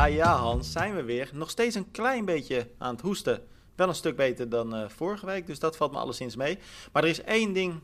[0.00, 1.30] Ja, ja, Hans, zijn we weer.
[1.32, 3.42] Nog steeds een klein beetje aan het hoesten.
[3.76, 6.58] Wel een stuk beter dan uh, vorige week, dus dat valt me alleszins mee.
[6.92, 7.74] Maar er is één ding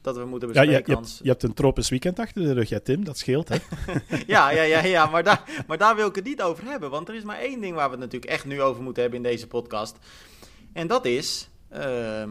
[0.00, 1.10] dat we moeten bespreken, ja, je, Hans.
[1.10, 3.04] Hebt, je hebt een tropisch weekend achter de rug, ja, Tim.
[3.04, 3.56] Dat scheelt, hè?
[4.26, 6.90] ja, ja, ja, ja maar, daar, maar daar wil ik het niet over hebben.
[6.90, 9.24] Want er is maar één ding waar we het natuurlijk echt nu over moeten hebben
[9.24, 9.96] in deze podcast.
[10.72, 11.48] En dat is...
[11.72, 12.22] Uh,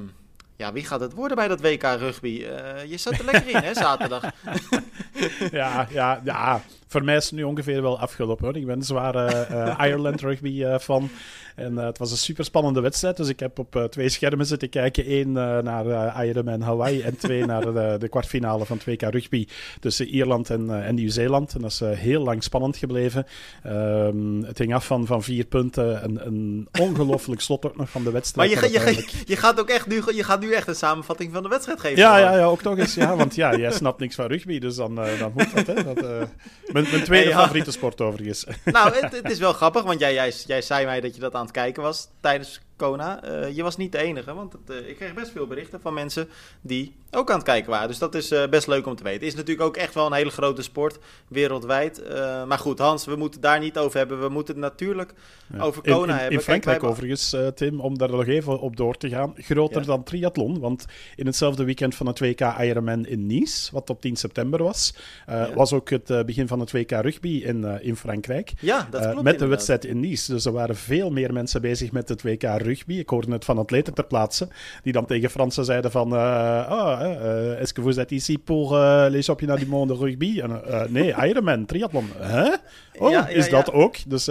[0.55, 2.27] ja, wie gaat het worden bij dat WK rugby?
[2.27, 4.23] Uh, je zat er lekker in, hè, zaterdag?
[5.52, 6.61] ja, ja, ja.
[6.89, 8.45] Voor mij is het nu ongeveer wel afgelopen.
[8.45, 8.55] Hoor.
[8.55, 11.09] Ik ben een zware uh, Ireland rugby uh, fan.
[11.55, 13.17] En het was een super spannende wedstrijd.
[13.17, 15.11] Dus ik heb op twee schermen zitten kijken.
[15.11, 19.47] Eén naar uh, Ironman Hawaii en twee naar de, de kwartfinale van 2K rugby
[19.80, 21.53] tussen Ierland en, en Nieuw-Zeeland.
[21.53, 23.25] En dat is heel lang spannend gebleven.
[23.67, 26.03] Um, het hing af van, van vier punten.
[26.03, 28.52] Een, een ongelooflijk slot ook nog van de wedstrijd.
[28.52, 31.44] Maar je, je, je, gaat ook echt nu, je gaat nu echt een samenvatting van
[31.44, 31.97] de wedstrijd geven.
[31.97, 32.94] Ja, ja, ja ook nog eens.
[32.94, 35.67] Ja, want ja, jij snapt niks van rugby, dus dan, dan moet dat.
[35.67, 35.83] Hè.
[35.83, 37.41] dat mijn, mijn tweede hey, ja.
[37.41, 38.45] favoriete sport overigens.
[38.66, 41.33] Nou, het, het, is wel grappig, want jij, jij, jij zei mij dat je dat
[41.33, 43.23] aan het kijken was tijdens Kona.
[43.25, 45.94] Uh, je was niet de enige, want het, uh, ik kreeg best veel berichten van
[45.94, 46.30] mensen
[46.61, 47.88] die ook aan het kijken waren.
[47.88, 49.27] Dus dat is uh, best leuk om te weten.
[49.27, 52.03] Is natuurlijk ook echt wel een hele grote sport wereldwijd.
[52.47, 54.21] maar goed, Hans, we moeten het daar niet over hebben.
[54.21, 55.13] We moeten het natuurlijk
[55.53, 55.59] ja.
[55.59, 56.38] over Kona in, in, hebben.
[56.38, 59.33] In Frankrijk Kijk, overigens, Tim, om daar nog even op door te gaan.
[59.36, 59.88] Groter ja.
[59.88, 64.16] dan triathlon, want in hetzelfde weekend van het WK Ironman in Nice, wat op 10
[64.16, 64.93] september was,
[65.27, 65.53] ja.
[65.53, 68.53] was ook het begin van het WK rugby in, in Frankrijk.
[68.59, 69.39] Ja, dat klopt Met inderdaad.
[69.39, 70.31] de wedstrijd in Nice.
[70.33, 72.94] Dus er waren veel meer mensen bezig met het WK rugby rugby.
[72.94, 74.48] Ik hoorde het van atleten ter plaatse,
[74.84, 76.14] die dan tegen Fransen zeiden van...
[76.14, 78.78] Uh, oh, uh, est-ce que vous êtes ici pour
[79.09, 80.42] les championnats du monde rugby?
[80.42, 82.09] En, nee, Ironman, triathlon.
[82.22, 82.53] Huh?
[83.00, 83.73] Oh, ja, ja, is dat ja.
[83.73, 83.95] ook?
[84.08, 84.26] Dus,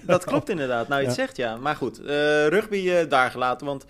[0.00, 0.88] dat klopt inderdaad.
[0.88, 1.56] Nou, je zegt ja.
[1.56, 2.00] Maar goed,
[2.48, 3.84] rugby daar gelaten, want...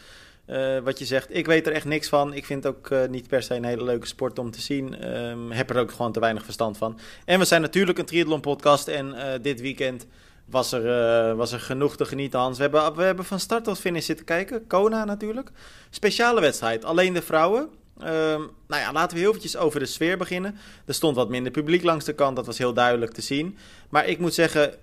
[0.51, 2.35] Uh, wat je zegt, ik weet er echt niks van.
[2.35, 5.17] Ik vind het ook uh, niet per se een hele leuke sport om te zien.
[5.17, 6.99] Um, heb er ook gewoon te weinig verstand van.
[7.25, 8.89] En we zijn natuurlijk een triathlon podcast.
[8.89, 10.07] En uh, dit weekend
[10.51, 10.85] was er,
[11.31, 12.57] uh, was er genoeg te genieten, Hans.
[12.57, 14.67] We hebben, we hebben van start tot finish zitten kijken.
[14.67, 15.51] Kona natuurlijk.
[15.91, 16.85] Speciale wedstrijd.
[16.85, 17.69] Alleen de vrouwen.
[18.03, 20.57] Um, nou ja, laten we heel eventjes over de sfeer beginnen.
[20.87, 22.37] Er stond wat minder publiek langs de kant.
[22.37, 23.57] Dat was heel duidelijk te zien.
[23.89, 24.75] Maar ik moet zeggen,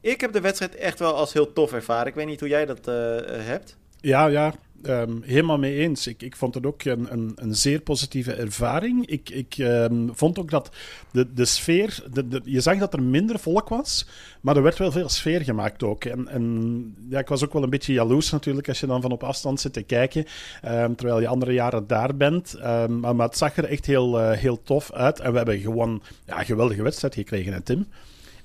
[0.00, 2.06] ik heb de wedstrijd echt wel als heel tof ervaren.
[2.06, 2.94] Ik weet niet hoe jij dat uh,
[3.26, 3.76] hebt.
[4.04, 4.54] Ja, ja.
[4.86, 6.06] Um, helemaal mee eens.
[6.06, 9.06] Ik, ik vond het ook een, een, een zeer positieve ervaring.
[9.06, 10.70] Ik, ik um, vond ook dat
[11.10, 12.04] de, de sfeer...
[12.12, 14.06] De, de, je zag dat er minder volk was,
[14.40, 16.04] maar er werd wel veel sfeer gemaakt ook.
[16.04, 19.12] En, en ja, ik was ook wel een beetje jaloers natuurlijk als je dan van
[19.12, 20.26] op afstand zit te kijken,
[20.64, 22.58] um, terwijl je andere jaren daar bent.
[22.88, 25.20] Maar, maar, het zag er echt heel, uh, heel tof uit.
[25.20, 27.86] En we hebben gewoon ja, een geweldige wedstrijd gekregen, hè, Tim?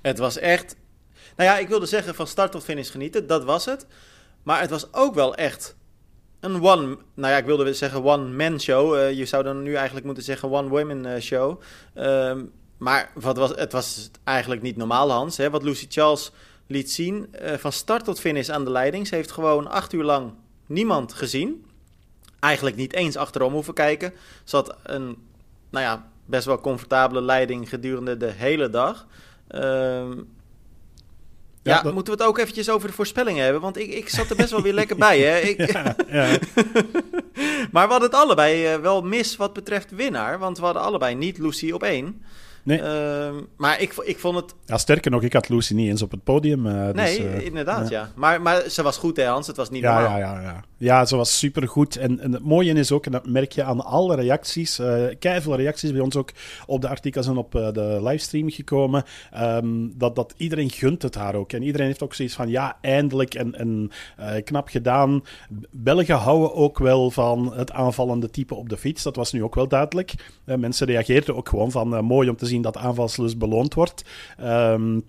[0.02, 0.76] Het was echt...
[1.36, 3.28] Nou ja, ik wilde zeggen van start tot finish genieten.
[3.28, 3.86] Dat was het.
[4.44, 5.76] Maar het was ook wel echt
[6.40, 8.96] een one, nou ja, ik wilde zeggen one-man show.
[8.96, 11.62] Uh, je zou dan nu eigenlijk moeten zeggen one-women uh, show.
[11.96, 12.36] Uh,
[12.78, 15.38] maar wat was, het was eigenlijk niet normaal, Hans.
[15.38, 15.50] Hè?
[15.50, 16.32] Wat Lucy Charles
[16.68, 19.08] liet zien, uh, van start tot finish aan de leiding.
[19.08, 20.34] Ze heeft gewoon acht uur lang
[20.66, 21.66] niemand gezien.
[22.40, 24.14] Eigenlijk niet eens achterom hoeven kijken.
[24.44, 25.18] Ze had een,
[25.70, 29.08] nou ja, best wel comfortabele leiding gedurende de hele dag.
[29.48, 30.22] Ehm,
[31.64, 31.94] ja, ja dat...
[31.94, 33.62] moeten we het ook eventjes over de voorspellingen hebben?
[33.62, 35.38] Want ik, ik zat er best wel weer lekker bij, hè?
[35.50, 35.72] Ik...
[35.72, 36.28] Ja, ja.
[37.72, 40.40] maar we hadden het allebei uh, wel mis wat betreft winnaar.
[40.40, 42.22] Want we hadden allebei niet Lucy op één.
[42.64, 42.82] Nee.
[42.82, 44.56] Uh, maar ik, ik vond het...
[44.66, 46.66] Ja, sterker nog, ik had Lucy niet eens op het podium.
[46.66, 48.12] Uh, nee, dus, inderdaad, ja.
[48.16, 49.48] Maar, maar ze was goed, hè Hans?
[49.48, 50.18] Het was niet ja, normaal.
[50.18, 50.64] Ja, ja, ja.
[50.80, 51.96] Ja, ze was supergoed.
[51.96, 55.56] En, en het mooie is ook, en dat merk je aan alle reacties, uh, veel
[55.56, 56.32] reacties bij ons ook
[56.66, 59.04] op de artikels en op uh, de livestream gekomen,
[59.38, 61.54] um, dat, dat iedereen gunt het haar ook.
[61.54, 63.92] En iedereen heeft ook zoiets van, ja, eindelijk en, en
[64.44, 65.24] knap gedaan.
[65.72, 69.04] Belgen houden ook wel van het aanvallende type op de fiets.
[69.04, 70.14] Dat was nu ook wel duidelijk.
[70.46, 74.04] mensen reageerden ook gewoon van, mooi om te zien dat aanvalslust beloond wordt.
[74.42, 75.04] Um,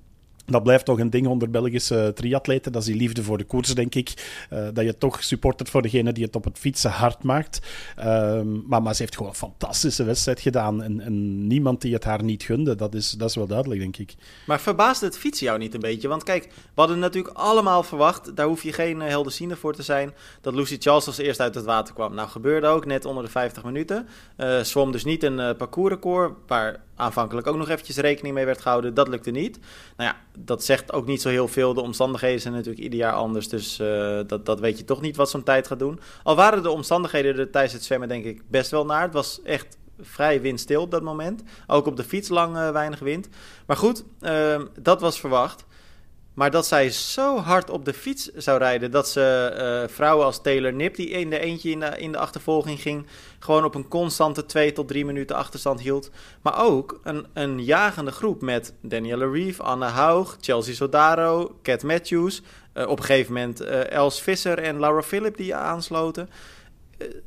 [0.50, 2.72] dat blijft toch een ding onder Belgische triatleten.
[2.72, 4.36] Dat is die liefde voor de koers, denk ik.
[4.52, 7.60] Uh, dat je toch supportert voor degene die het op het fietsen hard maakt.
[7.98, 10.82] Um, maar, maar ze heeft gewoon een fantastische wedstrijd gedaan.
[10.82, 12.74] En, en, niemand die het haar niet gunde.
[12.74, 14.14] Dat is, dat is wel duidelijk, denk ik.
[14.46, 16.08] Maar verbaasde het fietsen jou niet een beetje?
[16.08, 18.36] Want kijk, we hadden natuurlijk allemaal verwacht...
[18.36, 20.12] daar hoef je geen uh, helderziende voor te zijn...
[20.40, 22.14] dat Lucy Charles als eerst uit het water kwam.
[22.14, 24.08] Nou, gebeurde ook net onder de 50 minuten.
[24.36, 26.32] Uh, zwom dus niet een parcoursrecord...
[26.46, 28.94] waar aanvankelijk ook nog eventjes rekening mee werd gehouden.
[28.94, 29.58] Dat lukte niet.
[29.96, 31.74] Nou ja, dat zegt ook niet zo heel veel.
[31.74, 33.48] De omstandigheden zijn natuurlijk ieder jaar anders.
[33.48, 36.00] Dus uh, dat, dat weet je toch niet wat zo'n tijd gaat doen.
[36.22, 39.02] Al waren de omstandigheden er tijdens het zwemmen denk ik best wel naar.
[39.02, 41.42] Het was echt vrij windstil op dat moment.
[41.66, 43.28] Ook op de fiets lang uh, weinig wind.
[43.66, 45.64] Maar goed, uh, dat was verwacht.
[46.40, 49.54] Maar dat zij zo hard op de fiets zou rijden dat ze
[49.84, 53.06] uh, vrouwen als Taylor Nip, die in de eentje in de, in de achtervolging ging,
[53.38, 56.10] gewoon op een constante 2 tot 3 minuten achterstand hield.
[56.42, 62.42] Maar ook een, een jagende groep met Danielle Reeve, Anne Haug, Chelsea Sodaro, Cat Matthews.
[62.74, 66.28] Uh, op een gegeven moment uh, Els Visser en Laura Philip die aansloten.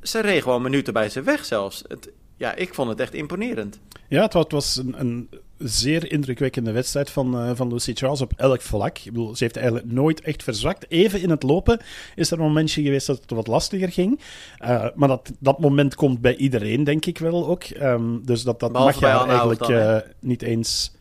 [0.01, 1.83] ze reden gewoon minuten bij ze weg zelfs.
[1.87, 3.79] Het, ja, ik vond het echt imponerend.
[4.07, 5.29] Ja, het was, een, een
[5.63, 8.97] zeer indrukwekkende wedstrijd van, uh, van Lucy Charles op elk vlak.
[8.97, 10.85] Ik bedoel, ze heeft eigenlijk nooit echt verzwakt.
[10.89, 11.79] Even in het lopen
[12.15, 14.19] is er een momentje geweest dat het wat lastiger ging.
[14.61, 17.63] Uh, maar dat, dat moment komt bij iedereen, denk ik wel ook.
[17.81, 20.91] Um, dus dat, dat mag je eigenlijk uh, niet eens...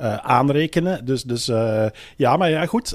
[0.00, 1.04] Uh, aanrekenen.
[1.04, 2.94] Dus, dus uh, ja, maar ja, goed.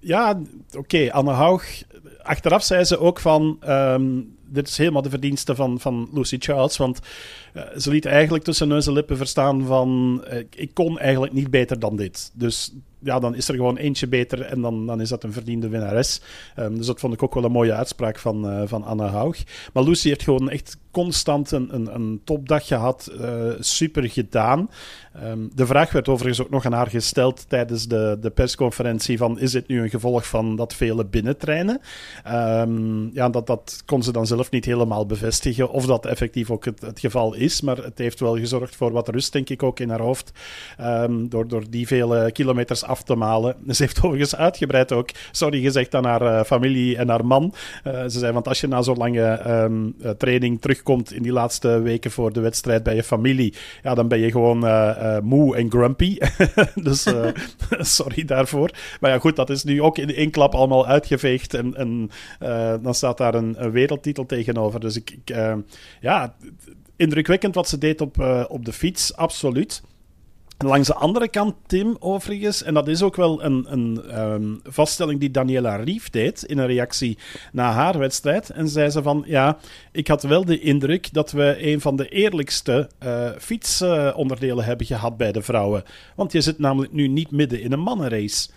[0.00, 0.78] Ja, oké.
[0.78, 1.08] Okay.
[1.08, 1.82] Anne Haug.
[2.22, 3.58] Achteraf zei ze ook van.
[3.68, 6.76] Um, dit is helemaal de verdienste van, van Lucy Charles.
[6.76, 6.98] Want
[7.54, 10.22] uh, ze liet eigenlijk tussen neus en lippen verstaan van...
[10.32, 12.30] Uh, ik kon eigenlijk niet beter dan dit.
[12.34, 15.68] Dus ja, dan is er gewoon eentje beter en dan, dan is dat een verdiende
[15.68, 16.20] winnares.
[16.58, 19.42] Um, dus dat vond ik ook wel een mooie uitspraak van, uh, van Anna Haug.
[19.72, 23.12] Maar Lucy heeft gewoon echt constant een, een, een topdag gehad.
[23.60, 24.70] Super gedaan.
[25.24, 29.38] Um, de vraag werd overigens ook nog aan haar gesteld tijdens de, de persconferentie van
[29.38, 31.80] is dit nu een gevolg van dat vele binnentreinen?
[32.26, 36.64] Um, ja, dat, dat kon ze dan zelf niet helemaal bevestigen of dat effectief ook
[36.64, 37.60] het, geval is.
[37.60, 40.32] Maar het heeft wel gezorgd voor wat rust, denk ik, ook in haar hoofd.
[41.20, 43.56] door, door die vele kilometers af te malen.
[43.68, 47.54] Ze heeft overigens uitgebreid ook sorry gezegd aan haar uh, familie en haar man.
[47.86, 51.80] Uh, ze zei, want als je na zo'n lange um, training terugkomt in die laatste
[51.80, 54.64] weken voor de wedstrijd bij je familie, ja, dan ben je gewoon
[55.22, 56.18] moe en grumpy.
[56.88, 57.06] dus
[57.96, 58.70] sorry daarvoor.
[59.00, 62.10] Maar ja, goed, dat is nu ook in één klap allemaal uitgeveegd en, en
[62.82, 64.80] dan staat daar een, een, wereldtitel tegenover.
[64.80, 65.36] Dus ik, ik
[66.00, 66.34] ja,
[66.96, 69.82] indrukwekkend wat ze deed op, op de fiets, absoluut.
[70.64, 75.20] Langs de andere kant, Tim, overigens, en dat is ook wel een, een um, vaststelling
[75.20, 77.18] die Daniela Rief deed in een reactie
[77.52, 78.50] na haar wedstrijd.
[78.50, 79.58] En zei ze van, ja,
[79.92, 85.16] ik had wel de indruk dat we een van de eerlijkste uh, fietsonderdelen hebben gehad
[85.16, 85.82] bij de vrouwen.
[86.16, 88.48] Want je zit namelijk nu niet midden in een mannenrace.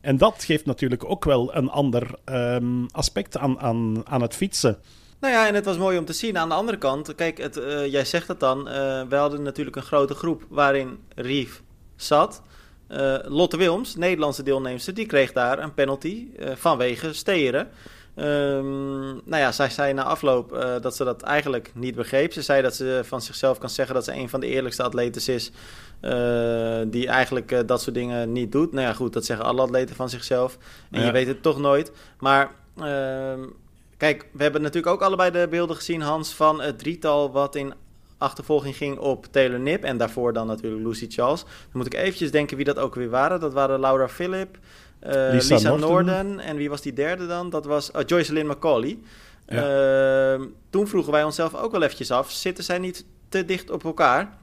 [0.00, 4.78] En dat geeft natuurlijk ook wel een ander um, aspect aan, aan, aan het fietsen.
[5.22, 6.38] Nou ja, en het was mooi om te zien.
[6.38, 8.58] Aan de andere kant, kijk, het, uh, jij zegt het dan.
[8.58, 8.74] Uh,
[9.08, 11.62] we hadden natuurlijk een grote groep waarin Rief
[11.96, 12.42] zat.
[12.88, 17.68] Uh, Lotte Wilms, Nederlandse deelnemster, die kreeg daar een penalty vanwege steren.
[18.16, 22.32] Um, nou ja, zij zei na afloop dat ze dat eigenlijk niet begreep.
[22.32, 25.34] Ze zei dat ze van zichzelf kan zeggen dat ze een van de eerlijkste atleten
[25.34, 25.50] is.
[26.90, 28.72] die eigenlijk dat soort dingen niet doet.
[28.72, 30.58] Nou ja, goed, dat zeggen alle atleten van zichzelf.
[30.90, 31.06] En ja.
[31.06, 31.92] je weet het toch nooit.
[32.18, 33.40] Maar ehm,
[34.02, 37.74] Kijk, we hebben natuurlijk ook allebei de beelden gezien, Hans, van het drietal wat in
[38.18, 39.84] achtervolging ging op Taylor Nip.
[39.84, 41.40] En daarvoor dan natuurlijk Lucy Charles.
[41.40, 43.40] Dan moet ik eventjes denken wie dat ook weer waren.
[43.40, 44.58] Dat waren Laura Phillip,
[45.06, 46.40] uh, Lisa, Lisa Norden.
[46.40, 47.50] En wie was die derde dan?
[47.50, 48.98] Dat was uh, Joyce Lynn McCauley.
[49.46, 50.34] Ja.
[50.34, 53.84] Uh, toen vroegen wij onszelf ook wel eventjes af, zitten zij niet te dicht op
[53.84, 54.38] elkaar?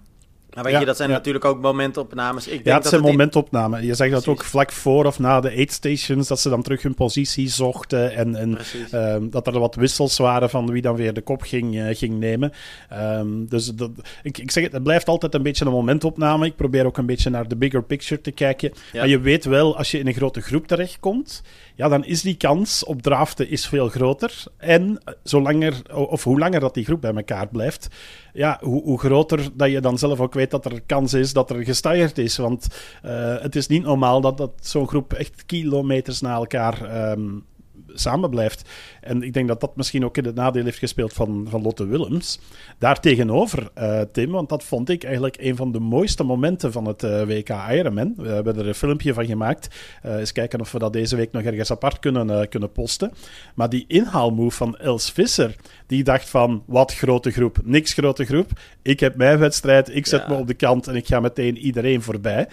[0.54, 1.16] Maar weet ja, je, dat zijn ja.
[1.16, 2.46] natuurlijk ook momentopnames.
[2.46, 3.86] Ik denk ja, het dat zijn het momentopnamen.
[3.86, 6.81] Je zegt dat ook vlak voor of na de aid stations, dat ze dan terug
[6.81, 8.57] hun positie zochten en, en
[8.94, 12.19] um, dat er wat wissels waren van wie dan weer de kop ging, uh, ging
[12.19, 12.51] nemen.
[12.94, 13.92] Um, dus dat,
[14.24, 16.46] ik, ik zeg het, het blijft altijd een beetje een momentopname.
[16.46, 18.71] Ik probeer ook een beetje naar de bigger picture te kijken.
[18.92, 19.00] Ja.
[19.00, 21.42] Maar je weet wel, als je in een grote groep terechtkomt,
[21.80, 24.44] ja, dan is die kans op draften is veel groter.
[24.57, 27.88] En zolang of hoe langer dat die groep bij elkaar blijft,
[28.33, 31.50] ja, hoe, hoe, groter dat je dan zelf ook weet dat er kans is dat
[31.50, 32.38] er gestagerd is.
[32.38, 32.68] Want
[33.06, 37.45] uh, het is niet normaal dat, dat zo'n groep echt kilometers na elkaar um,
[37.94, 38.69] samen blijft.
[39.02, 41.88] En ik denk dat dat misschien ook in het nadeel heeft gespeeld van, van Lotte
[41.88, 42.40] Willems.
[42.78, 47.04] Daartegenover, uh, Tim, want dat vond ik eigenlijk een van de mooiste momenten van het
[47.04, 48.14] uh, WK Ironman.
[48.18, 49.76] We hebben er een filmpje van gemaakt.
[50.06, 53.12] Uh, eens kijken of we dat deze week nog ergens apart kunnen, kunnen posten.
[53.56, 55.56] Maar die inhaalmove van Els Visser,
[55.90, 58.50] die dacht van, wat grote groep, niks grote groep.
[58.81, 60.28] Ik heb mijn wedstrijd, ik zet ja.
[60.28, 62.48] me op de kant en ik ga meteen iedereen voorbij.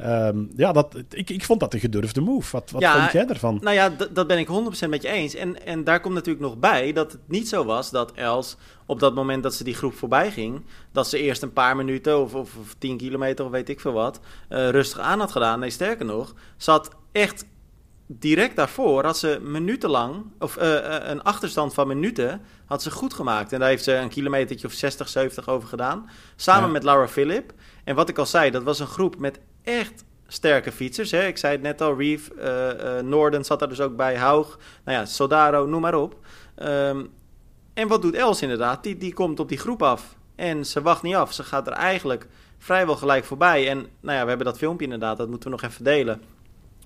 [0.00, 2.52] Um, ja, dat, ik, ik vond dat een gedurfde move.
[2.52, 3.58] Wat, wat ja, vond jij ervan?
[3.62, 4.48] Nou ja, dat ben ik
[4.86, 5.34] 100% met je eens.
[5.34, 8.56] En, en daar komt natuurlijk nog bij dat het niet zo was dat Els
[8.86, 12.20] op dat moment dat ze die groep voorbij ging, dat ze eerst een paar minuten
[12.20, 15.60] of, of, of 10 kilometer of weet ik veel wat, uh, rustig aan had gedaan.
[15.60, 17.44] Nee, sterker nog, ze had echt
[18.18, 23.14] direct daarvoor had ze minutenlang, of uh, uh, een achterstand van minuten, had ze goed
[23.14, 23.52] gemaakt.
[23.52, 26.10] En daar heeft ze een kilometertje of 60, 70 over gedaan.
[26.36, 26.72] Samen ja.
[26.72, 27.52] met Laura Philip.
[27.84, 31.10] En wat ik al zei, dat was een groep met echt sterke fietsers.
[31.10, 31.26] Hè?
[31.26, 34.58] Ik zei het net al, Reeve, uh, uh, Norden zat er dus ook bij, Haug,
[34.84, 36.16] nou ja, Sodaro, noem maar op.
[36.62, 37.10] Um,
[37.74, 38.82] en wat doet Els inderdaad?
[38.82, 41.32] Die, die komt op die groep af en ze wacht niet af.
[41.32, 42.26] Ze gaat er eigenlijk
[42.58, 43.68] vrijwel gelijk voorbij.
[43.68, 46.22] En nou ja, we hebben dat filmpje inderdaad, dat moeten we nog even delen.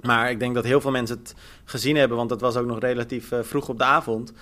[0.07, 1.35] Maar ik denk dat heel veel mensen het
[1.65, 4.33] gezien hebben, want dat was ook nog relatief uh, vroeg op de avond.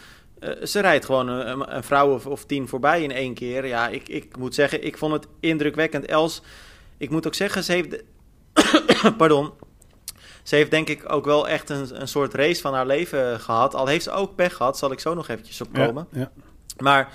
[0.40, 3.66] Uh, ze rijdt gewoon een, een vrouw of, of, tien voorbij in één keer.
[3.66, 6.06] Ja, ik, ik moet zeggen, ik vond het indrukwekkend.
[6.06, 6.42] Els,
[6.96, 8.02] ik moet ook zeggen, ze heeft...
[9.18, 9.52] Pardon.
[10.42, 13.74] Ze heeft denk ik ook wel echt een, een soort race van haar leven gehad.
[13.74, 16.06] Al heeft ze ook pech gehad, zal ik zo nog eventjes op komen.
[16.10, 16.30] Ja, ja.
[16.78, 17.12] Maar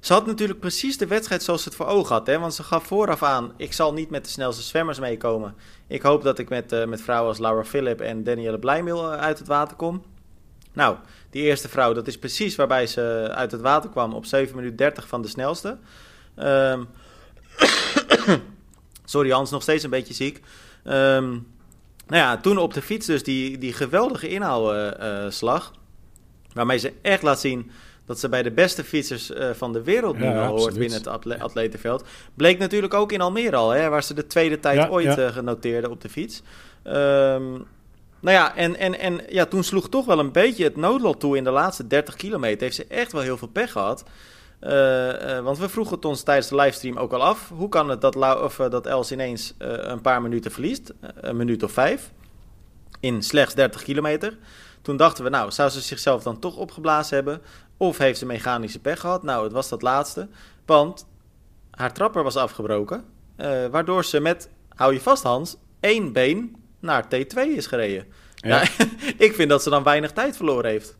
[0.00, 2.26] ze had natuurlijk precies de wedstrijd zoals ze het voor ogen had.
[2.26, 2.38] Hè?
[2.38, 5.54] Want ze gaf vooraf aan, ik zal niet met de snelste zwemmers meekomen.
[5.86, 9.18] Ik hoop dat ik met, uh, met vrouwen als Laura Philip en Danielle Blijmil uh,
[9.18, 10.02] uit het water kom.
[10.72, 10.96] Nou,
[11.30, 14.76] die eerste vrouw, dat is precies waarbij ze uit het water kwam op 7 minuten
[14.76, 15.78] 30 van de snelste.
[16.36, 16.88] Um,
[19.04, 20.40] sorry Hans, nog steeds een beetje ziek.
[20.84, 21.46] Um,
[22.06, 25.72] nou ja, toen op de fiets dus die, die geweldige inhaalslag.
[25.72, 25.78] Uh,
[26.52, 27.70] waarmee ze echt laat zien
[28.08, 30.98] dat ze bij de beste fietsers uh, van de wereld nu ja, al hoort binnen
[30.98, 32.04] het atle atletenveld.
[32.34, 35.30] Bleek natuurlijk ook in Almere al, hè, waar ze de tweede tijd ja, ooit ja.
[35.30, 36.42] genoteerde op de fiets.
[36.84, 37.66] Um,
[38.20, 41.36] nou ja, en, en, en ja, toen sloeg toch wel een beetje het noodlot toe
[41.36, 42.62] in de laatste 30 kilometer.
[42.62, 44.04] Heeft ze echt wel heel veel pech gehad.
[44.60, 44.70] Uh,
[45.40, 47.50] want we vroegen het ons tijdens de livestream ook al af.
[47.54, 50.92] Hoe kan het dat, Lau of, dat Els ineens een paar minuten verliest?
[51.00, 52.12] een minuut of vijf.
[53.00, 54.36] In slechts 30 kilometer.
[54.82, 57.40] Toen dachten we, nou, zou ze zichzelf dan toch opgeblazen hebben?
[57.78, 59.22] Of heeft ze mechanische pech gehad?
[59.22, 60.28] Nou, het was dat laatste.
[60.66, 61.06] Want
[61.70, 63.04] haar trapper was afgebroken.
[63.36, 68.06] Uh, waardoor ze met, hou je vast Hans, één been naar T2 is gereden.
[68.34, 68.48] Ja.
[68.48, 68.66] Nou,
[69.26, 70.97] ik vind dat ze dan weinig tijd verloren heeft.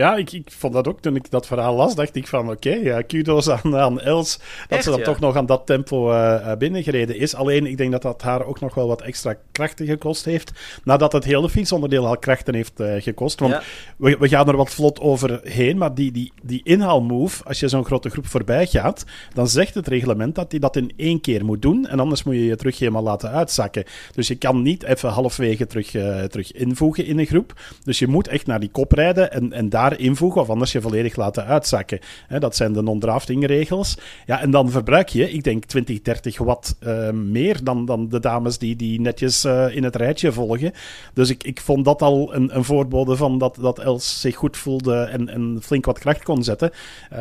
[0.00, 2.68] Ja, ik, ik vond dat ook toen ik dat verhaal las, dacht ik van oké,
[2.68, 5.04] okay, ja, kudos aan, aan Els dat Echt, ze dan ja.
[5.04, 7.34] toch nog aan dat tempo uh, binnengereden is.
[7.34, 10.52] Alleen ik denk dat dat haar ook nog wel wat extra krachten gekost heeft,
[10.84, 13.40] nadat het hele fietsonderdeel al krachten heeft uh, gekost.
[13.40, 13.62] Want Ja.
[13.96, 17.84] we, we gaan er wat vlot overheen, maar die, die, die inhaalmove, als je zo'n
[17.84, 19.04] grote groep voorbij gaat,
[19.34, 22.34] dan zegt het reglement dat hij dat in één keer moet doen en anders moet
[22.34, 23.84] je je terug helemaal laten uitzakken.
[24.14, 27.60] Dus je kan niet even halfwege terug, uh, terug invoegen in een groep.
[27.84, 30.80] Dus je moet echt naar die kop rijden en, en daar invoegen, of anders je
[30.80, 31.98] volledig laten uitzakken.
[32.38, 33.98] Dat zijn de non-drafting regels.
[34.26, 36.76] Ja, en dan verbruik je, ik denk 20, 30 watt
[37.12, 40.72] meer dan, dan de dames die, die netjes uh, in het rijtje volgen.
[41.14, 44.56] Dus ik, ik vond dat al een, een voorbode van dat, dat Els zich goed
[44.56, 46.70] voelde en, en flink wat kracht kon zetten.
[47.12, 47.18] Uh,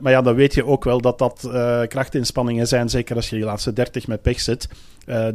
[0.00, 1.50] maar ja, dan weet je ook wel dat dat
[1.88, 4.68] krachtinspanningen zijn, zeker als je die laatste 30 met pech zit.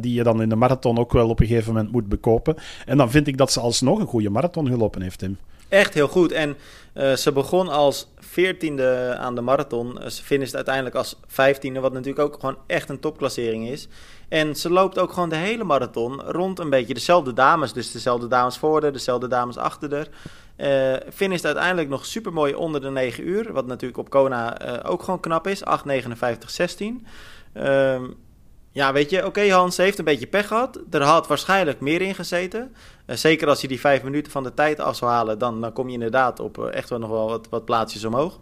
[0.00, 2.56] Die je dan in de marathon ook wel op een gegeven moment moet bekopen.
[2.86, 5.36] En dan vind ik dat ze alsnog een goede marathon gelopen heeft, Tim.
[5.68, 6.32] Echt heel goed.
[6.32, 6.56] En
[6.94, 9.98] uh, ze begon als veertiende aan de marathon.
[10.10, 13.88] Ze finisht uiteindelijk als vijftiende, wat natuurlijk ook gewoon echt een topklassering is.
[14.28, 17.72] En ze loopt ook gewoon de hele marathon rond een beetje dezelfde dames.
[17.72, 20.08] Dus dezelfde dames voor haar, dezelfde dames achter haar.
[20.56, 23.52] Uh, finisht uiteindelijk nog super mooi onder de 9 uur.
[23.52, 25.62] Wat natuurlijk op Kona uh, ook gewoon knap is.
[25.64, 25.66] 8,59,16.
[27.54, 28.00] Uh,
[28.78, 30.80] ja, weet je, oké Hans, heeft een beetje pech gehad.
[30.90, 32.74] Er had waarschijnlijk meer in gezeten.
[33.06, 35.72] Uh, zeker als je die vijf minuten van de tijd af zou halen, dan, dan
[35.72, 38.38] kom je inderdaad op uh, echt wel nog wel wat, plaatsjes omhoog.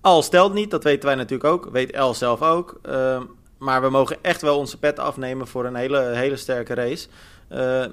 [0.00, 2.80] Al stelt niet, dat weten wij natuurlijk ook, weet El zelf ook.
[2.88, 3.20] Uh,
[3.58, 7.08] maar we mogen echt wel onze pet afnemen voor een hele, hele sterke race.
[7.52, 7.84] Uh,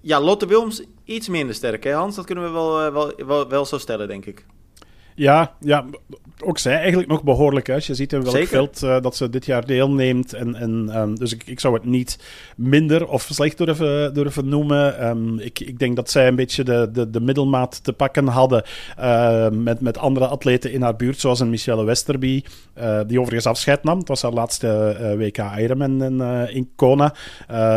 [0.00, 2.16] ja, Lotte Wilms iets minder sterk, hè Hans?
[2.16, 4.46] Dat kunnen we wel, wel, wel, wel zo stellen, denk ik.
[5.14, 5.84] Ja, ja,
[6.44, 7.70] ook zij eigenlijk nog behoorlijk.
[7.70, 8.48] Als je ziet in welk Zeker.
[8.48, 10.32] veld uh, dat ze dit jaar deelneemt.
[10.32, 12.18] En, en, um, dus ik, ik zou het niet
[12.56, 15.06] minder of slecht durven, durven noemen.
[15.06, 18.64] Um, ik, ik denk dat zij een beetje de, de, de middelmaat te pakken hadden
[18.98, 21.20] uh, met, met andere atleten in haar buurt.
[21.20, 22.42] Zoals een Michelle Westerby,
[22.78, 23.98] uh, die overigens afscheid nam.
[23.98, 27.14] Het was haar laatste WK Ironman in, in Kona.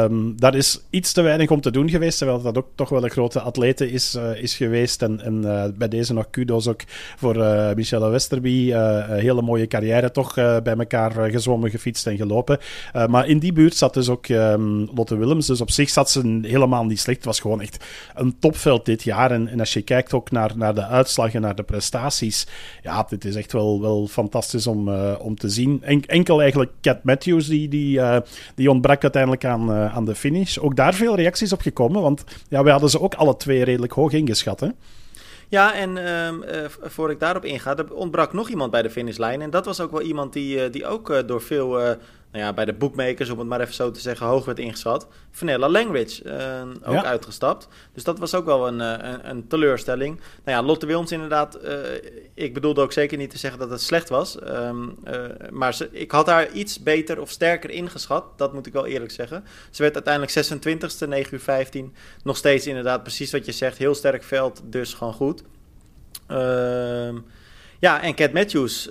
[0.04, 2.18] Um, daar is iets te weinig om te doen geweest.
[2.18, 5.02] Terwijl dat ook toch wel een grote atlete is, is geweest.
[5.02, 5.42] En, en
[5.78, 6.82] bij deze nog kudos ook
[7.18, 7.36] voor
[7.76, 8.49] Michelle Westerby.
[8.50, 12.58] Een hele mooie carrière toch uh, bij elkaar gezwommen, gefietst en gelopen.
[13.08, 15.48] maar in die buurt zat dus ook um, Lotte Willems.
[15.48, 17.18] Dus op zich zat ze helemaal niet slecht.
[17.18, 19.32] Het was gewoon echt een topveld dit jaar.
[19.32, 22.48] En, en als je kijkt ook naar, naar de uitslag en naar de prestaties.
[22.84, 24.90] Ja, dit is echt wel, wel fantastisch om,
[25.20, 25.80] om te zien.
[25.84, 28.02] En, enkel eigenlijk Cat Matthews, die, die,
[28.56, 30.58] die ontbrak uiteindelijk aan, aan de finish.
[30.58, 32.02] Ook daar veel reacties op gekomen.
[32.02, 34.68] Want ja, wij hadden ze ook alle twee redelijk hoog ingeschat, hè?
[35.50, 39.42] Ja, en um, uh, voor ik daarop inga, er ontbrak nog iemand bij de finishlijn.
[39.42, 41.98] En dat was ook wel iemand die, uh, die ook uh, door veel,
[42.32, 45.08] nou ja, bij de bookmakers, om het maar even zo te zeggen, hoog werd ingeschat.
[45.32, 46.24] Vanilla Langridge,
[46.84, 47.04] ook ja.
[47.04, 47.68] uitgestapt.
[47.94, 50.20] Dus dat was ook wel een, een, een teleurstelling.
[50.44, 51.60] Nou ja, Lotte Wilms inderdaad,
[52.34, 54.38] ik bedoelde ook zeker niet te zeggen dat het slecht was.
[54.48, 54.98] Um,
[55.50, 59.12] maar ze, ik had haar iets beter of sterker ingeschat, dat moet ik wel eerlijk
[59.12, 59.44] zeggen.
[59.70, 60.48] Ze werd uiteindelijk
[61.04, 61.96] 26e, 9 uur 15.
[62.24, 65.44] Nog steeds inderdaad precies wat je zegt, heel sterk veld, dus gewoon goed.
[66.32, 67.16] Uh,
[67.80, 68.90] ja, en Cat Matthews.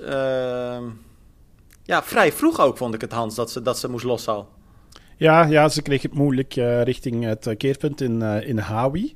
[1.89, 4.47] Ja, vrij vroeg ook vond ik het, Hans, dat ze, dat ze moest loshalen.
[5.19, 9.15] Ja, ja, ze kreeg het moeilijk uh, richting het keerpunt in, uh, in Hawi.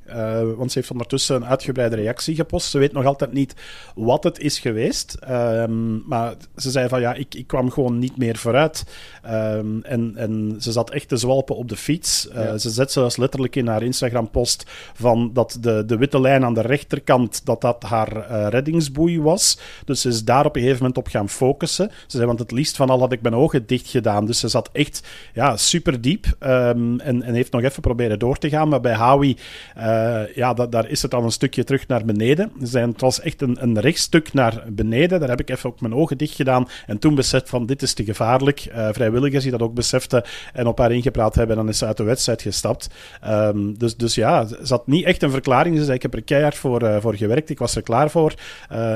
[0.56, 2.70] want ze heeft ondertussen een uitgebreide reactie gepost.
[2.70, 3.54] Ze weet nog altijd niet
[3.94, 5.18] wat het is geweest.
[5.30, 8.84] Um, maar ze zei van ja, ik, ik kwam gewoon niet meer vooruit.
[9.26, 12.28] Um, en, en ze zat echt te zwalpen op de fiets.
[12.32, 12.58] Ja.
[12.58, 16.60] Ze zet zelfs letterlijk in haar Instagram-post van dat de, de witte lijn aan de
[16.60, 19.58] rechterkant, dat dat haar reddingsboei was.
[19.84, 21.90] Dus ze is daar op een gegeven moment op gaan focussen.
[22.06, 24.26] Ze zei, want het liefst van al had ik mijn ogen dicht gedaan.
[24.26, 25.02] Dus ze zat echt
[25.34, 28.68] ja, super diep um, en, en, heeft nog even proberen door te gaan.
[28.68, 29.36] Maar bij Howie,
[29.78, 32.52] uh, ja, da, daar is het al een stukje terug naar beneden.
[32.60, 35.20] Zijn, het was echt een, een rechtstuk naar beneden.
[35.20, 37.94] Daar heb ik even ook mijn ogen dicht gedaan en toen beseft van dit is
[37.94, 38.66] te gevaarlijk.
[38.68, 40.22] Uh, vrijwilligers die dat ook beseften
[40.52, 42.88] en op haar ingepraat hebben, dan is ze uit de wedstrijd gestapt.
[43.26, 45.76] Um, dus, dus ja, ze had niet echt een verklaring.
[45.76, 48.34] Ze zei, ik heb er keihard voor, uh, voor gewerkt, ik was er klaar voor.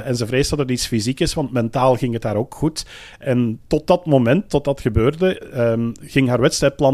[0.04, 2.86] en ze vreesde dat het iets fysiek is, want mentaal ging het daar ook goed.
[3.18, 6.40] En tot dat moment, tot dat gebeurde, um, ging haar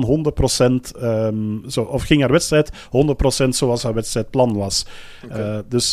[0.00, 4.86] wedstrijdplan 100%, um, ehm, zo, of ging haar wedstrijd 100% zoals haar wedstrijdplan was.
[5.24, 5.54] Okay.
[5.54, 5.90] Uh, dus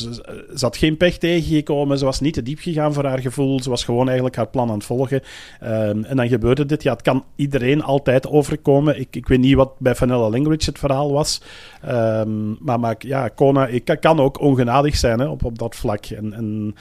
[0.56, 3.70] ze had geen pech tegengekomen, ze was niet te diep gegaan voor haar gevoel, ze
[3.70, 5.22] was gewoon eigenlijk haar plan aan het volgen.
[5.64, 6.84] Um, en dan gebeurde dit.
[6.84, 9.00] Ja, het kan iedereen altijd overkomen.
[9.00, 11.42] Ik, ik weet niet wat bij Vanilla Langridge het verhaal was,
[11.90, 16.06] um, maar, maar ja, Kona ik, kan ook ongenadig zijn hè, op, op dat vlak.
[16.06, 16.76] En, en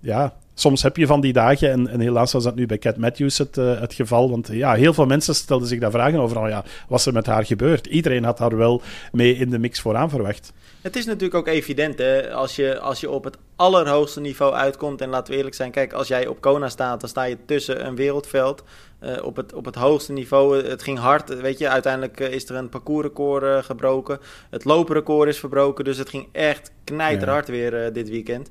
[0.00, 3.38] ja, soms heb je van die dagen, en, helaas was dat nu bij Cat Matthews
[3.38, 6.48] het, uh, het geval, want ja, heel veel mensen stelden zich daar vragen over, oh
[6.48, 7.86] ja, wat er met haar gebeurd?
[7.86, 8.82] Iedereen had haar wel
[9.12, 10.52] mee in de mix vooraan verwacht.
[10.80, 15.00] Het is natuurlijk ook evident, hè, als je, als je op het allerhoogste niveau uitkomt,
[15.00, 17.86] en laten we eerlijk zijn, kijk, als jij op Kona staat, dan sta je tussen
[17.86, 18.62] een wereldveld,
[19.04, 20.62] uh, op, het, op het hoogste niveau.
[20.62, 24.18] Het ging hard, weet je, uiteindelijk uh, is er een parcoursrecord uh, gebroken,
[24.50, 27.52] het looprecord is verbroken, dus het ging echt knijterhard ja.
[27.52, 28.48] weer dit weekend.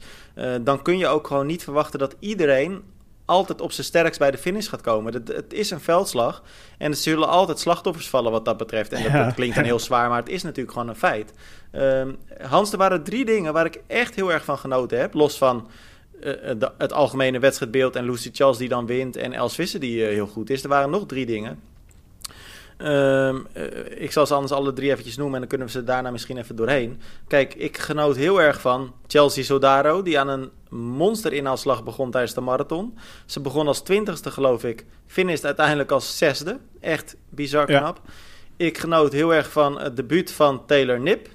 [0.61, 2.83] dan kun je ook gewoon niet verwachten dat iedereen
[3.25, 5.13] altijd op zijn sterkst bij de finish gaat komen.
[5.13, 6.43] Het, het, is een veldslag
[6.77, 8.91] en er zullen altijd slachtoffers vallen wat dat betreft.
[8.91, 9.25] En dat, ja.
[9.25, 11.33] dat klinkt dan heel zwaar, maar het is natuurlijk gewoon een feit.
[11.71, 15.13] Um, Hans, er waren drie dingen waar ik echt heel erg van genoten heb.
[15.13, 15.67] Los van
[16.77, 20.27] het algemene wedstrijdbeeld en Lucy Charles die dan wint en Els Visser die uh, heel
[20.27, 20.63] goed is.
[20.63, 21.59] Er waren nog drie dingen.
[22.77, 23.63] Um, uh,
[23.95, 26.37] ik zal ze anders alle drie eventjes noemen en dan kunnen we ze daarna misschien
[26.37, 27.01] even doorheen.
[27.27, 32.33] Kijk, ik genoot heel erg van Chelsea Sodaro, die aan een monster inhaalslag begon tijdens
[32.33, 32.97] de marathon.
[33.25, 34.85] Ze begon als twintigste, geloof ik.
[35.05, 36.59] Finished uiteindelijk als zesde.
[36.79, 38.01] Echt bizar knap.
[38.05, 38.11] Ja.
[38.65, 41.27] Ik genoot heel erg van het debuut van Taylor Nip.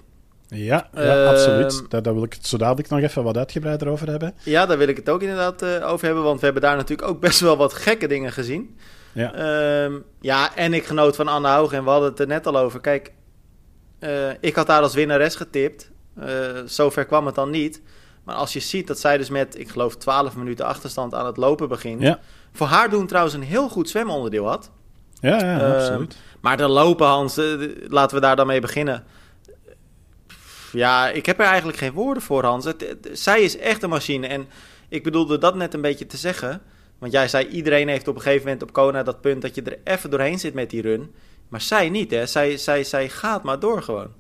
[0.49, 1.91] Ja, ja uh, absoluut.
[1.91, 4.35] Daar, daar, wil ik het zo dadelijk nog even wat uitgebreider over hebben.
[4.43, 6.25] Ja, daar wil ik het ook inderdaad uh, over hebben.
[6.25, 8.77] Want we hebben daar natuurlijk ook best wel wat gekke dingen gezien.
[9.13, 12.47] Ja, um, ja en ik genoot van Anne Hoog en we hadden het er net
[12.47, 12.81] al over.
[12.81, 13.13] Kijk,
[14.01, 15.91] uh, ik had haar als winnares getipt.
[16.65, 17.83] zover kwam het dan niet.
[18.25, 21.37] Maar als je ziet dat zij dus met, ik geloof, 12 minuten achterstand aan het
[21.37, 22.03] lopen begint.
[22.03, 22.19] Ja.
[22.53, 24.71] Voor haar doen trouwens een heel goed zwemonderdeel had.
[25.21, 26.17] Ja, ja uh, absoluut.
[26.41, 27.41] Maar de lopen, Hans,
[27.89, 29.05] laten we daar dan mee beginnen.
[30.73, 32.67] Ja, ik heb er eigenlijk geen woorden voor, Hans.
[33.13, 34.27] Zij is echt een machine.
[34.27, 34.49] En
[34.89, 36.63] ik bedoelde dat net een beetje te zeggen.
[36.99, 39.63] Want jij zei, iedereen heeft op een gegeven moment op Kona dat punt dat je
[39.63, 41.15] er even doorheen zit met die run.
[41.49, 42.27] Maar zij niet, hè.
[42.27, 44.13] Zij, zij, zij gaat maar door gewoon.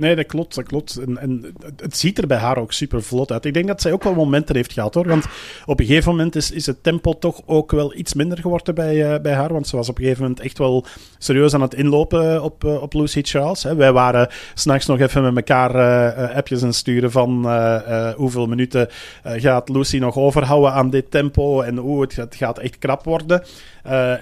[0.00, 0.96] Nee, dat klopt, dat klopt.
[0.96, 3.44] En, en, het ziet er bij haar ook super vlot uit.
[3.44, 5.08] Ik denk dat zij ook wel momenten heeft gehad hoor.
[5.08, 5.26] Want
[5.66, 9.12] op een gegeven moment is, is het tempo toch ook wel iets minder geworden bij,
[9.12, 9.52] uh, bij haar.
[9.52, 10.84] Want ze was op een gegeven moment echt wel
[11.18, 13.62] serieus aan het inlopen op, uh, op Lucy Charles.
[13.62, 13.74] Hè.
[13.74, 17.28] Wij waren s'nachts nog even met elkaar uh, appjes en sturen van
[18.16, 18.88] hoeveel minuten
[19.22, 21.60] gaat Lucy nog overhouden aan dit tempo.
[21.60, 23.42] En hoe het, het gaat echt krap worden.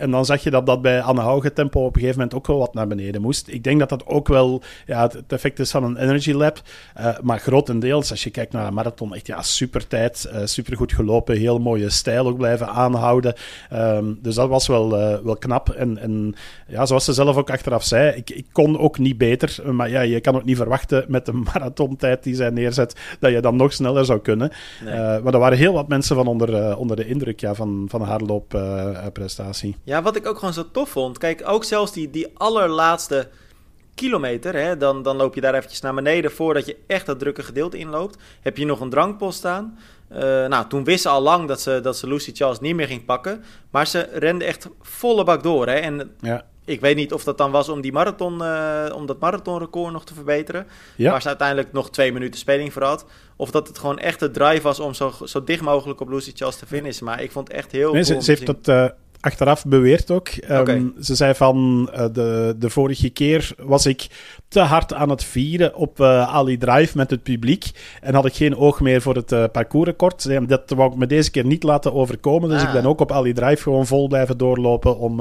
[0.00, 2.46] En dan zag je dat dat bij Anne Hauge tempo op een gegeven moment ook
[2.46, 3.48] wel wat naar beneden moest.
[3.48, 6.60] Ik denk dat dat ook wel ja, het, het effect is van een energy lab.
[7.00, 10.76] Uh, maar grotendeels, als je kijkt naar een marathon, echt ja, super tijd, uh, super
[10.76, 13.34] goed gelopen, heel mooie stijl ook blijven aanhouden.
[13.72, 14.90] Um, dus dat was wel,
[15.24, 15.68] wel knap.
[15.68, 16.34] En, en
[16.66, 19.74] ja, zoals ze zelf ook achteraf zei, ik, ik kon ook niet beter.
[19.74, 23.40] Maar ja, je kan ook niet verwachten met de marathontijd die zij neerzet, dat je
[23.40, 24.50] dan nog sneller zou kunnen.
[24.84, 24.94] Nee.
[24.94, 28.20] maar er waren heel wat mensen van onder, onder de indruk ja, van, van haar
[28.20, 29.76] loopprestatie.
[29.84, 31.18] Ja, wat ik ook gewoon zo tof vond.
[31.18, 33.28] Kijk, ook zelfs die, die allerlaatste
[33.98, 37.42] kilometer, hè, dan, dan loop je daar eventjes naar beneden voordat je echt dat drukke
[37.42, 38.16] gedeelte inloopt.
[38.40, 39.78] Heb je nog een drankpost staan.
[40.12, 42.86] Uh, nou, toen wisten ze al lang dat ze, dat ze Lucy Charles niet meer
[42.86, 43.44] ging pakken.
[43.70, 45.66] Maar ze rende echt volle bak door.
[45.66, 46.44] Hè, en ja.
[46.64, 50.04] ik weet niet of dat dan was om, die marathon, uh, om dat marathonrecord nog
[50.04, 50.66] te verbeteren.
[50.96, 51.10] Ja.
[51.10, 53.06] Waar ze uiteindelijk nog twee minuten speling voor had.
[53.36, 56.32] Of dat het gewoon echt de drive was om zo, zo dicht mogelijk op Lucy
[56.34, 57.04] Charles te finishen.
[57.04, 58.68] Maar ik vond het echt heel nee, cool ze, ze heeft dat...
[58.68, 58.88] Uh
[59.20, 60.28] achteraf beweert ook.
[60.50, 64.06] Um, Ze zei van uh, de, de vorige keer was ik
[64.48, 68.34] te hard aan het vieren op uh, Ali Drive met het publiek en had ik
[68.34, 70.48] geen oog meer voor het uh, parcoursrecord.
[70.48, 72.66] Dat wou ik me deze keer niet laten overkomen, dus ah.
[72.66, 75.20] ik ben ook op Ali Drive gewoon vol blijven doorlopen om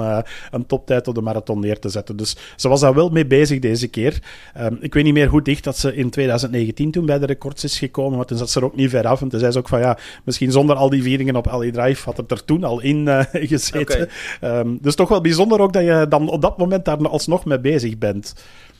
[0.52, 2.18] een toptijd op de marathon neer te zetten.
[2.18, 4.20] Dus ze was daar wel mee bezig deze keer.
[4.62, 7.64] Um, ik weet niet meer hoe dicht dat ze in 2019 toen bij de records
[7.64, 9.58] is gekomen, maar toen zat ze er ook niet ver af en toen zei ze
[9.58, 12.64] ook van ja, misschien zonder al die vieringen op Ali Drive had het er toen
[12.64, 13.87] al in gezeten.
[13.92, 14.60] Okay.
[14.60, 17.60] Um, dus toch wel bijzonder ook dat je dan op dat moment daar alsnog mee
[17.60, 18.36] bezig bent.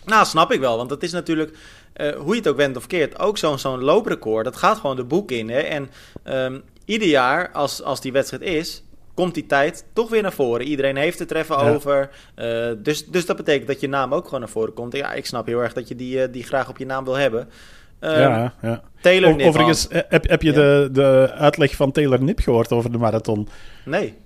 [0.06, 0.78] Nou, snap ik wel.
[0.78, 1.58] Want het is natuurlijk,
[1.96, 4.46] uh, hoe je het ook went of keert, ook zo'n zo'n looprecord.
[4.46, 5.50] Dat gaat gewoon de boek in.
[5.50, 5.60] Hè?
[5.60, 5.90] En
[6.24, 10.66] um, ieder jaar, als, als die wedstrijd is, komt die tijd toch weer naar voren.
[10.66, 12.10] Iedereen heeft het even over.
[12.36, 14.96] Uh, dus, dus dat betekent dat je naam ook gewoon naar voren komt.
[14.96, 17.18] Ja, ik snap heel erg dat je die, uh, die graag op je naam wil
[17.18, 17.50] hebben.
[18.00, 18.82] Um, ja, ja.
[19.02, 19.48] Taylor Nip.
[19.48, 20.56] Overigens, heb, heb je ja.
[20.56, 23.48] de, de uitleg van Taylor Nip gehoord over de marathon?
[23.86, 24.18] Nee.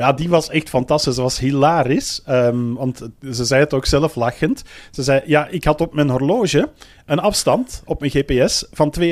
[0.00, 1.14] Ja, die was echt fantastisch.
[1.14, 2.22] Ze was hilarisch.
[2.28, 4.62] Um, want ze zei het ook zelf lachend.
[4.90, 6.68] Ze zei: Ja, ik had op mijn horloge
[7.06, 9.04] een afstand op mijn GPS van 42,4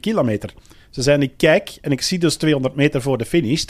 [0.00, 0.54] kilometer.
[0.90, 3.64] Ze zei: Ik kijk en ik zie dus 200 meter voor de finish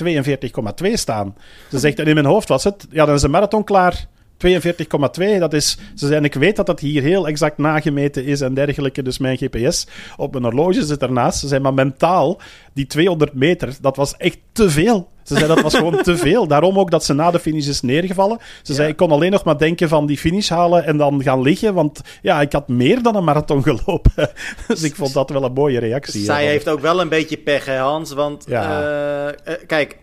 [0.85, 1.35] 42,2 staan.
[1.71, 4.07] Ze zegt: En in mijn hoofd was het: Ja, dan is de marathon klaar.
[4.37, 5.79] 42,2, dat is...
[5.95, 9.37] Ze zijn, ik weet dat dat hier heel exact nagemeten is en dergelijke, dus mijn
[9.37, 11.39] GPS op mijn horloge zit ernaast.
[11.39, 12.41] Ze zijn maar mentaal,
[12.73, 15.09] die 200 meter, dat was echt te veel.
[15.23, 16.47] Ze zei dat was gewoon te veel.
[16.47, 18.39] Daarom ook dat ze na de finish is neergevallen.
[18.63, 21.43] Ze zei, ik kon alleen nog maar denken van die finish halen en dan gaan
[21.43, 24.31] liggen, want ja, ik had meer dan een marathon gelopen.
[24.69, 26.25] dus ik vond dat wel een mooie reactie.
[26.25, 28.13] Zij heeft ook wel een beetje pech, hè, Hans?
[28.13, 28.81] Want, ja.
[28.81, 29.99] uh, uh, kijk,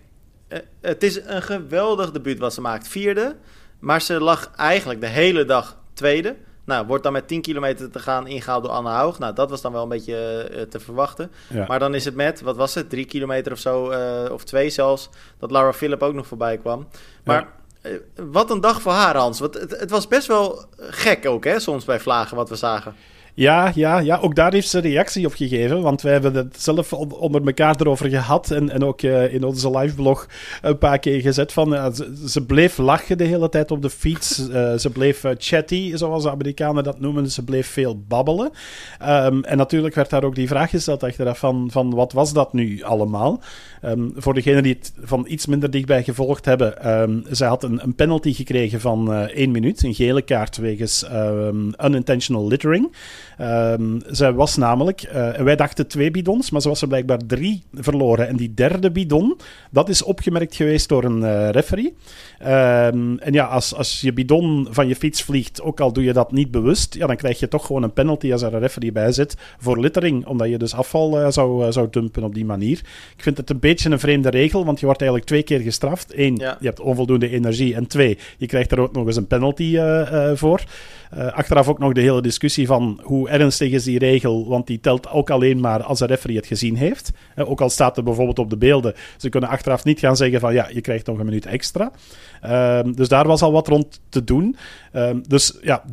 [0.50, 2.88] uh, het is een geweldig debuut wat ze maakt.
[2.88, 3.36] Vierde.
[3.84, 6.36] Maar ze lag eigenlijk de hele dag tweede.
[6.66, 9.20] Nou, wordt dan met 10 kilometer te gaan ingehaald door Anne Haug.
[9.20, 11.32] Nou, dat was dan wel een beetje uh, te verwachten.
[11.50, 11.66] Ja.
[11.68, 14.70] Maar dan is het met, wat was het, drie kilometer of zo, uh, of twee
[14.70, 16.88] zelfs, dat Laura Philip ook nog voorbij kwam.
[17.24, 17.48] Maar
[17.82, 17.90] ja.
[17.90, 19.40] uh, wat een dag voor haar, Hans.
[19.40, 22.96] Want het, het, was best wel gek ook, hè, soms bij Vlagen, wat we zagen.
[23.36, 25.82] Ja, ja, ja, ook daar heeft ze reactie op gegeven.
[25.82, 28.52] Want wij hebben het zelf onder elkaar erover gehad.
[28.52, 30.28] En, en ook uh, in onze liveblog
[30.62, 31.54] een paar keer gezet.
[31.54, 31.86] Van, uh,
[32.26, 34.40] ze, bleef lachen de hele tijd op de fiets.
[34.40, 37.32] Uh, ze bleef chatty, zoals de Amerikanen dat noemen.
[37.32, 38.52] Ze bleef veel babbelen.
[39.02, 42.54] Um, en natuurlijk werd daar ook die vraag gesteld achteraf van, van wat was dat
[42.54, 43.42] nu allemaal?
[43.86, 46.92] Um, voor degenen die het van iets minder dichtbij gevolgd hebben.
[47.02, 49.84] Um, zij had een, een penalty gekregen van één minuut.
[49.84, 51.06] Een gele kaart wegens
[51.86, 52.96] unintentional littering.
[53.42, 57.64] Um, zij was namelijk, uh, wij dachten twee bidons, maar ze was er blijkbaar drie
[57.74, 58.28] verloren.
[58.28, 59.38] En die derde bidon,
[59.72, 61.94] dat is opgemerkt geweest door een uh, referee.
[62.42, 66.14] Um, en ja, als, als je bidon van je fiets vliegt, ook al doe je
[66.14, 68.92] dat niet bewust, ja, dan krijg je toch gewoon een penalty als er een referee
[68.92, 72.80] bij zit voor littering, omdat je dus afval uh, zou, zou dumpen op die manier.
[73.16, 76.14] Ik vind het een beetje een vreemde regel, want je wordt eigenlijk twee keer gestraft.
[76.18, 76.58] Eén, ja.
[76.60, 77.76] je hebt onvoldoende energie.
[77.76, 79.78] En twee, je krijgt er ook nog eens een penalty
[80.34, 80.64] voor.
[81.34, 85.10] achteraf ook nog de hele discussie van hoe ernstig is die regel, want die telt
[85.10, 87.12] ook alleen maar als een referee het gezien heeft.
[87.36, 90.54] ook al staat er bijvoorbeeld op de beelden, ze kunnen achteraf niet gaan zeggen van
[90.54, 91.92] ja, je krijgt nog een minuut extra.
[92.46, 94.56] Um, dus daar was al wat rond te doen.
[94.94, 95.84] Um, dus ja,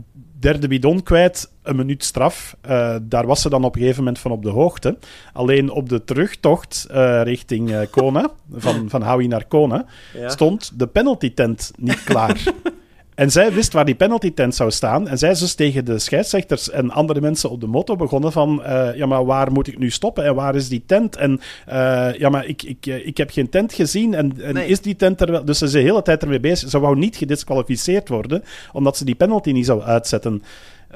[0.41, 2.57] derde bidon kwijt, een minuut straf.
[2.69, 4.99] Uh, daar was ze dan op een gegeven moment van op de hoogte.
[5.33, 10.29] Alleen op de terugtocht uh, richting uh, Kona, van, van Howie naar Kona, ja.
[10.29, 12.43] stond de penalty tent niet klaar.
[13.21, 15.09] En zij wist waar die penalty tent zou staan.
[15.09, 18.63] En zij is dus tegen de scheidsrechters en andere mensen op de moto begonnen van...
[18.67, 20.25] Uh, ja, maar waar moet ik nu stoppen?
[20.25, 21.17] En waar is die tent?
[21.17, 24.15] En uh, ja, maar ik, ik, ik heb geen tent gezien.
[24.15, 24.67] En, en nee.
[24.67, 25.45] is die tent er wel...
[25.45, 26.71] Dus ze is de hele tijd ermee bezig.
[26.71, 30.43] Ze wou niet gedisqualificeerd worden, omdat ze die penalty niet zou uitzetten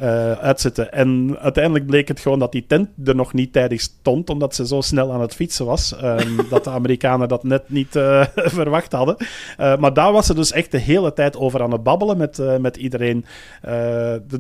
[0.02, 0.92] uh, uitzetten.
[0.92, 4.66] En uiteindelijk bleek het gewoon dat die tent er nog niet tijdig stond, omdat ze
[4.66, 5.94] zo snel aan het fietsen was.
[6.02, 8.24] Um, dat de Amerikanen dat net niet uh,
[8.58, 9.16] verwacht hadden.
[9.18, 12.60] Uh, maar daar was ze dus echt de hele tijd over aan het babbelen met,
[12.60, 13.24] met iedereen.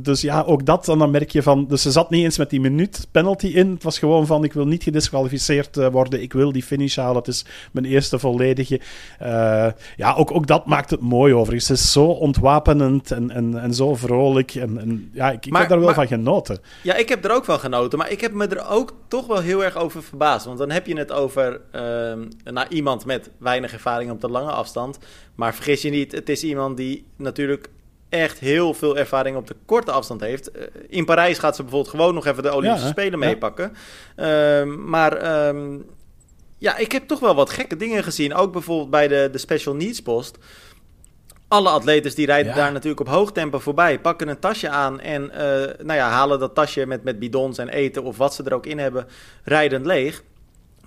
[0.00, 1.66] dus ja, ook dat, dan merk je van...
[1.66, 3.70] Dus ze zat niet eens met die minuut penalty in.
[3.70, 6.22] Het was gewoon van, ik wil niet gedisqualificeerd worden.
[6.22, 7.16] Ik wil die finish halen.
[7.16, 8.80] Het is mijn eerste volledige.
[9.96, 11.68] ja, ook, ook dat maakt het mooi overigens.
[11.68, 14.54] Het is zo ontwapenend en, en, en zo vrolijk.
[14.54, 16.58] En, en ja, ik ik maar, heb daar wel maar, van genoten.
[16.82, 17.98] Ja, ik heb er ook van genoten.
[17.98, 20.46] Maar ik heb me er ook toch wel heel erg over verbaasd.
[20.46, 21.80] Want dan heb je het over uh,
[22.52, 24.98] nou, iemand met weinig ervaring op de lange afstand.
[25.34, 27.68] Maar vergis je niet, het is iemand die natuurlijk
[28.08, 30.56] echt heel veel ervaring op de korte afstand heeft.
[30.56, 33.26] Uh, in Parijs gaat ze bijvoorbeeld gewoon nog even de Olympische ja, Spelen ja.
[33.26, 33.72] meepakken.
[34.16, 35.86] Uh, maar um,
[36.58, 38.34] ja, ik heb toch wel wat gekke dingen gezien.
[38.34, 40.38] Ook bijvoorbeeld bij de, de Special Needs Post
[41.54, 42.58] alle atletes die rijden ja.
[42.58, 45.38] daar natuurlijk op hoog tempo voorbij, pakken een tasje aan en uh,
[45.86, 48.66] nou ja, halen dat tasje met, met bidons en eten of wat ze er ook
[48.66, 49.06] in hebben,
[49.44, 50.22] rijdend leeg.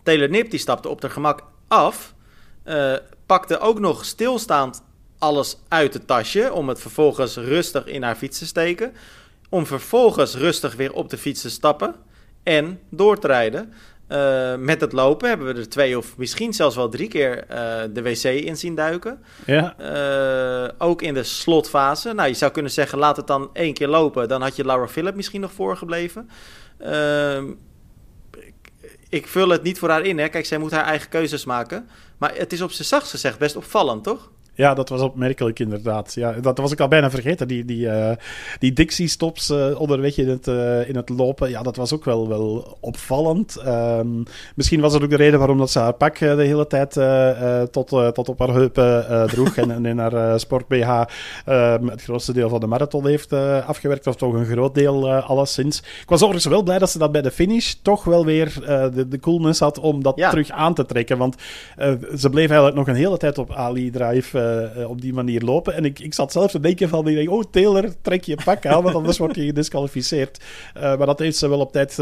[0.03, 2.13] Taylor Nip die stapte op haar gemak af.
[2.65, 2.93] Uh,
[3.25, 4.83] pakte ook nog stilstaand
[5.17, 8.93] alles uit het tasje om het vervolgens rustig in haar fiets te steken.
[9.49, 11.95] Om vervolgens rustig weer op de fiets te stappen
[12.43, 13.73] en door te rijden.
[14.11, 17.81] Uh, met het lopen hebben we er twee of misschien zelfs wel drie keer uh,
[17.93, 19.23] de wc in zien duiken.
[19.45, 19.75] Ja.
[19.79, 22.13] Uh, ook in de slotfase.
[22.13, 24.27] Nou, je zou kunnen zeggen, laat het dan één keer lopen.
[24.27, 26.29] Dan had je Laura Philip misschien nog voorgebleven.
[26.77, 27.49] Ehm,
[28.39, 28.71] ik,
[29.09, 30.19] ik vul het niet voor haar in.
[30.19, 30.27] Hè.
[30.27, 31.89] Kijk, zij moet haar eigen keuzes maken.
[32.17, 34.31] Maar het is op zijn zachtst gezegd best opvallend, toch?
[34.57, 36.13] Ja, dat was opmerkelijk inderdaad.
[36.13, 37.47] Ja, dat was ik al bijna vergeten.
[37.47, 38.11] Die, die, uh,
[38.59, 42.27] die Dixie-stops uh, onderweg in het, uh, in het lopen, ja, dat was ook wel,
[42.27, 43.57] wel opvallend.
[43.67, 44.23] Um,
[44.55, 46.91] misschien was het ook de reden waarom dat ze haar pak de hele tijd
[47.71, 51.01] tot, tot op haar heupen droeg en, en, in haar sport-BH
[51.45, 53.33] ehm, het grootste deel van de marathon heeft
[53.65, 55.79] afgewerkt, of toch een groot deel alleszins.
[55.79, 58.53] Ik was overigens wel blij dat ze dat bij de finish toch wel weer
[58.93, 60.29] de, de coolness had om dat ja.
[60.29, 61.35] terug aan te trekken, want
[62.17, 64.46] ze bleef eigenlijk nog een hele tijd op Ali Drive
[64.77, 65.73] uh, op die manier lopen.
[65.73, 68.65] En ik, ik zat zelf te denken van, ik denk, oh Taylor, trek je pak
[68.65, 70.43] aan, want anders word je gedisqualificeerd.
[70.77, 71.99] Uh, maar dat heeft ze wel op tijd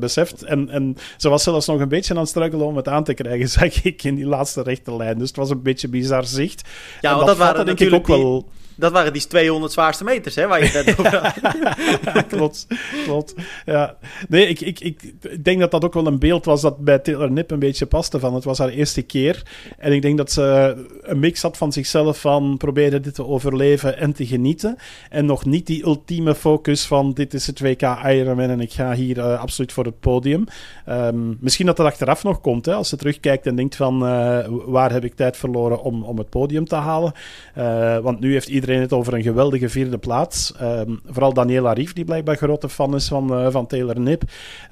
[0.00, 0.42] beseft.
[0.42, 3.14] En, en ze was zelfs nog een beetje aan het struggelen om het aan te
[3.14, 5.18] krijgen, zag ik in die laatste rechte lijn.
[5.18, 6.68] Dus het was een beetje bizar zicht.
[7.00, 8.46] Ja, want dat, dat waren ik ook wel...
[8.76, 12.26] Dat waren die 200 zwaarste meters, hè, waar je het net over had.
[12.36, 12.66] klopt,
[13.04, 13.34] klopt.
[13.64, 13.96] Ja.
[14.28, 17.30] Nee, ik, ik, ik, denk dat dat ook wel een beeld was dat bij Taylor
[17.30, 18.34] Nip een beetje paste van.
[18.34, 19.42] Het was haar eerste keer.
[19.78, 23.98] En ik denk dat ze een mix had van zichzelf van proberen dit te overleven
[23.98, 24.76] en te genieten.
[25.10, 28.94] En nog niet die ultieme focus van dit is het WK Ironman en ik ga
[28.94, 30.44] hier uh, absoluut voor het podium.
[30.88, 34.46] Um, misschien dat dat achteraf nog komt, hè, als ze terugkijkt en denkt van uh,
[34.48, 37.12] waar heb ik tijd verloren om, om het podium te halen.
[37.58, 40.54] Uh, want nu heeft iedereen iedereen het over een geweldige vierde plaats.
[40.62, 44.22] Um, vooral Daniela Rief, die blijkbaar grote fan is van, uh, van Taylor Nip.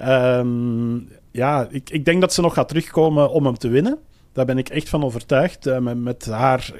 [0.09, 3.99] Um, ja, ik, ik denk dat ze nog gaat terugkomen om hem te winnen.
[4.33, 5.67] Daar ben ik echt van overtuigd.
[5.67, 6.73] Uh, met, haar,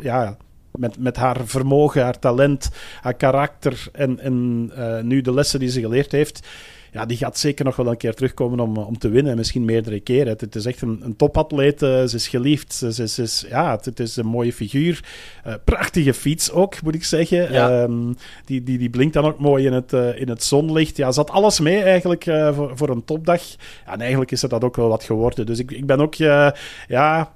[0.00, 0.36] ja,
[0.70, 4.70] met, met haar vermogen, haar talent, haar karakter en, en
[5.06, 6.46] nu de lessen die ze geleerd heeft
[6.92, 9.36] ja, die gaat zeker nog wel een keer terugkomen om, om te winnen.
[9.36, 10.36] Misschien meerdere keren.
[10.38, 11.82] Het, is echt een, een topatleet.
[11.82, 12.74] Uh, ze is geliefd.
[12.74, 15.04] Ze, ze, is, ja, het, het, is een mooie figuur.
[15.46, 17.52] Uh, prachtige fiets ook, moet ik zeggen.
[17.52, 17.82] Ja.
[17.82, 20.96] Um, die, die, die blinkt dan ook mooi in het, uh, in het zonlicht.
[20.96, 22.24] Ja, zat alles mee eigenlijk
[22.54, 23.42] voor, voor een topdag.
[23.86, 25.46] Ja, en eigenlijk is er dat ook wel wat geworden.
[25.46, 27.32] Dus ik, ik ben ook, ja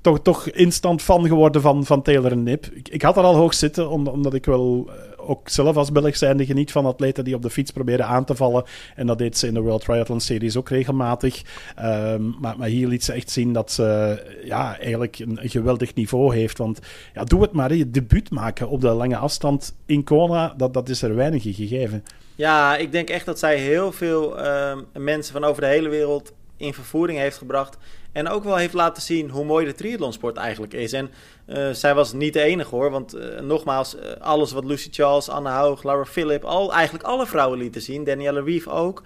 [0.00, 2.66] toch, toch instant fan geworden van, van Taylor en Nip.
[2.66, 4.90] Ik, ik had er al hoog zitten, omdat ik wel
[5.26, 8.34] ook zelf als Belg zijnde geniet van atleten die op de fiets proberen aan te
[8.34, 8.64] vallen.
[8.96, 11.42] En dat deed ze in de World Triathlon Series ook regelmatig.
[11.82, 16.34] Um, maar, maar, hier liet ze echt zien dat ze ja, eigenlijk een, geweldig niveau
[16.34, 16.58] heeft.
[16.58, 16.78] Want
[17.14, 20.88] ja, doe het maar, je debuut maken op de lange afstand in Kona, dat, dat
[20.88, 22.04] is er weinig gegeven.
[22.34, 26.32] Ja, ik denk echt dat zij heel veel uh, mensen van over de hele wereld
[26.56, 27.76] in vervoering heeft gebracht.
[28.14, 30.92] En ook wel heeft laten zien hoe mooi de triathlonsport eigenlijk is.
[30.92, 31.10] En
[31.46, 32.90] uh, zij was niet de enige hoor.
[32.90, 37.26] Want uh, nogmaals, uh, alles wat Lucy Charles, Anne Haug, Laura Philipp, al, eigenlijk alle
[37.26, 38.04] vrouwen lieten zien.
[38.04, 39.02] Danielle Reeve ook.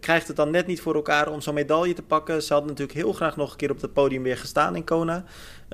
[0.00, 2.42] krijgt het dan net niet voor elkaar om zo'n medaille te pakken.
[2.42, 5.24] Ze had natuurlijk heel graag nog een keer op het podium weer gestaan in Kona.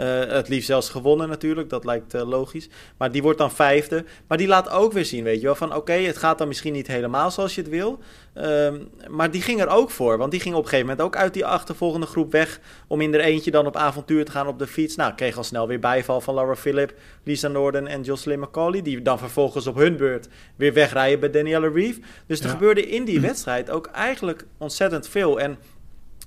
[0.00, 2.68] Uh, het liefst zelfs gewonnen natuurlijk, dat lijkt uh, logisch.
[2.96, 4.04] Maar die wordt dan vijfde.
[4.26, 6.48] Maar die laat ook weer zien, weet je wel, van oké, okay, het gaat dan
[6.48, 7.98] misschien niet helemaal zoals je het wil.
[8.34, 11.16] Um, maar die ging er ook voor, want die ging op een gegeven moment ook
[11.16, 12.60] uit die achtervolgende groep weg...
[12.86, 14.96] om in er eentje dan op avontuur te gaan op de fiets.
[14.96, 18.82] Nou, kreeg al snel weer bijval van Laura Philipp, Lisa Norden en Jocelyn McCauley...
[18.82, 22.00] die dan vervolgens op hun beurt weer wegrijden bij Danielle Reeve.
[22.26, 22.52] Dus er ja.
[22.52, 25.40] gebeurde in die wedstrijd ook eigenlijk ontzettend veel.
[25.40, 25.58] En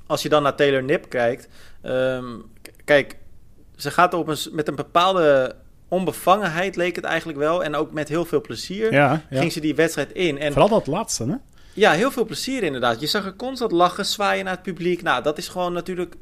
[0.07, 1.47] als je dan naar Taylor Nip kijkt...
[1.83, 2.43] Um,
[2.85, 3.15] kijk,
[3.83, 5.55] ze gaat op een, met een bepaalde
[5.87, 7.63] onbevangenheid, leek het eigenlijk wel.
[7.63, 9.39] En ook met heel veel plezier ja, ja.
[9.39, 10.37] ging ze die wedstrijd in.
[10.37, 11.35] En, Vooral dat laatste, hè?
[11.73, 12.99] Ja, heel veel plezier inderdaad.
[12.99, 15.01] Je zag er constant lachen, zwaaien naar het publiek.
[15.01, 16.15] Nou, dat is gewoon natuurlijk...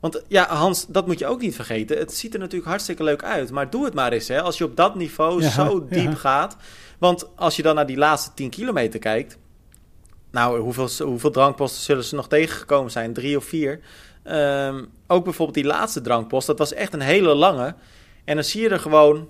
[0.00, 1.98] Want ja, Hans, dat moet je ook niet vergeten.
[1.98, 3.50] Het ziet er natuurlijk hartstikke leuk uit.
[3.50, 4.42] Maar doe het maar eens, hè.
[4.42, 6.56] Als je op dat niveau ja, zo diep gaat.
[6.98, 9.38] Want als je dan naar die laatste 10 kilometer kijkt...
[10.30, 13.12] Nou, hoeveel, hoeveel drankposten zullen ze nog tegengekomen zijn?
[13.12, 13.80] Drie of vier?
[14.24, 17.74] Um, ook bijvoorbeeld die laatste drankpost, dat was echt een hele lange.
[18.24, 19.28] En dan zie je er gewoon,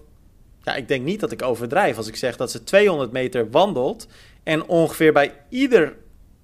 [0.62, 4.06] ja, ik denk niet dat ik overdrijf als ik zeg dat ze 200 meter wandelt
[4.42, 5.96] en ongeveer bij ieder,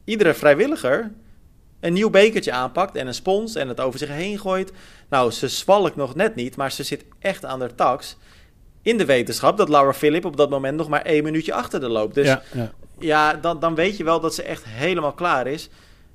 [0.04, 1.12] iedere vrijwilliger
[1.80, 4.72] een nieuw bekertje aanpakt en een spons en het over zich heen gooit.
[5.08, 8.16] Nou, ze zwalkt nog net niet, maar ze zit echt aan de tax.
[8.82, 11.88] In de wetenschap dat Laura Philipp op dat moment nog maar één minuutje achter de
[11.88, 12.14] loopt.
[12.14, 12.72] Dus ja, ja.
[12.98, 15.68] ja dan, dan weet je wel dat ze echt helemaal klaar is.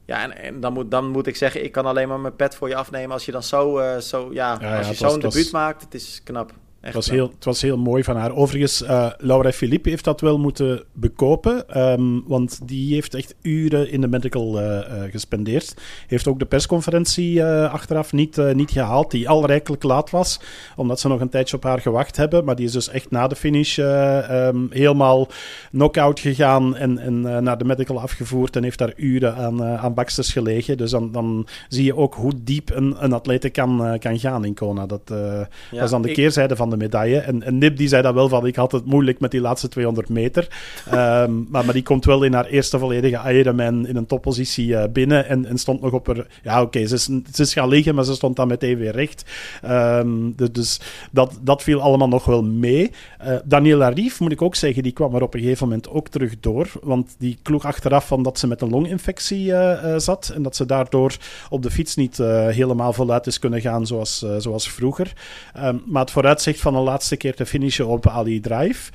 [0.09, 2.55] Ja, en, en, dan, moet, dan moet ik zeggen, ik kan alleen maar mijn pet
[2.55, 5.19] voor je afnemen als je dan zo, uh, zo ja, ja, als ja, je zo'n
[5.19, 5.81] debuut maakt.
[5.81, 6.51] Het is knap.
[6.79, 8.35] Het was, heel, het was heel mooi van haar.
[8.35, 11.81] Overigens, uh, Laura Philippe heeft dat wel moeten bekopen.
[11.81, 15.73] Um, want die heeft echt uren in de medical uh, uh, gespendeerd.
[16.07, 20.39] Heeft ook de persconferentie achteraf niet, niet gehaald, die al rijkelijk laat was.
[20.75, 22.45] Omdat ze nog een tijdje op haar gewacht hebben.
[22.45, 25.27] Maar die is dus echt na de finish um, helemaal
[25.71, 26.75] knock-out gegaan.
[26.75, 28.55] En, en naar de medical afgevoerd.
[28.55, 30.77] En heeft daar uren aan, aan baksters gelegen.
[30.77, 34.53] Dus dan, dan zie je ook hoe diep een, een atlete kan, kan gaan in
[34.53, 34.85] Kona.
[34.85, 36.15] Dat, ja, dat is aan de ik...
[36.15, 37.19] keerzijde van de medaille.
[37.19, 39.67] En, en Nip die zei dat wel van, ik had het moeilijk met die laatste
[39.67, 40.47] 200 meter.
[40.93, 44.83] um, maar, maar die komt wel in haar eerste volledige Ironman in een toppositie uh,
[44.93, 46.27] binnen en, en stond nog op haar...
[46.43, 47.03] Ja, oké, okay, ze, is,
[47.33, 49.25] ze is gaan liggen, maar ze stond dan meteen weer recht.
[49.65, 50.79] Um, dus, dus
[51.11, 52.91] dat, dat viel allemaal nog wel mee.
[53.23, 56.07] Uh, Daniela Rief, moet ik ook zeggen, die kwam er op een gegeven moment ook
[56.07, 56.69] terug door.
[56.81, 60.65] Want die kloeg achteraf van dat ze met een longinfectie uh, zat en dat ze
[60.65, 61.17] daardoor
[61.49, 62.17] op de fiets niet
[62.49, 65.13] helemaal voluit is kunnen gaan zoals, zoals vroeger.
[65.57, 68.91] Um, maar het vooruitzicht van een laatste keer te finishen op Ali Drive.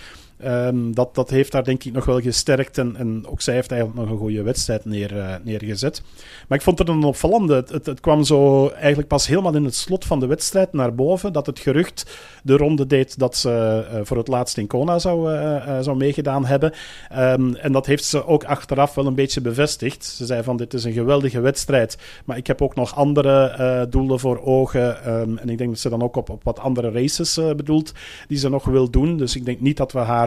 [0.47, 2.79] Um, dat, dat heeft haar denk ik nog wel gesterkt.
[2.79, 6.03] En, en ook zij heeft eigenlijk nog een goede wedstrijd neer, uh, neergezet.
[6.49, 7.55] Maar ik vond het een opvallende.
[7.55, 11.33] Het, het, kwam zo eigenlijk pas helemaal in het slot van de wedstrijd naar boven.
[11.33, 15.33] Dat het gerucht de ronde deed dat ze uh, voor het laatst in Kona zou,
[15.33, 16.73] uh, zou meegedaan hebben.
[17.13, 20.05] Um, en dat heeft ze ook achteraf wel een beetje bevestigd.
[20.05, 21.99] Ze zei van dit is een geweldige wedstrijd.
[22.25, 25.13] Maar ik heb ook nog andere doelen voor ogen.
[25.21, 27.93] Um, en ik denk dat ze dan ook op, op wat andere races bedoelt
[28.29, 29.17] die ze nog wil doen.
[29.17, 30.24] Dus ik denk niet dat we haar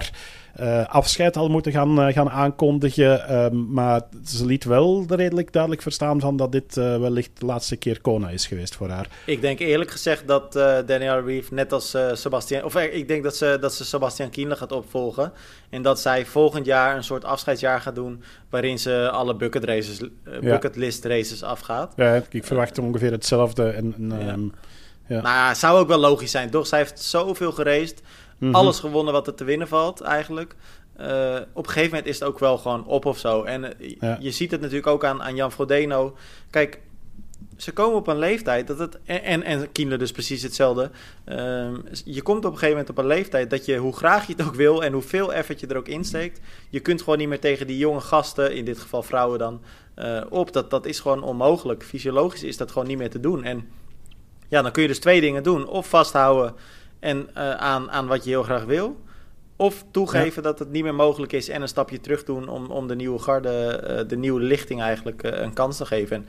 [0.60, 3.26] uh, afscheid al moeten gaan, uh, gaan aankondigen.
[3.30, 7.76] Uh, maar ze liet wel redelijk duidelijk verstaan van dat dit eh, wellicht de laatste
[7.76, 9.08] keer Kona is geweest voor haar.
[9.26, 10.54] Ik denk eerlijk gezegd dat
[10.86, 12.64] Danielle Reeve net als Sebastian...
[12.64, 15.32] Of ik denk dat ze, dat ze Sebastian Kienle gaat opvolgen.
[15.70, 18.24] En dat zij volgend jaar een soort afscheidsjaar gaat doen...
[18.50, 20.02] waarin ze alle bucket races,
[20.42, 21.94] bucketlist races afgaat.
[21.96, 23.70] Ja, ik verwacht ongeveer hetzelfde.
[23.70, 24.34] En, en ja.
[24.34, 24.52] Um,
[25.08, 25.22] ja.
[25.22, 26.68] Nou, zou ook wel logisch zijn, toch?
[26.68, 28.02] Zij heeft zoveel geraced.
[28.38, 28.56] Mm -hmm.
[28.56, 30.56] Alles gewonnen wat er te winnen valt, eigenlijk.
[31.00, 33.44] Uh, op een gegeven moment is het ook wel gewoon op of zo.
[33.44, 34.18] En uh, ja.
[34.20, 36.16] je ziet het natuurlijk ook aan, aan Jan Frodeno.
[36.50, 36.80] Kijk,
[37.58, 38.98] ze komen op een leeftijd dat het.
[39.06, 40.92] En, en, en Kienle dus precies hetzelfde.
[41.26, 41.70] Uh,
[42.06, 44.48] je komt op een gegeven moment op een leeftijd dat je, hoe graag je het
[44.48, 47.68] ook wil en hoeveel effort je er ook insteekt, je kunt gewoon niet meer tegen
[47.68, 49.62] die jonge gasten, in dit geval vrouwen dan,
[49.96, 50.54] uh, op.
[50.54, 51.84] Dat, dat is gewoon onmogelijk.
[51.84, 53.44] Fysiologisch is dat gewoon niet meer te doen.
[53.44, 53.70] En
[54.48, 56.56] ja, dan kun je dus twee dingen doen: of vasthouden
[57.08, 58.98] en uh, aan, aan wat je heel graag wil.
[59.56, 60.50] Of toegeven ja.
[60.50, 63.20] dat het niet meer mogelijk is en een stapje terug doen om, om de nieuwe
[63.20, 66.16] garde, uh, de nieuwe lichting eigenlijk uh, een kans te geven.
[66.16, 66.26] En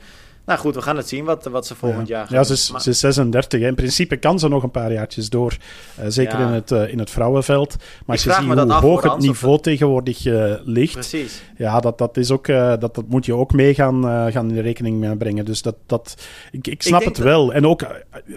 [0.49, 2.17] nou goed, we gaan het zien wat, wat ze volgend ja.
[2.17, 2.81] jaar gaan Ja, ze is, maar...
[2.81, 3.61] ze is 36.
[3.61, 3.67] Hè.
[3.67, 5.57] In principe kan ze nog een paar jaartjes door.
[5.99, 6.47] Uh, zeker ja.
[6.47, 7.75] in, het, uh, in het vrouwenveld.
[7.77, 10.93] Maar als je ziet hoe hoog het niveau tegenwoordig uh, ligt.
[10.93, 11.41] Precies.
[11.57, 15.17] Ja, dat, dat, is ook, dat, dat moet je ook mee gaan, gaan in rekening
[15.17, 15.45] brengen.
[15.45, 16.15] Dus dat, dat,
[16.51, 17.45] ik, ik snap ik het wel.
[17.45, 17.55] Dat...
[17.55, 17.81] En ook,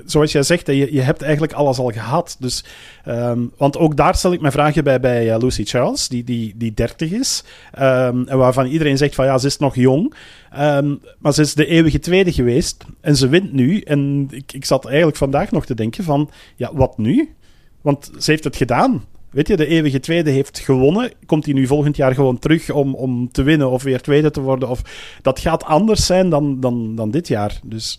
[0.05, 2.37] zoals jij zegt, je, je hebt eigenlijk alles al gehad.
[2.39, 2.65] Dus,
[3.09, 6.75] um, want ook daar stel ik mijn vragen bij, bij Lucy Charles, die, die, die
[6.75, 7.45] 30 is.
[7.79, 10.15] Um, en waarvan iedereen zegt van ja, ze is nog jong.
[10.59, 13.81] Um, maar ze is de eeuwige tweede geweest en ze wint nu.
[13.81, 17.35] En ik, ik zat eigenlijk vandaag nog te denken van, ja, wat nu?
[17.81, 19.05] Want ze heeft het gedaan.
[19.31, 21.13] Weet je, de eeuwige tweede heeft gewonnen.
[21.27, 24.41] Komt hij nu volgend jaar gewoon terug om, om te winnen of weer tweede te
[24.41, 24.69] worden?
[24.69, 24.83] Of,
[25.23, 27.61] dat gaat anders zijn dan, dan, dan dit jaar.
[27.65, 27.99] Dus...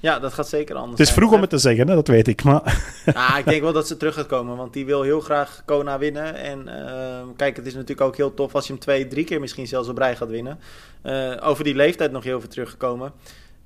[0.00, 1.94] Ja, dat gaat zeker anders Het is vroeg om het te zeggen, hè?
[1.94, 2.42] dat weet ik.
[2.42, 2.82] Maar...
[3.14, 5.98] Ah, ik denk wel dat ze terug gaat komen, want die wil heel graag Kona
[5.98, 6.34] winnen.
[6.34, 9.40] En uh, kijk, het is natuurlijk ook heel tof als je hem twee, drie keer
[9.40, 10.58] misschien zelfs op rij gaat winnen.
[11.02, 13.12] Uh, over die leeftijd nog heel veel teruggekomen.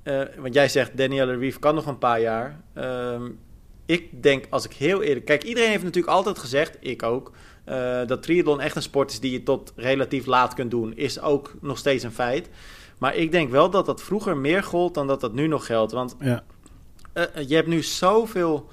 [0.03, 2.59] Uh, want jij zegt, Danielle Reeve kan nog een paar jaar.
[3.85, 5.25] ik denk, als ik heel eerlijk...
[5.25, 7.31] Kijk, iedereen heeft natuurlijk altijd gezegd, ik ook...
[8.05, 10.95] dat triathlon echt een sport is die je tot relatief laat kunt doen.
[10.95, 12.49] Is ook nog steeds een feit.
[12.97, 15.91] Maar ik denk wel dat dat vroeger meer gold dan dat dat nu nog geldt.
[15.91, 16.43] Want ja.
[17.13, 18.69] uh, je hebt nu zoveel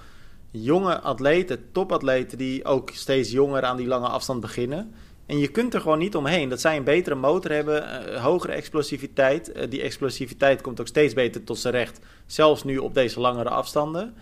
[0.51, 4.95] jonge atleten, topatleten, die ook steeds jonger aan die lange afstand beginnen.
[5.27, 6.49] En je kunt er gewoon niet omheen.
[6.49, 9.57] Dat zij een betere motor hebben, uh, hogere explosiviteit.
[9.57, 12.01] Uh, die explosiviteit komt ook steeds beter tot zijn recht.
[12.27, 14.15] Zelfs nu op deze langere afstanden.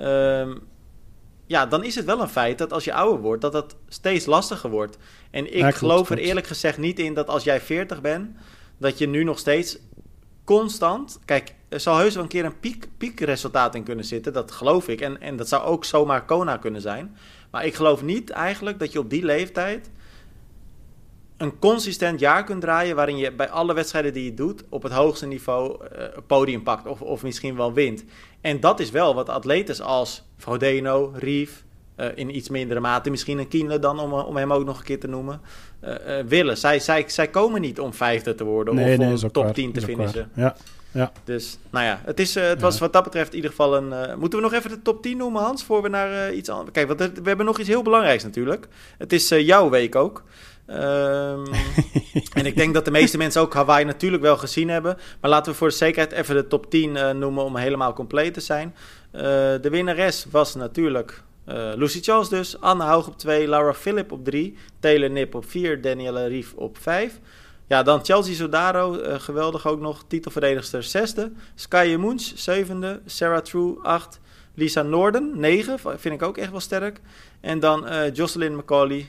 [0.00, 0.60] Um,
[1.46, 4.26] ja, dan is het wel een feit dat als je ouder wordt, dat dat steeds
[4.26, 4.98] lastiger wordt.
[5.30, 8.30] En ik ja, geloof er eerlijk gezegd niet in dat als jij 40 bent
[8.78, 9.78] dat je nu nog steeds
[10.44, 11.18] constant.
[11.24, 14.32] Kijk, er zal heus wel een keer een piek, piekresultaat in kunnen zitten.
[14.32, 15.00] Dat geloof ik.
[15.00, 17.16] En, en dat zou ook zomaar Kona kunnen zijn.
[17.50, 19.90] Maar ik geloof niet eigenlijk dat je op die leeftijd
[21.36, 22.96] een consistent jaar kunt draaien.
[22.96, 24.64] waarin je bij alle wedstrijden die je doet.
[24.68, 26.86] op het hoogste niveau uh, podium pakt.
[26.86, 28.04] Of, of misschien wel wint.
[28.40, 31.64] En dat is wel wat atleten als Frodeno, Rief.
[31.96, 34.84] Uh, in iets mindere mate misschien een Kienle dan, om, om hem ook nog een
[34.84, 35.40] keer te noemen,
[35.84, 36.58] uh, uh, willen.
[36.58, 39.52] Zij, zij, zij komen niet om vijfde te worden nee, of nee, om top waar.
[39.52, 40.30] 10 te finishen.
[40.34, 40.56] Ja.
[40.92, 41.12] Ja.
[41.24, 44.18] Dus, nou ja, het, is, het was wat dat betreft in ieder geval een...
[44.18, 46.70] moeten we nog even de top 10 noemen, Hans, voor we naar iets anders...
[46.70, 48.68] Kijk, want we hebben nog iets heel belangrijks natuurlijk.
[48.98, 50.22] Het is jouw week ook.
[50.70, 50.76] Um,
[52.38, 54.96] en ik denk dat de meeste mensen ook Hawaii natuurlijk wel gezien hebben.
[55.20, 58.34] Maar laten we voor de zekerheid even de top 10 uh, noemen om helemaal compleet
[58.34, 58.74] te zijn.
[59.60, 62.60] De winnares was natuurlijk uh, Lucy Charles dus.
[62.60, 66.78] Anne Haug op 2, Laura Philip op 3, Taylor Nip op 4, Danielle Rief op
[66.78, 67.20] 5.
[67.66, 71.22] Ja, dan Chelsea Sodaro, geweldig ook nog, titelverdedigster 6e.
[71.54, 74.20] Sky Moons 7e, Sarah True 8,
[74.54, 77.00] Lisa Norden 9, vind ik ook echt wel sterk.
[77.40, 79.08] En dan Jocelyn McCauley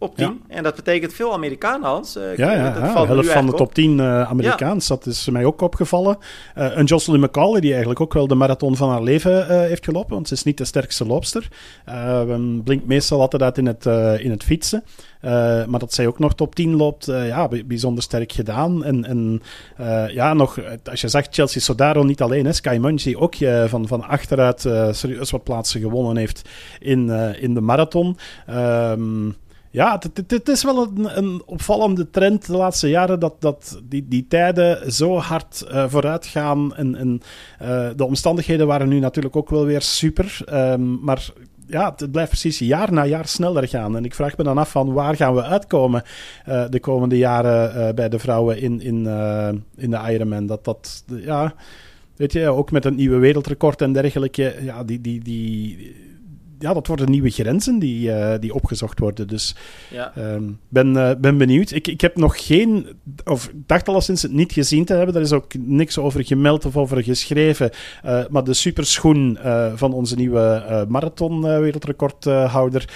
[0.00, 0.42] op 10.
[0.48, 2.16] En dat betekent veel Amerikanen, Hans.
[2.16, 3.06] Uh, ja, ja, ja.
[3.06, 4.86] helft van de top 10 uh, Amerikaans.
[4.86, 6.18] Dat is mij ook opgevallen.
[6.58, 10.14] Uh, een Jocelyn McCauley, die eigenlijk ook wel de marathon van haar leven heeft gelopen.
[10.14, 11.48] Want ze is niet de sterkste loopster.
[12.64, 13.86] blinkt meestal altijd uit in het,
[14.20, 14.84] in het fietsen.
[15.66, 18.84] maar dat zij ook nog top 10 loopt, ja, bijzonder sterk gedaan.
[18.84, 19.42] En, en
[20.12, 23.34] ja, nog, als je zegt Chelsea Sodaro niet alleen, hè, Sky Munch, die ook
[23.66, 26.48] van, van achteruit serieus wat plaatsen gewonnen heeft
[26.78, 28.16] in, in de marathon.
[28.50, 29.36] Um,
[29.72, 34.26] ja, het is wel een, een, opvallende trend de laatste jaren dat, dat die, die
[34.28, 36.74] tijden zo hard uh, vooruit gaan.
[36.74, 37.20] En,
[37.62, 40.38] uh, de omstandigheden waren nu natuurlijk ook wel weer super.
[40.52, 41.30] Um, maar
[41.66, 43.96] ja, het blijft precies jaar na jaar sneller gaan.
[43.96, 46.02] En ik vraag me dan af van waar gaan we uitkomen
[46.48, 49.06] uh, de komende jaren bij de vrouwen in, in,
[49.76, 50.46] in de Ironman.
[50.46, 51.54] Dat dat, ja,
[52.16, 54.54] weet je, ook met een nieuwe wereldrecord en dergelijke.
[54.60, 56.09] Ja, die, die, die
[56.60, 59.28] ja, dat worden nieuwe grenzen die, uh, die opgezocht worden.
[59.28, 59.54] Dus
[59.90, 60.12] ja.
[60.18, 61.70] um, ben, uh, ben benieuwd.
[61.70, 62.86] Ik, ik heb nog geen,
[63.24, 65.14] of dacht alleszins het niet gezien te hebben.
[65.14, 67.70] Daar is ook niks over gemeld of over geschreven.
[68.04, 69.38] Uh, maar de superschoen
[69.74, 72.88] van onze nieuwe marathon-wereldrecordhouder,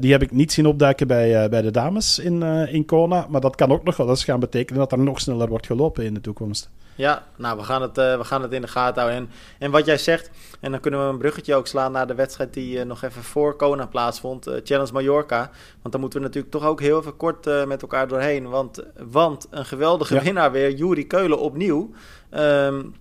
[0.00, 3.26] die heb ik niet zien opduiken bij, bij de dames in, in Kona.
[3.30, 6.04] Maar dat kan ook nog wel eens gaan betekenen dat er nog sneller wordt gelopen
[6.04, 6.70] in de toekomst.
[7.00, 9.22] Ja, nou, we gaan het, uh, we gaan het in de gaten houden.
[9.22, 10.30] En, en wat jij zegt,
[10.60, 13.22] en dan kunnen we een bruggetje ook slaan naar de wedstrijd die uh, nog even
[13.22, 14.48] voor Kona plaatsvond.
[14.48, 15.50] Uh, Challenge Mallorca.
[15.82, 18.48] Want dan moeten we natuurlijk toch ook heel even kort met elkaar doorheen.
[18.48, 21.90] Want, want een geweldige winnaar weer, Juri Keulen opnieuw.
[22.30, 22.94] Um,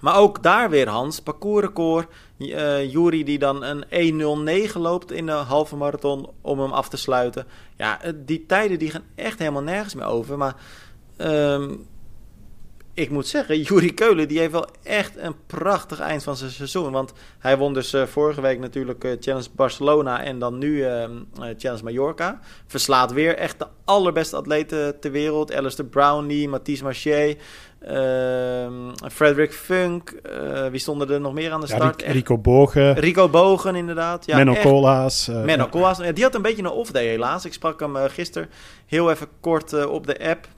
[0.00, 2.06] maar ook daar weer Hans, parcoursrecord.
[2.38, 3.84] Uh, Jury die dan een
[4.70, 7.46] 1.09 loopt in de halve marathon om hem af te sluiten.
[7.76, 10.38] Ja, die tijden die gaan echt helemaal nergens meer over.
[10.38, 10.54] Maar
[11.18, 11.86] um,
[13.00, 16.92] ik moet zeggen, Juri Keulen die heeft wel echt een prachtig eind van zijn seizoen.
[16.92, 21.04] Want hij won dus uh, vorige week natuurlijk uh, Challenge Barcelona en dan nu uh,
[21.56, 22.40] Challenge Mallorca.
[22.66, 25.54] Verslaat weer echt de allerbeste atleten ter wereld.
[25.54, 27.36] Alistair Brownlee, Mathies Marché,
[27.80, 28.72] ehm,
[29.12, 30.14] Frederick Funk.
[30.70, 32.00] wie stonden er nog meer aan de start?
[32.00, 32.94] Ja, Rico Bogen.
[32.94, 34.26] Rico Bogen, inderdaad.
[34.26, 35.28] Ja, Menno Cola's.
[35.44, 35.98] Menno Cola's.
[36.14, 37.44] Die had een beetje een off-day helaas.
[37.44, 38.48] Ik sprak hem gisteren
[38.86, 40.48] heel even kort op de app.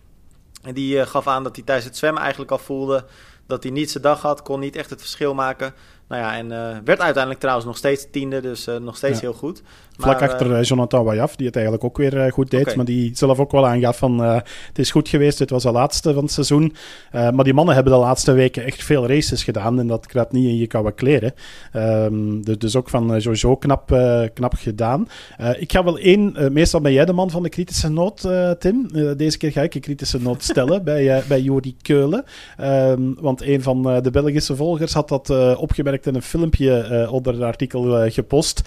[0.62, 3.04] En die uh, gaf aan dat hij tijdens het zwemmen eigenlijk al voelde
[3.46, 5.74] dat hij niet zijn dag had, kon niet echt het verschil maken.
[6.08, 9.20] Nou ja, en uh, werd uiteindelijk trouwens nog steeds tiende, dus uh, nog steeds ja.
[9.20, 9.62] heel goed.
[10.03, 12.61] Vlak maar, achter uh, Jonathan Wajaf, die het eigenlijk ook weer goed deed.
[12.61, 12.74] Okay.
[12.74, 16.14] Maar die zelf ook wel aangaf van, het is goed geweest, dit was de laatste
[16.14, 16.74] van het seizoen.
[17.12, 19.78] maar die mannen hebben de laatste weken echt veel races gedaan.
[19.78, 21.34] En dat kruipt niet in je koude kleren.
[21.76, 23.96] Um, dus, dus ook van sowieso knap,
[24.34, 25.09] knap gedaan.
[25.59, 28.28] ik ga wel één, meestal ben jij de man van de kritische noot,
[28.59, 28.88] Tim.
[29.16, 32.24] deze keer ga ik een kritische noot stellen bij, bij Jori Keulen.
[32.61, 37.42] Um, want een van de Belgische volgers had dat opgemerkt in een filmpje onder het
[37.42, 38.62] artikel gepost.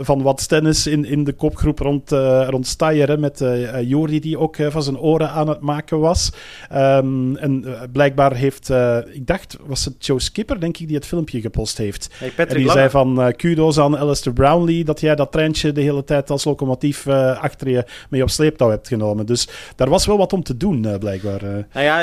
[0.00, 2.10] Van wat Stennis in, in de kopgroep rond,
[2.48, 3.18] rond Steyr.
[3.20, 3.44] Met
[3.84, 6.32] Jori die ook van zijn oren aan het maken was.
[6.72, 8.70] Um, en blijkbaar heeft,
[9.12, 12.08] ik dacht, was het Joe Skipper, denk ik, die het filmpje gepost heeft.
[12.12, 16.04] Hey, en die zei van kudos aan Alistair Brownlee dat jij dat treintje de hele
[16.04, 19.26] tijd als locomotief achter je mee op sleeptouw hebt genomen.
[19.26, 21.42] Dus daar was wel wat om te doen, blijkbaar.
[21.72, 22.00] Nou ja,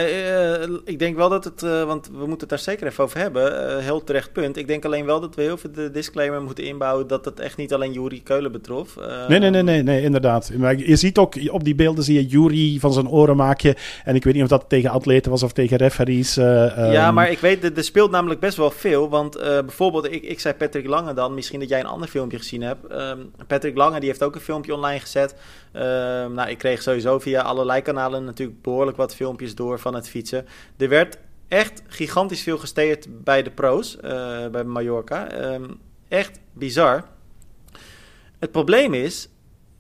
[0.85, 4.03] ik denk wel dat het, want we moeten het daar zeker even over hebben, heel
[4.03, 4.57] terecht punt.
[4.57, 7.57] Ik denk alleen wel dat we heel veel de disclaimer moeten inbouwen dat het echt
[7.57, 7.91] niet alleen
[8.23, 8.95] Keulen betrof.
[8.99, 10.51] Uh, nee, nee, nee, nee, nee, inderdaad.
[10.57, 13.75] Maar je ziet ook op die beelden zie je Jury van zijn oren maken.
[14.03, 16.37] En ik weet niet of dat tegen atleten was of tegen referees.
[16.37, 16.45] Uh,
[16.91, 19.09] ja, maar ik weet, er speelt namelijk best wel veel.
[19.09, 22.37] Want uh, bijvoorbeeld, ik, ik zei Patrick Lange dan, misschien dat jij een ander filmpje
[22.37, 22.91] gezien hebt.
[22.91, 25.35] Um, Patrick Lange die heeft ook een filmpje online gezet.
[25.73, 30.09] Um, nou, ik kreeg sowieso via allerlei kanalen natuurlijk behoorlijk wat filmpjes door van het
[30.09, 30.45] fietsen.
[30.77, 35.53] Er werd echt gigantisch veel gesteerd bij de pro's, uh, bij Mallorca.
[35.53, 37.03] Um, echt bizar.
[38.39, 39.29] Het probleem is,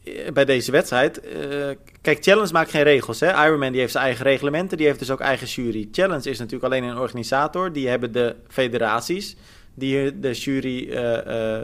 [0.03, 1.21] eh, bij deze wedstrijd...
[1.25, 1.69] Uh,
[2.01, 3.19] kijk, Challenge maakt geen regels.
[3.19, 3.45] Hè?
[3.45, 5.87] Ironman die heeft zijn eigen reglementen, die heeft dus ook eigen jury.
[5.91, 7.73] Challenge is natuurlijk alleen een organisator.
[7.73, 9.35] Die hebben de federaties,
[9.73, 10.87] die de jury...
[10.89, 11.59] Uh,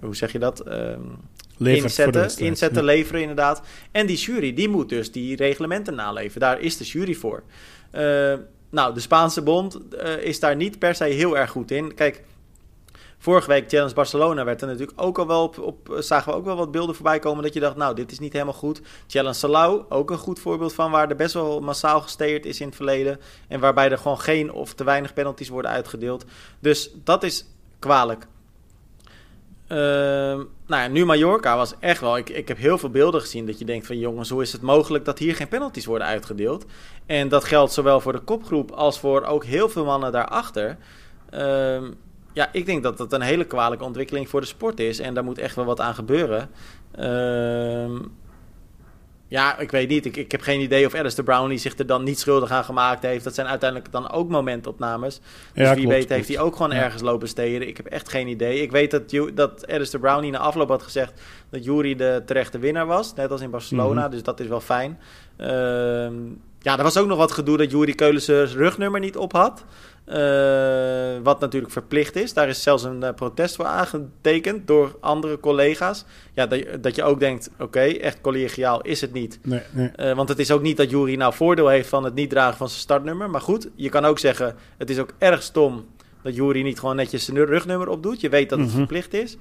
[0.00, 0.66] hoe zeg je dat?
[0.66, 1.18] Um,
[1.58, 3.62] inzetten, inzetten leveren inderdaad.
[3.90, 6.40] En die jury, die moet dus die reglementen naleven.
[6.40, 7.42] Daar is de jury voor.
[8.70, 9.78] nou, de Spaanse bond
[10.20, 11.94] is daar niet per se heel erg goed in.
[11.94, 12.22] Kijk,
[13.22, 16.44] Vorige week Challenge Barcelona werd er natuurlijk ook al wel op, op, zagen we ook
[16.44, 18.80] wel wat beelden voorbij komen dat je dacht, nou, dit is niet helemaal goed.
[19.06, 22.66] Challenge Salau, ook een goed voorbeeld van waar er best wel massaal gesteerd is in
[22.66, 26.24] het verleden en waarbij er gewoon geen of te weinig penalties worden uitgedeeld.
[26.60, 27.46] Dus dat is
[27.78, 28.26] kwalijk.
[29.68, 32.16] Uh, nou ja, nu Mallorca was echt wel.
[32.16, 34.62] Ik, ik heb heel veel beelden gezien dat je denkt van jongens, hoe is het
[34.62, 36.64] mogelijk dat hier geen penalties worden uitgedeeld?
[37.06, 40.76] En dat geldt zowel voor de kopgroep als voor ook heel veel mannen daarachter.
[41.34, 41.82] Uh,
[42.32, 44.98] ja, ik denk dat dat een hele kwalijke ontwikkeling voor de sport is.
[44.98, 46.50] En daar moet echt wel wat aan gebeuren.
[46.94, 47.98] Ehm,
[49.32, 50.06] ja, ik weet niet.
[50.06, 53.02] Ik, ik heb geen idee of Alistair Brownlee zich er dan niet schuldig aan gemaakt
[53.02, 53.24] heeft.
[53.24, 55.20] Dat zijn uiteindelijk dan ook momentopnames.
[55.54, 57.68] Dus wie weet heeft hij ook gewoon ergens lopen steden.
[57.68, 58.62] Ik heb echt geen idee.
[58.62, 61.20] Ik weet dat, dat Alistair Brownlee na afloop had gezegd
[61.50, 63.14] dat Jury de terechte winnaar was.
[63.14, 64.00] Net als in Barcelona.
[64.02, 64.10] Mhm.
[64.10, 64.98] Dus dat is wel fijn.
[65.36, 66.14] Ehm,
[66.62, 69.64] ja, er was ook nog wat gedoe dat Jury Keulense rugnummer niet op had.
[70.06, 70.14] Uh,
[71.22, 72.32] wat natuurlijk verplicht is.
[72.32, 76.04] Daar is zelfs een uh, protest voor aangetekend door andere collega's.
[76.34, 79.38] Ja, dat, dat je ook denkt, oké, echt collegiaal is het niet.
[79.42, 79.90] Nee, nee.
[79.96, 82.56] Uh, want het is ook niet dat Jury nou voordeel heeft van het niet dragen
[82.56, 83.30] van zijn startnummer.
[83.30, 85.86] Maar goed, je kan ook zeggen, het is ook erg stom
[86.22, 88.20] dat Jury niet gewoon netjes zijn rugnummer opdoet.
[88.20, 88.86] Je weet dat het mm -hmm.
[88.86, 89.36] verplicht is.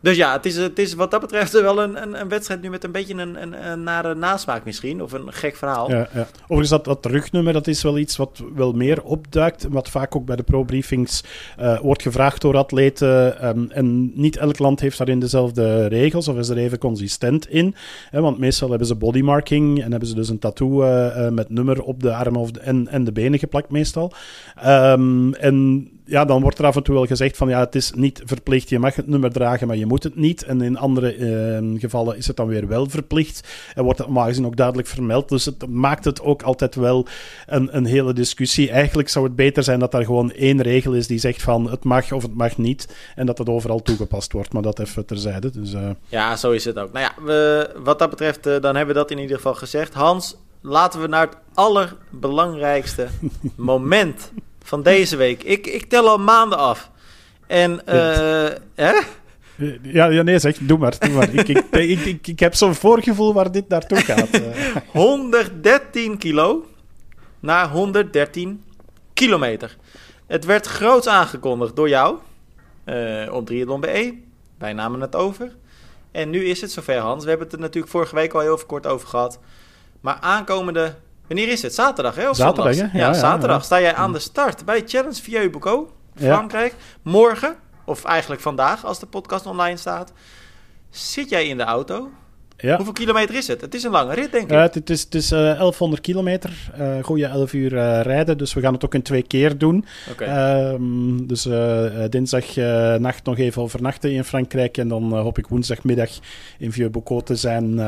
[0.00, 2.70] Dus ja, het is, het is wat dat betreft wel een, een, een wedstrijd nu
[2.70, 5.02] met een beetje een, een, een, nare nasmaak misschien.
[5.02, 5.90] Of een gek verhaal.
[5.90, 6.26] Ja, ja.
[6.42, 9.66] Overigens, dat, dat rugnummer, dat is wel iets wat wel meer opduikt.
[9.70, 11.24] Wat vaak ook bij de pro-briefings
[11.60, 13.48] uh, wordt gevraagd door atleten.
[13.48, 17.74] Um, en niet elk land heeft daarin dezelfde regels of is er even consistent in.
[18.10, 21.50] Hè, want meestal hebben ze bodymarking en hebben ze dus een tattoo uh, uh, met
[21.50, 24.12] nummer op de armen of de, en, en de benen geplakt meestal.
[24.66, 27.92] Um, en ja, dan wordt er af en toe wel gezegd van ja, het is
[27.92, 28.68] niet verplicht.
[28.68, 30.42] Je mag het nummer dragen, maar je moet het niet.
[30.42, 33.48] En in andere uh, gevallen is het dan weer wel verplicht.
[33.74, 35.28] En wordt het gezien ook duidelijk vermeld.
[35.28, 37.06] Dus het maakt het ook altijd wel
[37.46, 38.70] een, een hele discussie.
[38.70, 41.84] Eigenlijk zou het beter zijn dat er gewoon één regel is die zegt van het
[41.84, 42.94] mag of het mag niet.
[43.14, 44.52] En dat het overal toegepast wordt.
[44.52, 45.50] Maar dat even terzijde.
[45.50, 45.90] Dus, uh...
[46.08, 46.92] Ja, zo is het ook.
[46.92, 49.94] Nou ja, we, wat dat betreft, uh, dan hebben we dat in ieder geval gezegd.
[49.94, 53.08] Hans, laten we naar het allerbelangrijkste
[53.56, 54.32] moment
[54.64, 55.42] van deze week.
[55.42, 56.90] Ik, ik tel al maanden af.
[57.46, 58.92] En, uh, hè?
[59.82, 60.98] Ja, ja, nee, zeg, doe maar.
[60.98, 61.34] Doe maar.
[61.34, 64.40] ik, ik, ik, ik, ik heb zo'n voorgevoel waar dit naartoe gaat.
[64.92, 66.64] 113 kilo
[67.40, 68.64] naar 113
[69.14, 69.76] kilometer.
[70.26, 72.18] Het werd groots aangekondigd door jou
[72.84, 74.18] uh, op Triathlon BE.
[74.58, 75.56] Wij namen het over.
[76.10, 77.22] En nu is het zover, Hans.
[77.22, 79.38] We hebben het er natuurlijk vorige week al heel kort over gehad.
[80.00, 80.94] Maar aankomende
[81.30, 81.74] Wanneer is het?
[81.74, 82.28] Zaterdag, hè?
[82.28, 83.64] Of zaterdag, Ja, ja, zaterdag.
[83.64, 86.74] Sta jij aan de start bij Challenge Vieux Bocaux, Frankrijk.
[87.02, 90.12] Morgen, of eigenlijk vandaag, als de podcast online staat,
[90.90, 92.10] zit jij in de auto
[92.60, 92.76] ja.
[92.76, 93.60] Hoeveel kilometer is het?
[93.60, 94.50] Het is een lange rit, denk ik.
[94.50, 96.50] Uh, het, is, het is uh, 1100 kilometer.
[96.78, 98.38] Uh, goede 11 uur uh, rijden.
[98.38, 99.84] Dus we gaan het ook in twee keer doen.
[100.10, 100.72] Okay.
[100.72, 101.48] Um, dus
[102.10, 102.56] dinsdag
[102.98, 104.78] nacht nog even overnachten in Frankrijk.
[104.78, 106.10] En dan hoop ik woensdagmiddag
[106.58, 107.78] in Vieux-Bocaux te zijn.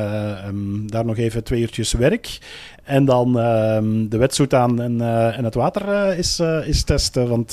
[0.46, 2.38] Um, daar nog even twee uurtjes werk.
[2.84, 5.00] En dan um, de wetsuit aan en,
[5.34, 7.28] en het water is, is testen.
[7.28, 7.52] Want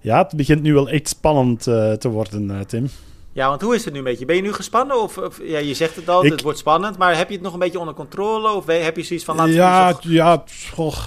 [0.00, 2.88] ja, het begint nu wel echt spannend te worden, Tim.
[3.34, 4.24] Ja, want hoe is het nu een beetje?
[4.24, 5.02] Ben je nu gespannen?
[5.02, 6.98] Of, of ja, je zegt het al, het wordt spannend.
[6.98, 8.52] Maar heb je het nog een beetje onder controle?
[8.52, 9.36] Of heb je zoiets van...
[9.36, 10.44] Laten ja, ja,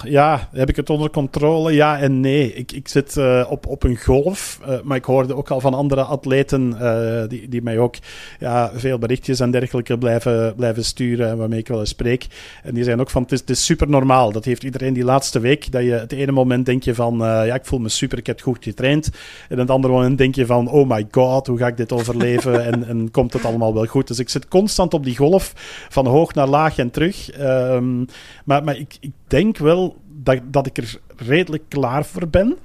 [0.04, 1.72] ja, heb ik het onder controle?
[1.72, 2.54] Ja en nee.
[2.54, 4.60] Ik, ik zit uh, op, op een golf.
[4.68, 6.76] Uh, maar ik hoorde ook al van andere atleten...
[6.80, 7.94] Uh, die, die mij ook
[8.38, 11.36] ja, veel berichtjes en dergelijke blijven, blijven sturen.
[11.36, 12.26] Waarmee ik wel eens spreek.
[12.62, 13.22] En die zijn ook van...
[13.22, 14.32] Het is, het is super normaal.
[14.32, 15.72] Dat heeft iedereen die laatste week.
[15.72, 17.16] Dat je het ene moment denk je van...
[17.18, 19.10] ja, ik voel me super, ik heb goed getraind.
[19.48, 20.68] En het andere moment denk je van...
[20.68, 23.86] Oh my god, hoe ga ik dit over leven en, en komt het allemaal wel
[23.86, 24.08] goed.
[24.08, 25.52] Dus ik zit constant op die golf
[25.88, 27.40] van hoog naar laag en terug.
[27.40, 28.06] Um,
[28.44, 32.56] maar maar ik, ik denk wel dat, dat ik er redelijk klaar voor ben.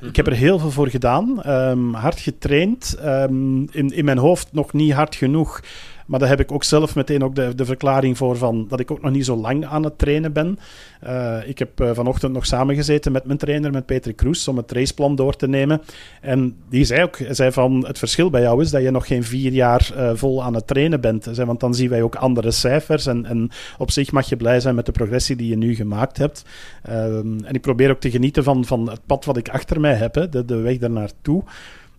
[0.00, 1.48] Ik heb er heel veel voor gedaan.
[1.50, 2.96] Um, hard getraind.
[3.04, 5.60] Um, in, in mijn hoofd nog niet hard genoeg
[6.06, 8.90] maar daar heb ik ook zelf meteen ook de, de verklaring voor van dat ik
[8.90, 10.58] ook nog niet zo lang aan het trainen ben.
[11.06, 14.72] Uh, ik heb uh, vanochtend nog samengezeten met mijn trainer, met Peter Kroes, om het
[14.72, 15.82] raceplan door te nemen.
[16.20, 19.24] En die zei ook, zei van het verschil bij jou is dat je nog geen
[19.24, 21.28] vier jaar uh, vol aan het trainen bent.
[21.30, 24.60] Zei, want dan zien wij ook andere cijfers en, en op zich mag je blij
[24.60, 26.44] zijn met de progressie die je nu gemaakt hebt.
[26.82, 29.94] Ehm, en ik probeer ook te genieten van, van het pad wat ik achter mij
[29.94, 31.44] heb, hè, de, de weg daar naartoe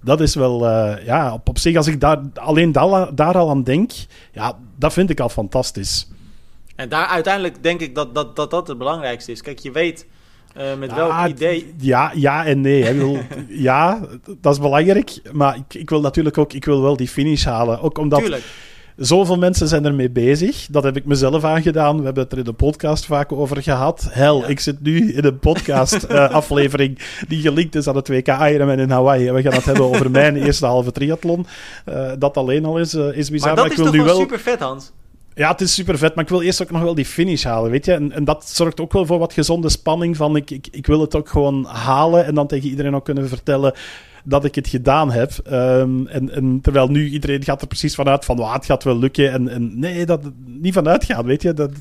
[0.04, 3.50] dat is wel, uh, ja, op, op zich, als ik daar, alleen daar, daar al
[3.50, 3.92] aan denk,
[4.32, 6.08] ja, dat vind ik al fantastisch.
[6.76, 9.42] En daar uiteindelijk denk ik dat dat, dat, dat het belangrijkste is.
[9.42, 10.06] Kijk, je weet
[10.58, 11.74] uh, met ja, welk idee.
[11.78, 12.84] Ja, ja en nee.
[12.84, 12.94] Hè.
[12.94, 13.18] Wil,
[13.70, 14.00] ja,
[14.42, 15.20] dat is belangrijk.
[15.32, 17.82] Maar ik, ik wil natuurlijk ook ik wil wel die finish halen.
[17.82, 18.20] Ook omdat.
[18.20, 18.44] Tuurlijk
[18.98, 20.68] Zoveel mensen zijn ermee bezig.
[20.70, 21.98] Dat heb ik mezelf aangedaan.
[21.98, 24.08] We hebben het er in de podcast vaak over gehad.
[24.10, 28.90] Hel, ik zit nu in een podcast-aflevering die gelinkt is aan het WK Ironman in
[28.90, 29.28] Hawaii.
[29.28, 31.46] En we gaan het hebben over mijn eerste halve triathlon.
[31.90, 33.48] Uh, dat alleen al is, uh, is bizar.
[33.48, 34.92] Maar dat maar ik is wil toch nu wel super vet, Hans?
[35.38, 37.72] Ja, het is super vet, maar ik wil eerst ook nog wel die finish halen,
[37.72, 37.94] weet je.
[37.94, 41.02] En, en dat zorgt ook wel voor wat gezonde spanning van ik, ik, ik wil
[41.02, 43.74] het ook gewoon halen en dan tegen iedereen ook kunnen vertellen
[44.24, 45.32] dat ik het gedaan heb.
[45.52, 49.32] Um, en, en, terwijl nu iedereen gaat er precies vanuit van, het gaat wel lukken.
[49.32, 51.54] En, en nee, dat niet vanuit gaan, weet je.
[51.54, 51.72] Dat,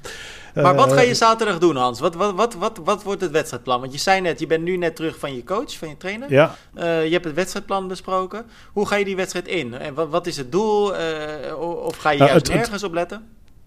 [0.54, 2.00] maar wat ga je eh, zaterdag doen, Hans?
[2.00, 3.80] Wat, wat, wat, wat, wat wordt het wedstrijdplan?
[3.80, 6.32] Want je zei net, je bent nu net terug van je coach, van je trainer.
[6.32, 6.54] Ja.
[6.74, 8.44] Uh, je hebt het wedstrijdplan besproken.
[8.72, 9.74] Hoe ga je die wedstrijd in?
[9.74, 10.92] En wat, wat is het doel?
[10.94, 11.00] Uh,
[11.58, 13.22] of ga je nou, juist nergens op letten?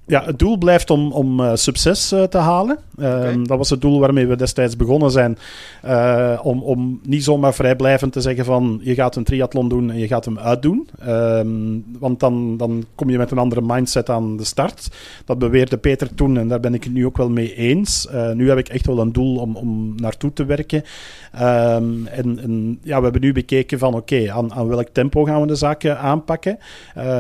[0.10, 2.78] Ja, het doel blijft om, om uh, succes uh, te halen.
[3.00, 5.38] Uh, Dat was het doel waarmee we destijds begonnen zijn.
[5.82, 9.98] Eh, om, om niet zomaar vrijblijvend te zeggen van je gaat een triathlon doen en
[9.98, 10.88] je gaat hem uitdoen.
[11.00, 11.48] Ehm,
[12.00, 14.88] want dan, dan kom je met een andere mindset aan de start.
[15.26, 18.08] Dat beweerde Peter toen en daar ben ik het nu ook wel mee eens.
[18.34, 20.84] nu heb ik echt wel een doel om, om naartoe te werken.
[21.42, 25.42] Um, en, en, ja, we hebben nu bekeken van oké, aan, aan welk tempo gaan
[25.42, 26.58] we de zaken aanpakken.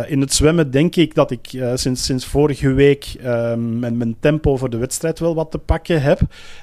[0.07, 4.57] in het zwemmen denk ik dat ik sinds, sinds vorige week um, mijn, mijn, tempo
[4.57, 6.19] voor de wedstrijd wel wat te pakken heb.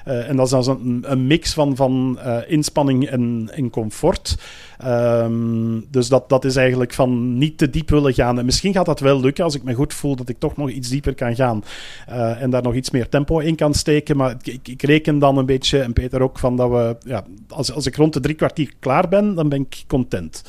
[0.07, 4.37] Uh, en dat is dan een, een mix van, van uh, inspanning en, en comfort.
[4.85, 8.39] Um, dus dat, dat is eigenlijk van niet te diep willen gaan.
[8.39, 10.69] En misschien gaat dat wel lukken als ik me goed voel dat ik toch nog
[10.69, 11.63] iets dieper kan gaan.
[12.09, 14.17] Uh, en daar nog iets meer tempo in kan steken.
[14.17, 17.71] Maar ik, ik, reken dan een beetje, en Peter ook, van dat we, ja, als,
[17.71, 20.43] als ik rond de drie kwartier klaar ben, dan ben ik content.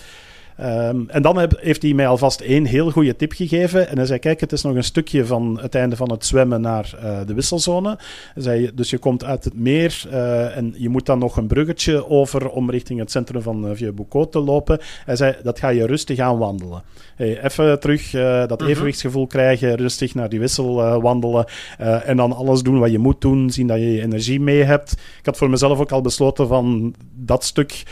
[0.61, 3.89] Um, en dan heb, heeft hij mij alvast één heel goede tip gegeven.
[3.89, 6.61] En hij zei: Kijk, het is nog een stukje van het einde van het zwemmen
[6.61, 7.99] naar uh, de wisselzone.
[8.35, 11.47] Hij zei, dus je komt uit het meer uh, en je moet dan nog een
[11.47, 14.79] bruggetje over om richting het centrum van uh, Vieux-Boucau te lopen.
[15.05, 16.83] Hij zei: Dat ga je rustig aan wandelen.
[17.17, 18.11] Hey, even terug
[18.47, 21.47] dat mm evenwichtsgevoel krijgen, rustig naar die wissel wandelen.
[21.79, 24.93] en dan alles doen wat je moet doen, zien dat je je energie mee hebt.
[24.93, 27.83] Ik had voor mezelf ook al besloten van dat stuk,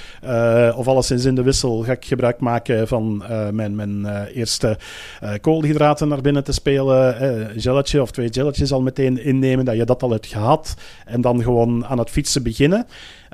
[0.77, 4.79] of alleszins in de wissel, ga ik gebruik maken van uh, mijn, uh, eerste
[5.23, 7.23] uh, koolhydraten naar binnen te spelen.
[7.55, 10.75] een gelletje of twee gelletjes al meteen innemen, dat je dat al hebt gehad.
[11.05, 12.87] En dan gewoon aan het fietsen beginnen.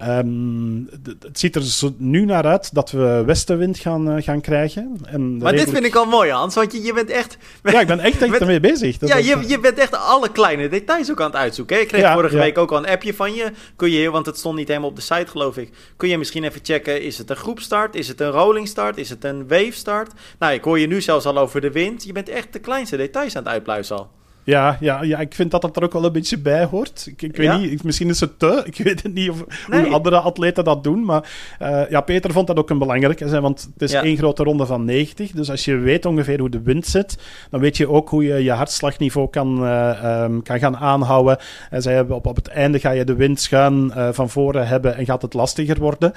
[0.02, 0.88] Um,
[1.20, 4.96] het ziet er zo nu naar uit dat we westenwind gaan, uh, gaan krijgen.
[5.04, 7.36] En maar dit vind ik al mooi, Hans, want je, je bent echt...
[7.62, 8.98] Ja, ik ben echt, echt ermee bezig.
[8.98, 11.76] Dat ja, je, je bent echt alle kleine details ook aan het uitzoeken.
[11.76, 11.82] Hè?
[11.82, 13.52] Ik kreeg vorige week ook al een appje van je.
[13.76, 15.70] Kun je, want het stond niet helemaal op de site, geloof ik.
[15.96, 17.94] Kun je misschien even checken, is het een groepstart?
[17.94, 18.98] Is het een rolling start?
[18.98, 20.12] Is het een wave start?
[20.38, 22.04] Nou, ik hoor je nu zelfs al over de wind.
[22.04, 24.10] Je bent echt de kleinste details aan het uitpluizen al.
[24.44, 27.06] Ja, ja, ja, ik vind dat dat er ook wel een beetje bij hoort.
[27.06, 28.62] Ik, ik weet niet, misschien is het te.
[28.72, 31.04] Ik weet het niet of, hoe andere atleten dat doen.
[31.04, 31.30] Maar
[31.62, 33.40] uh, ja, Peter vond dat ook een belangrijke.
[33.40, 35.30] Want het is één grote ronde van 90.
[35.30, 37.18] Dus als je weet ongeveer hoe de wind zit,
[37.50, 41.38] dan weet je ook hoe je je hartslagniveau kan, uh, um, kan gaan aanhouden.
[41.70, 44.66] En zij hebben op, op het einde ga je de wind schuin uh, van voren
[44.66, 46.12] hebben en gaat het lastiger worden.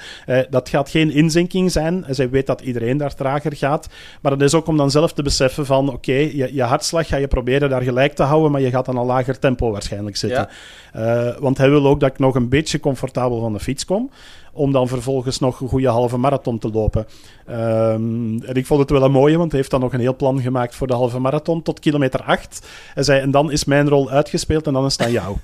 [0.50, 2.04] dat gaat geen inzinking zijn.
[2.04, 3.88] En zij weet dat iedereen daar trager gaat.
[4.20, 7.08] Maar het is ook om dan zelf te beseffen van oké, okay, je, je hartslag
[7.08, 10.16] ga je proberen daar gelijk te houden, maar je gaat dan een lager tempo waarschijnlijk
[10.16, 10.48] zitten.
[10.92, 11.26] Ja.
[11.26, 14.10] Uh, want hij wil ook dat ik nog een beetje comfortabel van de fiets kom,
[14.52, 17.06] om dan vervolgens nog een goede halve marathon te lopen.
[17.50, 20.16] Um, en ik vond het wel een mooie, want hij heeft dan nog een heel
[20.16, 22.66] plan gemaakt voor de halve marathon tot kilometer 8.
[22.94, 25.36] Hij zei, en dan is mijn rol uitgespeeld en dan is het aan jou.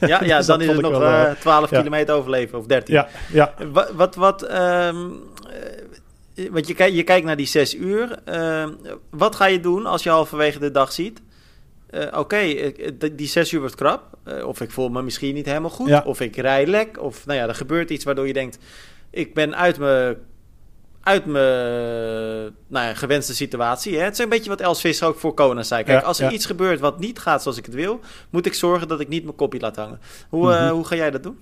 [0.00, 1.78] Ja, ja dus dan is het nog wel, uh, 12 ja.
[1.78, 2.94] kilometer overleven, of 13.
[2.94, 3.54] Ja, ja.
[3.72, 5.12] Wat, wat, wat um,
[6.50, 8.18] want je, je kijkt naar die zes uur.
[8.28, 8.66] Uh,
[9.10, 11.20] wat ga je doen als je halverwege de dag ziet?
[11.90, 12.74] Uh, Oké, okay,
[13.12, 14.02] die zes uur wordt krap.
[14.24, 15.88] Uh, of ik voel me misschien niet helemaal goed.
[15.88, 16.02] Ja.
[16.06, 17.02] Of ik rij lek.
[17.02, 18.58] Of nou ja, er gebeurt iets waardoor je denkt...
[19.10, 20.16] ik ben uit mijn
[21.02, 23.96] uit mijn nou ja, gewenste situatie.
[23.96, 24.04] Hè?
[24.04, 25.84] Het is een beetje wat Els Visser ook voor Kona zei.
[25.84, 26.30] Kijk, ja, als er ja.
[26.30, 28.00] iets gebeurt wat niet gaat zoals ik het wil...
[28.30, 30.00] moet ik zorgen dat ik niet mijn kopje laat hangen.
[30.28, 30.66] Hoe, mm -hmm.
[30.66, 31.38] uh, hoe ga jij dat doen?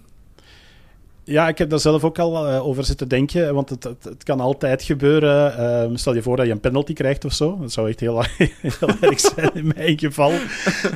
[1.29, 4.41] Ja, ik heb daar zelf ook al uh, over zitten denken, want het, het, kan
[4.41, 5.55] altijd gebeuren.
[5.91, 7.59] Uh, stel je voor dat je een penalty krijgt of zo.
[7.61, 8.23] Dat zou echt heel,
[9.01, 10.33] erg zijn in mijn geval.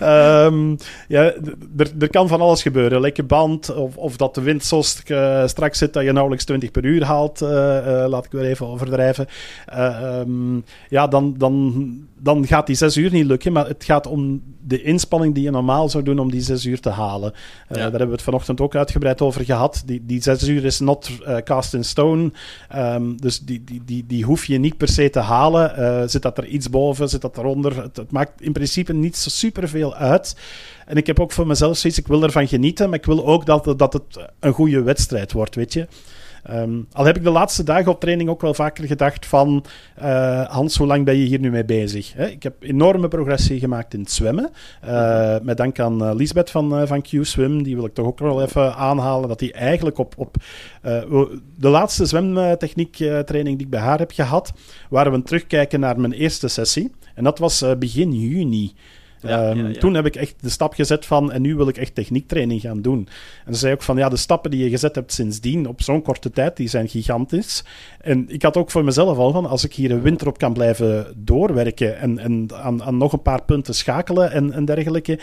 [0.03, 0.77] Um,
[1.09, 1.33] ja,
[1.99, 3.01] er kan van alles gebeuren.
[3.01, 6.45] Lekke band, of, of dat de wind zo st uh, strak zit dat je nauwelijks
[6.45, 7.41] 20 per uur haalt.
[7.41, 9.27] laat ik weer even overdrijven.
[9.77, 14.43] Um, ja, dan, dan, dan gaat die zes uur niet lukken, maar het gaat om
[14.71, 17.33] de inspanning die je normaal zou doen om die zes uur te halen.
[17.69, 17.75] Ja.
[17.75, 19.83] Daar hebben we het vanochtend ook uitgebreid over gehad.
[19.87, 22.33] Die, die zes uur is not uh, cast in stone.
[22.77, 25.75] Um, dus die, die, die, die hoef je niet per se te halen.
[25.79, 27.83] Uh, zit dat er iets boven, zit dat eronder?
[27.83, 30.37] Het, het maakt in principe niet zo superveel uit.
[30.87, 33.47] En ik heb ook voor mezelf zoiets, ik wil ervan genieten, maar ik wil ook
[33.47, 35.87] dat, dat het een goede wedstrijd wordt, weet je.
[36.43, 39.65] Ehm, al heb ik de laatste dagen op training ook wel vaker gedacht van...
[40.03, 42.17] Uh, Hans, hoe lang ben je hier nu mee bezig?
[42.17, 44.51] Ik heb enorme progressie gemaakt in het zwemmen.
[44.85, 47.63] Uh, met dank aan uh, Lisbeth van, van Q-Swim.
[47.63, 49.29] Die wil ik toch ook wel even aanhalen.
[49.29, 50.15] Dat die eigenlijk op...
[50.17, 50.37] op
[51.57, 54.53] de laatste zwemtechniek training die ik bij haar heb gehad...
[54.91, 56.93] waren we terugkijken naar mijn eerste sessie.
[57.15, 58.75] En dat was begin juni.
[59.21, 61.95] Ja, um, Toen heb ik echt de stap gezet van, en nu wil ik echt
[61.95, 63.09] techniektraining gaan doen.
[63.47, 66.03] En ze zei ook van, ja, de stappen die je gezet hebt sindsdien, op zo'n
[66.03, 67.65] korte tijd, die zijn gigantisch.
[68.01, 70.53] En ik had ook voor mezelf al van, als ik hier een winter op kan
[70.53, 75.19] blijven doorwerken en, en aan, aan nog een paar punten schakelen en, en dergelijke,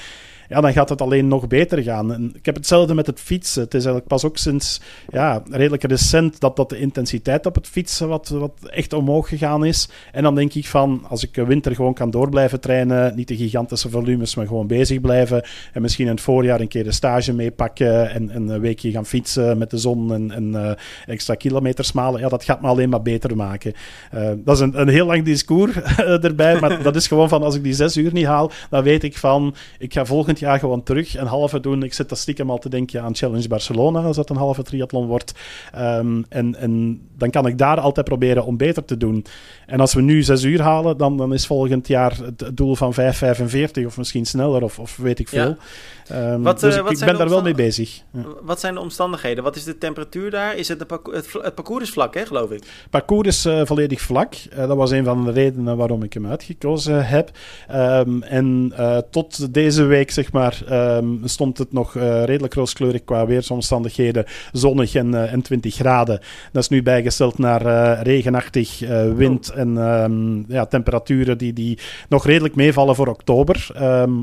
[0.50, 2.14] ja, dan gaat het alleen nog beter gaan.
[2.14, 3.62] En ik heb hetzelfde met het fietsen.
[3.62, 7.68] Het is eigenlijk pas ook sinds ja, redelijk recent dat, dat de intensiteit op het
[7.68, 9.90] fietsen wat, wat echt omhoog gegaan is.
[10.12, 13.36] En dan denk ik van, als ik winter gewoon kan door blijven trainen, niet de
[13.36, 15.46] gigantische volumes, maar gewoon bezig blijven.
[15.74, 19.06] En misschien in het voorjaar een keer de stage meepakken en, en een weekje gaan
[19.06, 20.72] fietsen met de zon en, uh,
[21.06, 22.22] extra kilometers malen.
[22.22, 23.74] Ja, dat gaat me alleen maar beter maken.
[24.16, 25.76] Uh, dat is een, een heel lang discours
[26.28, 29.04] erbij, maar dat is gewoon van, als ik die zes uur niet haal, dan weet
[29.04, 31.84] ik van, ik ga volgend jaar gewoon terug een halve doen.
[31.84, 35.08] Ik zit dat stiekem al te denken aan Challenge Barcelona, als dat een halve triathlon
[35.08, 35.34] wordt.
[35.76, 39.26] Um, en, en dan kan ik daar altijd proberen om beter te doen.
[39.66, 42.94] En als we nu zes uur halen, dan, dan is volgend jaar het doel van
[42.94, 45.40] 5,45 of misschien sneller of, of weet ik veel.
[45.40, 46.34] Ja.
[46.34, 48.02] Um, wat, dus uh, ik, ik ben daar wel mee bezig.
[48.14, 48.22] Ja.
[48.42, 49.44] Wat zijn de omstandigheden?
[49.44, 50.56] Wat is de temperatuur daar?
[50.56, 52.60] Is het, de het, het parcours is vlak, hè, geloof ik?
[52.60, 54.34] Het parcours is uh, volledig vlak.
[54.52, 57.32] Uh, dat was een van de redenen waarom ik hem uitgekozen heb.
[57.72, 58.74] Um, en
[59.10, 60.60] tot deze week, zeg maar,
[60.98, 61.94] um, stond het nog
[62.26, 64.26] redelijk rooskleurig qua weersomstandigheden.
[64.52, 66.20] Zonnig en, en 20 graden.
[66.52, 68.80] Dat is nu bijgesteld naar regenachtig,
[69.16, 69.58] wind oh.
[69.58, 71.80] en ja, temperaturen die, die
[72.10, 73.70] nog redelijk meevallen voor oktober.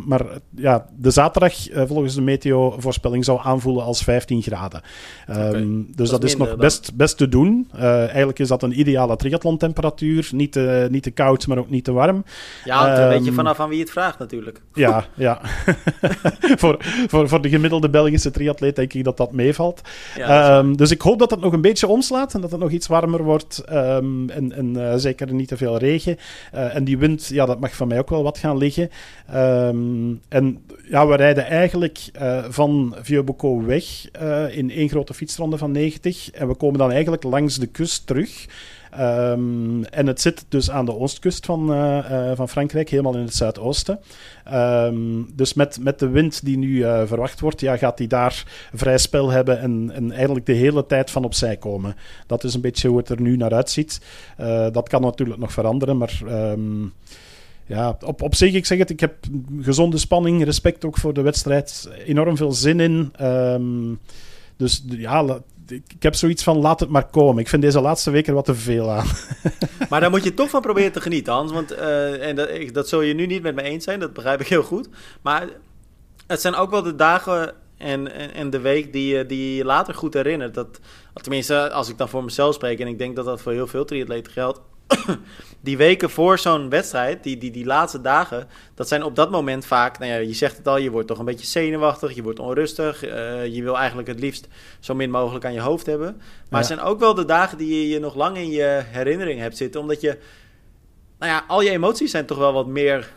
[0.06, 0.26] maar
[0.56, 4.80] ja, de zaterdag uh, volgens de meteo-voorspelling zou aanvoelen als 15 graden.
[5.30, 7.68] Um, dus dat, dat is, nog best, best te doen.
[7.78, 10.28] Eigenlijk is dat een ideale triathlon-temperatuur.
[10.32, 12.24] Niet, te, niet te koud, maar ook niet te warm.
[12.64, 14.62] Ja, um, een beetje ehm, vanaf aan wie het vraagt natuurlijk.
[14.74, 15.40] Ja, ja.
[16.60, 16.76] voor,
[17.06, 19.80] voor, voor de gemiddelde Belgische triatleet denk ik dat dat meevalt.
[20.16, 22.86] Ja, dus ik hoop dat het nog een beetje omslaat en dat het nog iets
[22.86, 23.58] warmer wordt.
[23.58, 26.16] en en uh, zeker niet te veel regen.
[26.50, 28.90] en die wind, ja, dat mag van mij ook wel wat gaan liggen.
[30.28, 34.10] en ja, we rijden eigenlijk uh, van Vieux weg
[34.54, 36.30] in één grote fietsronde van 90.
[36.30, 38.46] En we komen dan eigenlijk langs de kust terug.
[39.00, 43.34] Um, en het zit dus aan de oostkust van, uh, van Frankrijk, helemaal in het
[43.34, 44.00] zuidoosten.
[44.52, 48.98] Um, dus met, met de wind die nu verwacht wordt, ja, gaat hij daar vrij
[48.98, 51.96] spel hebben en, en eigenlijk de hele tijd van opzij komen.
[52.26, 54.00] Dat is een beetje hoe het er nu naar uitziet.
[54.72, 56.20] dat kan natuurlijk nog veranderen, maar...
[56.28, 56.92] Um,
[57.66, 59.14] ja, op, op zich, ik zeg het, ik heb
[59.60, 63.12] gezonde spanning, respect ook voor de wedstrijd, enorm veel zin in.
[64.56, 67.42] Dus ja, ik heb zoiets van laat het maar komen.
[67.42, 69.06] Ik vind deze laatste week er wat te veel aan.
[69.90, 71.52] maar daar moet je toch van proberen te genieten, Hans.
[71.52, 74.40] Want uh, en dat, dat zul je nu niet met me eens zijn, dat begrijp
[74.40, 74.88] ik heel goed.
[75.22, 75.48] Maar
[76.26, 79.94] het zijn ook wel de dagen en, en, en de week die, die je later
[79.94, 80.54] goed herinnert.
[80.54, 80.80] Dat,
[81.14, 83.84] tenminste, als ik dan voor mezelf spreek, en ik denk dat dat voor heel veel
[83.84, 84.60] triatleten geldt
[85.60, 89.66] die weken voor zo'n wedstrijd, die, die, die laatste dagen, dat zijn op dat moment
[89.66, 92.38] vaak, nou ja, je zegt het al, je wordt toch een beetje zenuwachtig, je wordt
[92.38, 94.48] onrustig, uh, je wil eigenlijk het liefst
[94.80, 96.20] zo min mogelijk aan je hoofd hebben.
[96.50, 99.56] Maar het zijn ook wel de dagen die je, nog lang in je herinnering hebt
[99.56, 100.18] zitten, omdat je,
[101.18, 103.12] nou ja, al je emoties zijn toch wel wat meer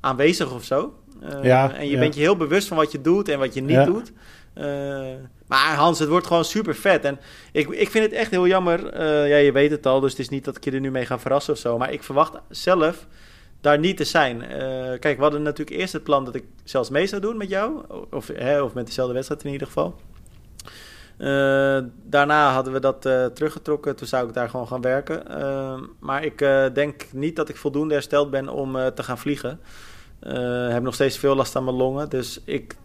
[0.00, 0.94] aanwezig of zo.
[1.22, 3.62] Uh, ja, en je bent je heel bewust van wat je doet en wat je
[3.62, 4.12] niet doet.
[4.58, 5.14] Uh,
[5.46, 7.04] maar Hans, het wordt gewoon super vet.
[7.04, 7.20] En
[7.52, 9.00] ik, ik vind het echt heel jammer.
[9.00, 10.90] Uh, ja, je weet het al, dus het is niet dat ik je er nu
[10.90, 11.78] mee ga verrassen of zo.
[11.78, 13.06] Maar ik verwacht zelf
[13.60, 14.42] daar niet te zijn.
[14.42, 17.48] Uh, kijk, we hadden natuurlijk eerst het plan dat ik zelfs mee zou doen met
[17.48, 17.82] jou.
[18.10, 19.94] Of, hè, of met dezelfde wedstrijd in ieder geval.
[22.04, 23.00] Daarna hadden we dat
[23.34, 23.96] teruggetrokken.
[23.96, 25.22] Toen zou ik daar gewoon gaan werken.
[26.00, 26.38] Maar ik
[26.74, 29.60] denk niet dat ik voldoende hersteld ben om te gaan vliegen.
[30.68, 32.08] Heb nog steeds veel last aan mijn longen.
[32.08, 32.76] Dus ik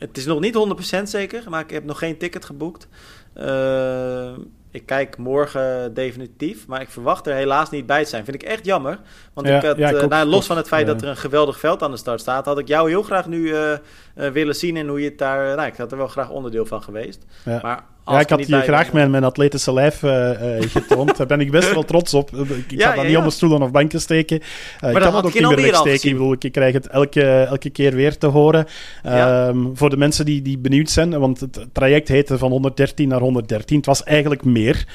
[0.00, 2.88] het is nog niet 100% zeker, maar ik heb nog geen ticket geboekt.
[3.36, 4.32] Uh,
[4.70, 8.24] ik kijk morgen definitief, maar ik verwacht er helaas niet bij te zijn.
[8.24, 8.98] Vind ik echt jammer.
[9.32, 11.82] Want ik had, ja, uh, nou, los van het feit dat er een geweldig veld
[11.82, 13.74] aan de start staat, had ik jou heel graag nu uh,
[14.14, 15.56] willen zien en hoe je het daar.
[15.56, 17.24] Nou, ik had er wel graag onderdeel van geweest.
[17.44, 21.16] Maar ja, ik had hier graag mijn, mijn atletische lijf uh, getoond.
[21.16, 22.30] Daar ben ik best wel trots op.
[22.36, 24.40] Ik ja, ga dat niet onder stoelen of banken steken.
[24.84, 26.08] Uh, ik kan dat ook niet meer wegsteken.
[26.08, 28.66] Ik bedoel, ik krijg het elke, elke keer weer te horen.
[29.06, 33.20] Um, voor de mensen die, die benieuwd zijn, want het traject heette van 113 naar
[33.20, 33.76] 113.
[33.76, 34.86] Het was eigenlijk meer.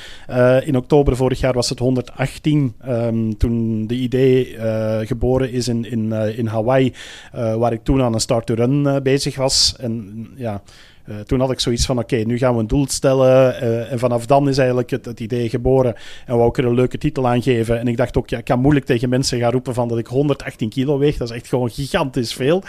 [0.64, 4.58] In oktober vorig jaar was het 118, um, ehm, toen de idee
[5.06, 6.94] geboren is in, in, in Hawaii,
[7.32, 9.76] waar ik toen aan een start-to-run bezig was.
[9.80, 10.62] En ja
[11.10, 13.64] Uh, toen had ik zoiets van, oké, nu gaan we een doel stellen.
[13.64, 15.96] Uh, en vanaf dan is eigenlijk het, het, idee geboren.
[16.26, 17.80] En wou ik er een leuke titel aan geven.
[17.80, 20.08] En ik dacht ook, ja, ik kan moeilijk tegen mensen gaan roepen van dat ik
[20.08, 21.18] 118 kilo weeg.
[21.18, 22.64] Dat is echt gewoon gigantisch veel.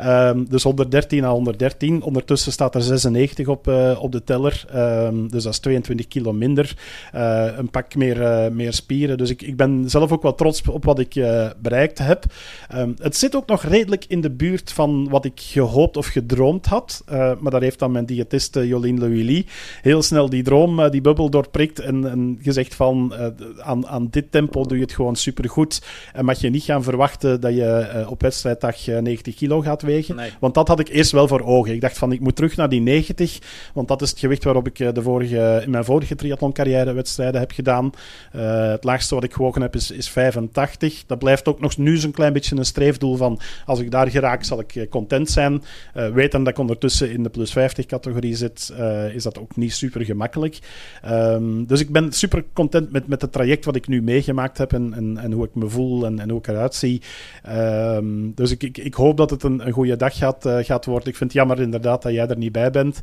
[0.00, 2.02] Um, dus 113 à 113.
[2.02, 4.64] Ondertussen staat er 96 op, uh, op de teller.
[4.74, 6.76] Um, dus dat is 22 kilo minder.
[7.56, 9.18] een pak meer, meer spieren.
[9.18, 11.14] Dus ik, ik ben zelf ook wel trots op wat ik
[11.58, 12.24] bereikt heb.
[12.74, 16.66] Um, het zit ook nog redelijk in de buurt van wat ik gehoopt of gedroomd
[16.66, 17.04] had.
[17.40, 19.44] maar daar heeft dan mijn diëtiste Jolien Louis
[19.82, 23.26] heel snel die droom, eh, die bubbel doorprikt en, gezegd van eh,
[23.58, 27.40] aan, aan dit tempo doe je het gewoon supergoed en mag je niet gaan verwachten
[27.40, 30.20] dat je eh, op wedstrijddag 90 kilo gaat wegen.
[30.40, 31.74] Want dat had ik eerst wel voor ogen.
[31.74, 33.38] Ik dacht van ik moet terug naar die 90,
[33.74, 37.50] want dat is het gewicht waarop ik de vorige, in mijn vorige triathloncarrière wedstrijden heb
[37.50, 37.92] gedaan.
[38.30, 41.02] Het laagste wat ik gewogen heb is, is 85.
[41.06, 44.44] Dat blijft ook nog nu zo'n klein beetje een streefdoel van als ik daar geraak
[44.44, 45.62] zal ik content zijn.
[45.96, 49.56] Uh, weten dat ik ondertussen in de plus 5 Categorie zit, eh, is dat ook
[49.56, 50.58] niet super gemakkelijk.
[51.02, 54.72] Ehm, dus ik ben super content met, met het traject wat ik nu meegemaakt heb
[54.72, 57.02] en, en, en hoe ik me voel en, en hoe ik eruit zie.
[57.42, 61.08] Ehm, dus ik, ik, hoop dat het een, een goede dag gaat, eh, gaat worden.
[61.08, 63.00] Ik vind het jammer inderdaad dat jij er niet bij bent.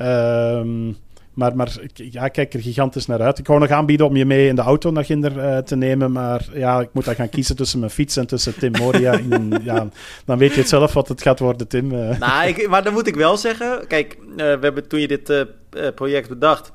[0.00, 0.96] Um,
[1.34, 3.38] maar, maar ja, ik kijk er gigantisch naar uit.
[3.38, 6.12] Ik wou nog aanbieden om je mee in de auto naar Ginder uh, te nemen.
[6.12, 9.12] Maar ja, ik moet dan gaan kiezen tussen mijn fiets en tussen Tim Moria.
[9.12, 9.88] en, ja,
[10.24, 11.92] dan weet je het zelf wat het gaat worden, Tim.
[11.92, 12.18] Uh.
[12.18, 13.86] Nou, ik, maar dan moet ik wel zeggen.
[13.86, 15.46] Kijk, uh, we hebben toen je dit
[15.94, 16.72] project bedacht.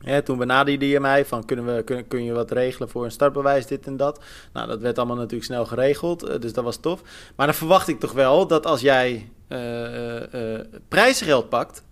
[0.00, 3.10] Ja, toen benaderde je mij van kunnen we, kun, kun je wat regelen voor een
[3.10, 4.20] startbewijs, dit en dat.
[4.52, 7.02] Nou, dat werd allemaal natuurlijk snel geregeld, dus dat was tof.
[7.36, 9.30] Maar dan verwacht ik toch wel dat als jij
[10.88, 11.82] prijsgeld pakt,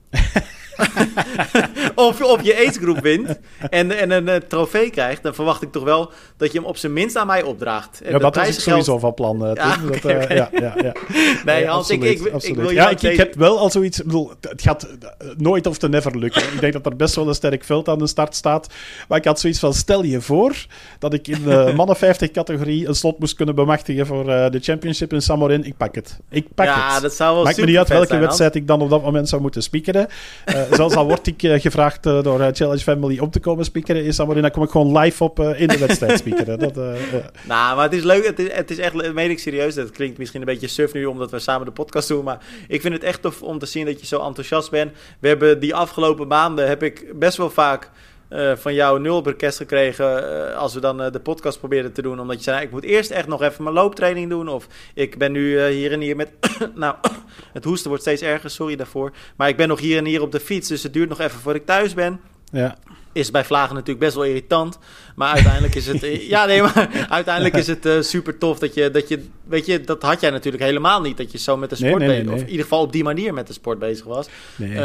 [1.94, 3.38] of, of je agegroep wint
[3.70, 6.76] en, en een, een, trofee krijgt, dan verwacht ik toch wel dat je hem op
[6.76, 8.00] zijn minst aan mij opdraagt.
[8.04, 9.46] ja, dat was ik sowieso van plan.
[9.46, 10.36] Uh, ja, dat, uh, okay.
[10.36, 10.92] ja, ja, ja,
[11.44, 14.02] Nee, Hans, ik, ik, ik, wil ja, ik, ik, heb wel al zoiets...
[14.02, 16.42] Bedoel, het gaat eh, nooit of te never lukken.
[16.42, 18.66] ik denk dat er best wel een sterk veld aan de start staat.
[19.08, 20.66] Maar ik had zoiets van, stel je voor
[20.98, 24.60] dat ik in de mannen 50 categorie een slot moest kunnen bemachtigen voor uh, de
[24.60, 25.64] championship in Samorin.
[25.64, 26.18] Ik pak het.
[26.30, 27.02] Ik pak ja, het.
[27.02, 29.42] Dat zou wel Maakt me niet uit welke wedstrijd ik dan op dat moment zou
[29.42, 29.97] moeten speakeren.
[29.98, 34.04] Uh, zelfs al word ik uh, gevraagd uh, door Challenge Family om te komen speakeren
[34.04, 36.58] in Samorin, dan kom ik gewoon live op in de wedstrijd speakeren.
[36.58, 38.26] Dat, nou, maar het is leuk.
[38.26, 39.74] Het is, het is echt, meen ik serieus.
[39.74, 42.24] Dat klinkt misschien een beetje surf nu, omdat we samen de podcast doen.
[42.24, 42.38] Maar
[42.68, 44.92] ik vind het echt tof om te zien dat je zo enthousiast bent.
[45.20, 47.90] We hebben die afgelopen maanden, heb ik best wel vaak...
[48.30, 52.02] Uh, van jou nul op gekregen uh, als we dan uh, de podcast probeerden te
[52.02, 52.20] doen.
[52.20, 54.48] Omdat je zei, ik moet eerst echt nog even mijn looptraining doen.
[54.48, 56.30] Of ik ben nu hier en hier met...
[56.74, 56.96] nou,
[57.52, 59.12] het hoesten wordt steeds erger, sorry daarvoor.
[59.36, 61.40] Maar ik ben nog hier en hier op de fiets, dus het duurt nog even
[61.40, 62.20] voordat ik thuis ben.
[62.52, 62.76] Ja
[63.18, 64.78] is bij vlagen natuurlijk best wel irritant.
[65.14, 66.00] Maar uiteindelijk is het.
[66.34, 69.26] ja, nee, maar uiteindelijk is het uh, super tof dat je, dat je.
[69.44, 71.16] Weet je, dat had jij natuurlijk helemaal niet.
[71.16, 73.04] Dat je zo met de sport nee, nee, nee, Of in ieder geval op die
[73.04, 74.28] manier met de sport bezig was.
[74.58, 74.80] Uh,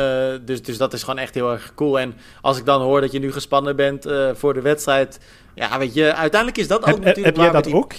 [0.45, 1.99] dus, dus dat is gewoon echt heel erg cool.
[1.99, 5.19] En als ik dan hoor dat je nu gespannen bent uh, voor de wedstrijd.
[5.55, 7.25] Ja, weet je, uiteindelijk is dat ook heb, natuurlijk.
[7.25, 7.93] Heb jij dat ook?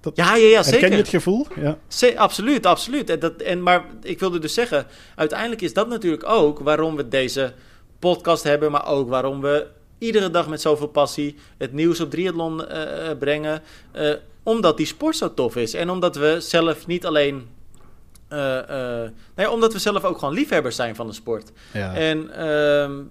[0.00, 0.80] Dat, ja, ja, ja, zeker.
[0.80, 1.46] Ken je het gevoel?
[1.60, 1.78] Ja.
[2.00, 3.10] C absoluut, absoluut.
[3.10, 7.08] En dat, en, maar ik wilde dus zeggen, uiteindelijk is dat natuurlijk ook waarom we
[7.08, 7.52] deze
[8.02, 9.66] podcast hebben, maar ook waarom we
[9.98, 13.62] iedere dag met zoveel passie het nieuws op triathlon uh, brengen.
[13.96, 15.74] Uh, omdat die sport zo tof is.
[15.74, 17.48] En omdat we zelf niet alleen.
[18.28, 21.52] Uh, nou ja, omdat we zelf ook gewoon liefhebbers zijn van de sport.
[21.72, 21.94] Ja.
[21.94, 23.04] En uh,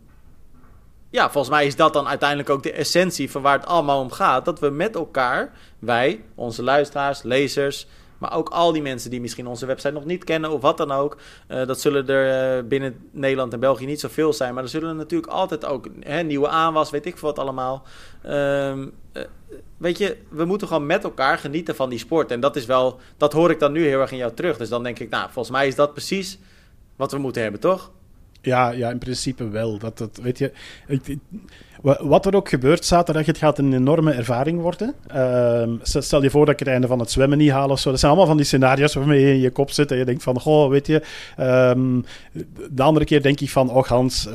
[1.10, 4.12] ja, volgens mij is dat dan uiteindelijk ook de essentie van waar het allemaal om
[4.12, 4.46] gaat.
[4.46, 7.88] Dat we met elkaar, wij, onze luisteraars, lezers,
[8.22, 10.92] maar ook al die mensen die misschien onze website nog niet kennen of wat dan
[10.92, 11.18] ook.
[11.48, 14.54] Uh, dat zullen er uh, binnen Nederland en België niet zoveel zijn.
[14.54, 17.84] Maar er zullen natuurlijk altijd ook hè, nieuwe aanwas, weet ik veel wat allemaal.
[18.26, 18.74] Uh,
[19.78, 22.32] weet je, we moeten gewoon met elkaar genieten van die sport.
[22.32, 24.58] En dat is wel, dat hoor ik dan nu heel erg in jou terug.
[24.58, 26.40] Dus dan denk ik, nou, volgens mij is dat precies
[26.96, 27.92] wat we moeten hebben, toch?
[28.42, 29.78] Ja, ja, in principe wel.
[29.78, 30.52] Dat, dat, weet je,
[30.88, 31.18] ik,
[31.82, 34.94] wat er ook gebeurt zaterdag, het gaat een enorme ervaring worden.
[35.16, 37.90] Uh, stel je voor dat ik het einde van het zwemmen niet haal of zo.
[37.90, 40.24] Dat zijn allemaal van die scenario's waarmee je in je kop zit en je denkt
[40.24, 41.02] van, goh, weet je...
[41.40, 42.06] Um,
[42.72, 44.28] de andere keer denk ik van, oh Hans,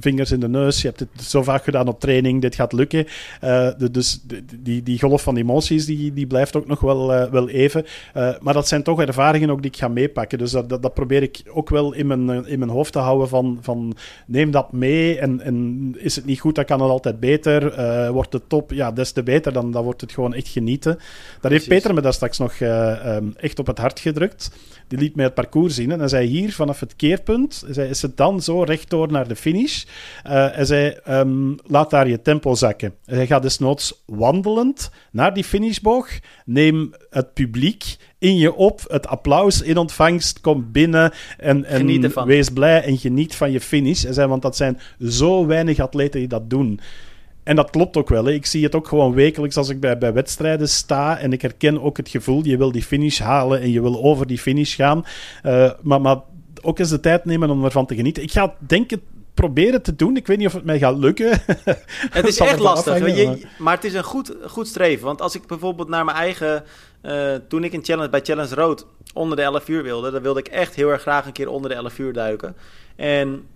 [0.00, 3.06] vingers in de neus, je hebt het zo vaak gedaan op training, dit gaat lukken.
[3.40, 4.20] De, dus
[4.60, 7.84] die, die golf van emoties, die, die blijft ook nog wel, uh, wel even.
[8.16, 10.38] Uh, maar dat zijn toch ervaringen ook die ik ga meepakken.
[10.38, 13.28] Dus dat, dat, dat, probeer ik ook wel in mijn, in mijn hoofd te houden
[13.28, 13.96] van, van
[14.26, 17.78] neem dat mee en, en is het niet goed, dan kan altijd beter.
[17.78, 19.52] Uh, wordt het top, ja, des te beter.
[19.52, 20.98] Dan, dan wordt het gewoon echt genieten.
[21.40, 24.50] Daar heeft Peter me daar straks nog uh, um, echt op het hart gedrukt.
[24.88, 25.90] Die liet mij het parcours zien.
[25.90, 29.36] En hij zei hier, vanaf het keerpunt, zei, is het dan zo rechtdoor naar de
[29.36, 29.84] finish.
[30.26, 32.94] Uh, hij zei, um, laat daar je tempo zakken.
[33.04, 36.08] Hij gaat desnoods wandelend naar die finishboog.
[36.44, 42.48] Neem het publiek in je op, het applaus in ontvangst, kom binnen en, en wees
[42.50, 44.04] blij en geniet van je finish.
[44.04, 46.80] Want dat zijn zo weinig atleten die dat doen.
[47.42, 48.24] En dat klopt ook wel.
[48.24, 48.32] Hè.
[48.32, 51.18] Ik zie het ook gewoon wekelijks als ik bij, bij wedstrijden sta.
[51.18, 54.26] En ik herken ook het gevoel, je wil die finish halen en je wil over
[54.26, 55.04] die finish gaan.
[55.46, 56.18] Uh, maar, maar
[56.62, 58.22] ook eens de tijd nemen om ervan te genieten.
[58.22, 59.00] Ik ga denken
[59.34, 60.16] proberen te doen.
[60.16, 61.42] Ik weet niet of het mij gaat lukken.
[62.10, 63.16] Het is echt lastig.
[63.16, 65.04] Je, maar het is een goed, goed streven.
[65.04, 66.64] Want als ik bijvoorbeeld naar mijn eigen...
[67.02, 70.10] Uh, toen ik in challenge, bij Challenge Road onder de 11 uur wilde...
[70.10, 72.56] dan wilde ik echt heel erg graag een keer onder de 11 uur duiken.
[72.96, 73.46] En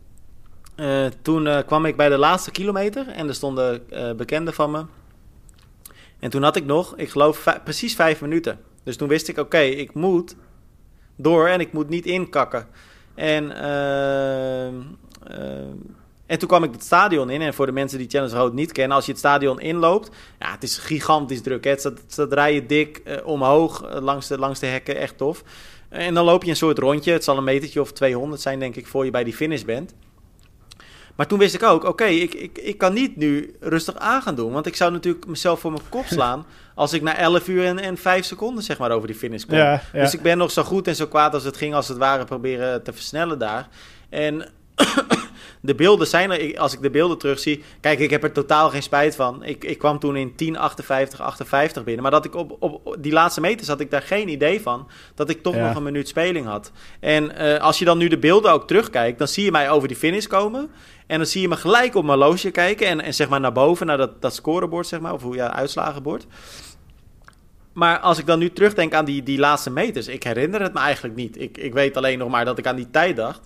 [0.77, 3.09] uh, toen uh, kwam ik bij de laatste kilometer...
[3.09, 3.83] en er stonden
[4.17, 4.85] bekenden van me.
[6.19, 8.61] En toen had ik nog, ik geloof, precies vijf minuten.
[8.83, 10.37] Dus toen wist ik, oké, ik moet
[11.17, 12.67] door en ik moet niet inkakken.
[13.15, 14.81] En uh,
[16.27, 17.43] en toen kwam ik het stadion in.
[17.43, 20.51] En voor de mensen die Challenge Road niet kennen, als je het stadion inloopt, ja,
[20.51, 21.65] het is gigantisch druk.
[21.65, 21.71] Hè?
[21.71, 25.43] Het staat, staat rijden dik uh, omhoog uh, langs, de, langs de hekken, echt tof.
[25.89, 27.13] En dan loop je een soort rondje.
[27.13, 29.95] Het zal een metertje of 200 zijn, denk ik, voor je bij die finish bent.
[31.15, 34.35] Maar toen wist ik ook, oké, ik, ik, ik kan niet nu rustig aan gaan
[34.35, 34.53] doen.
[34.53, 37.79] Want ik zou natuurlijk mezelf voor mijn kop slaan als ik na 11 uur en,
[37.79, 39.57] en 5 seconden zeg maar over die finish kom.
[39.57, 40.01] Ja, ja.
[40.01, 42.25] Dus ik ben nog zo goed en zo kwaad als het ging, als het ware,
[42.25, 43.69] proberen te versnellen daar.
[44.09, 44.51] En
[45.65, 47.63] de beelden zijn er, als ik de beelden terugzie.
[47.81, 49.45] Kijk, ik heb er totaal geen spijt van.
[49.45, 52.03] Ik, ik kwam toen in 10:58, 58 binnen.
[52.03, 54.89] Maar dat ik op, op die laatste meters had ik daar geen idee van.
[55.15, 56.73] Dat ik toch nog een minuut speling had.
[57.01, 59.89] En uh, als je dan nu de beelden ook terugkijkt, dan zie je mij over
[59.89, 60.71] die finish komen.
[61.07, 62.87] En dan zie je me gelijk op mijn loosje kijken.
[62.87, 65.13] En, en zeg maar naar boven, naar dat, dat scorebord, zeg maar.
[65.13, 66.27] Of hoe ja, uitslagenbord.
[67.73, 70.81] Maar als ik dan nu terugdenk aan die, die laatste meters, ik herinner het me
[70.81, 71.41] eigenlijk niet.
[71.41, 73.41] Ik, ik weet alleen nog maar dat ik aan die tijd dacht.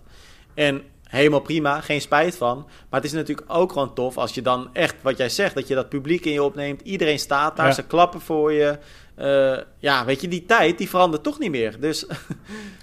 [0.55, 2.57] En helemaal prima, geen spijt van.
[2.57, 5.69] Maar het is natuurlijk ook gewoon tof als je dan echt, wat jij zegt, dat
[5.69, 6.81] je dat publiek in je opneemt.
[6.81, 8.79] Iedereen staat daar, ze klappen voor je.
[9.19, 11.81] Uh, ja, weet je, die tijd die verandert toch niet meer.
[11.81, 12.07] Dus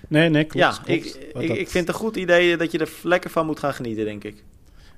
[0.08, 0.66] nee, nee, klopt.
[0.86, 3.60] Ja, Ik, ik, ik vind het een goed idee dat je er lekker van moet
[3.60, 4.44] gaan genieten, denk ik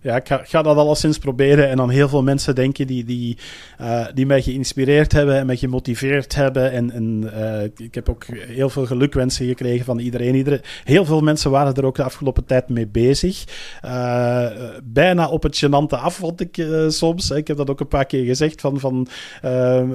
[0.01, 1.69] ja, ik ga, ga, dat alleszins proberen.
[1.69, 3.37] En dan heel veel mensen denken die, die,
[3.81, 6.71] uh, die mij geïnspireerd hebben en mij gemotiveerd hebben.
[6.71, 10.35] En, uh, ik heb ook heel veel gelukwensen gekregen van iedereen.
[10.35, 10.61] iedereen.
[10.83, 13.43] Heel veel mensen waren er ook de afgelopen tijd mee bezig.
[13.85, 14.45] Uh,
[14.83, 17.31] bijna op het gênante af, vond ik soms.
[17.31, 18.61] Ik heb dat ook een paar keer gezegd.
[18.61, 19.07] Van, van,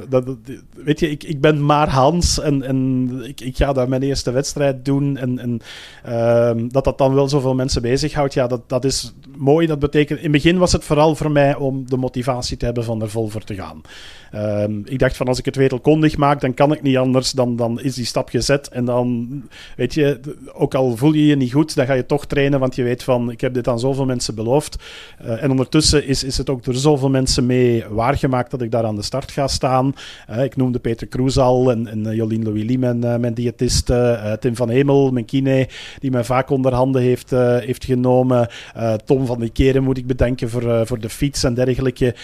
[0.09, 0.25] dat,
[0.75, 4.85] weet je, ik, ik ben maar Hans en, en ik, ga daar mijn eerste wedstrijd
[4.85, 5.17] doen.
[5.17, 5.61] En, en
[6.69, 9.67] dat dat dan wel zoveel mensen bezighoudt, ja, dat, dat is mooi.
[9.67, 13.03] Dat in het begin was het vooral voor mij om de motivatie te hebben van
[13.03, 13.81] er vol voor te gaan.
[14.33, 17.31] Ehm, ik dacht van als ik het wereldkondig maak, dan kan ik niet anders.
[17.31, 18.69] Dan, dan is die stap gezet.
[18.69, 19.29] En dan,
[19.77, 20.21] weet je,
[20.53, 22.61] ook al voel je je niet goed, dan ga je toch trainen.
[22.61, 24.77] Want je weet van, ik heb dit aan zoveel mensen beloofd.
[25.25, 28.85] Uh, en ondertussen is, is het ook door zoveel mensen mee waargemaakt dat ik daar
[28.85, 29.95] aan de start ga staan.
[30.31, 33.93] Uh, ik noemde Peter Kroes al en, uh, Jolien Louis mijn, mijn diëtist.
[34.41, 35.69] Tim van Hemel, mijn kine,
[35.99, 38.49] die mij vaak onder handen heeft, heeft genomen.
[39.05, 42.15] Tom van de Keren moet ik bedenken voor, voor de fiets en dergelijke.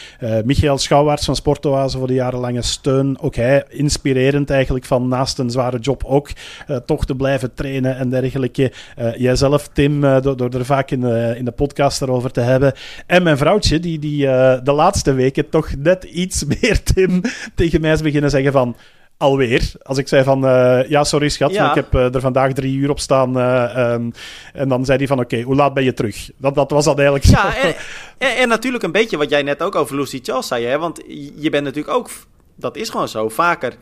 [0.45, 3.21] Michael Schouwaerts van Sportoase voor de jarenlange steun.
[3.21, 6.31] Ook hij inspirerend eigenlijk van naast een zware job ook
[6.69, 8.73] uh, toch te blijven trainen en dergelijke.
[8.99, 11.05] Uh, jijzelf, Tim, uh, door, door, er vaak in
[11.37, 12.73] in de podcast erover te hebben.
[13.07, 14.27] En mijn vrouwtje, die, die
[14.63, 17.21] de laatste weken toch net iets meer, Tim,
[17.55, 18.77] tegen mij is beginnen zeggen van
[19.19, 19.73] alweer.
[19.83, 22.91] Als ik zei van, uh, ja, sorry schat, ik heb uh, er vandaag drie uur
[22.91, 23.39] op staan.
[23.39, 24.13] Uh, um,
[24.53, 26.31] en dan zei hij van, oké, okay, hoe laat ben je terug?
[26.37, 27.75] Dat, dat was dat eigenlijk ja, en,
[28.29, 30.79] en, en, natuurlijk een beetje wat jij net ook over Lucy Charles zei, hè?
[30.79, 31.03] want
[31.37, 32.11] je bent natuurlijk ook,
[32.55, 33.77] dat is gewoon zo, vaker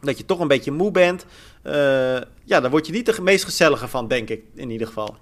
[0.00, 1.26] dat je toch een beetje moe bent.
[2.44, 5.16] ja, daar word je niet de meest gezellige van, denk ik, in ieder geval.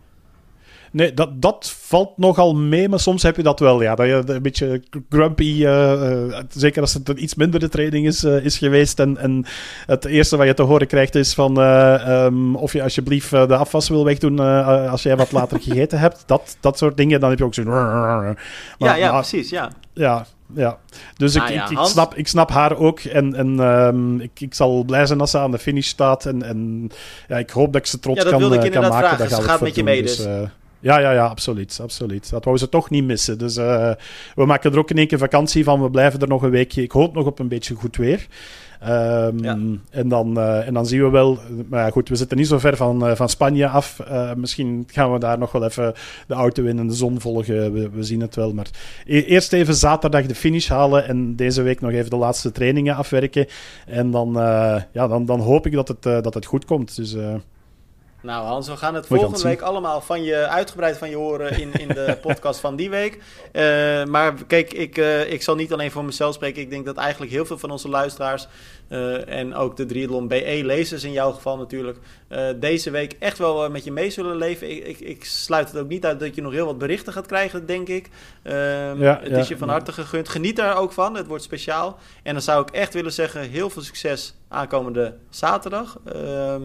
[0.93, 3.83] Nee, dat, dat valt nogal mee, maar soms heb je dat wel.
[3.83, 8.07] Ja, dat je een beetje grumpy, uh, uh, zeker als het een iets mindere training
[8.07, 9.01] is, uh, is geweest.
[9.01, 9.45] En, en
[9.87, 13.89] het eerste wat je te horen krijgt is van um, of je alsjeblieft de afwas
[13.89, 14.39] wil wegdoen
[14.89, 16.23] als jij wat later gegeten hebt.
[16.27, 17.63] Dat, dat soort dingen, dan heb je ook zo.
[17.63, 18.37] Maar,
[18.79, 19.71] ja, ja, precies, ja.
[19.95, 20.79] Ja, ja.
[21.17, 23.01] Dus ik, ah, ja, ik, ik, snap, ik snap haar ook.
[23.01, 26.27] En, en um, ik, ik zal blij zijn als ze aan de finish staat.
[26.27, 26.91] En, en
[27.29, 28.71] ja, ik hoop dat ik ze trots ja, kan, kan maken.
[28.99, 29.29] Vragen.
[29.29, 30.17] Dat gaat met je mee dus.
[30.17, 30.27] dus
[30.83, 32.31] ja, ja, ja, absoluut, absoluut.
[32.31, 33.39] Dat wou ze toch niet missen.
[33.39, 33.93] Dus uh,
[34.35, 35.83] we maken er ook in één keer vakantie van.
[35.83, 36.83] We blijven er nog een weekje.
[36.83, 38.27] Ik hoop nog op een beetje goed weer.
[38.89, 39.59] Um, ja.
[39.91, 41.39] en, dan, uh, en dan zien we wel.
[41.69, 44.01] Maar goed, we zitten niet zo ver van, uh, van Spanje af.
[44.37, 45.95] misschien gaan we daar nog wel even
[46.27, 47.73] de auto in en de zon volgen.
[47.73, 48.53] We, we zien het wel.
[48.53, 48.71] Maar
[49.07, 51.09] e eerst even zaterdag de finish halen.
[51.09, 53.47] En deze week nog even de laatste trainingen afwerken.
[53.87, 54.33] En dan,
[54.93, 56.97] ja, dan, dan hoop ik dat het, dat het goed komt.
[56.97, 57.17] Dus.
[58.23, 61.73] Nou Hans, we gaan het volgende week allemaal van je, uitgebreid van je horen in,
[61.73, 63.15] in de podcast van die week.
[63.53, 66.63] Uh, maar kijk, ik, uh, ik zal niet alleen voor mezelf spreken.
[66.63, 68.47] Ik denk dat eigenlijk heel veel van onze luisteraars
[68.89, 71.99] uh, en ook de Triathlon BE-lezers in jouw geval natuurlijk,
[72.57, 74.71] deze week echt wel met je mee zullen leven.
[74.71, 77.27] Ik, ik, ik, sluit het ook niet uit dat je nog heel wat berichten gaat
[77.27, 78.09] krijgen, denk ik.
[78.43, 80.29] Ehm, ja, het is je van harte gegund.
[80.29, 81.99] Geniet daar ook van, het wordt speciaal.
[82.23, 85.99] En dan zou ik echt willen zeggen, heel veel succes aankomende zaterdag.
[86.05, 86.63] Ehm,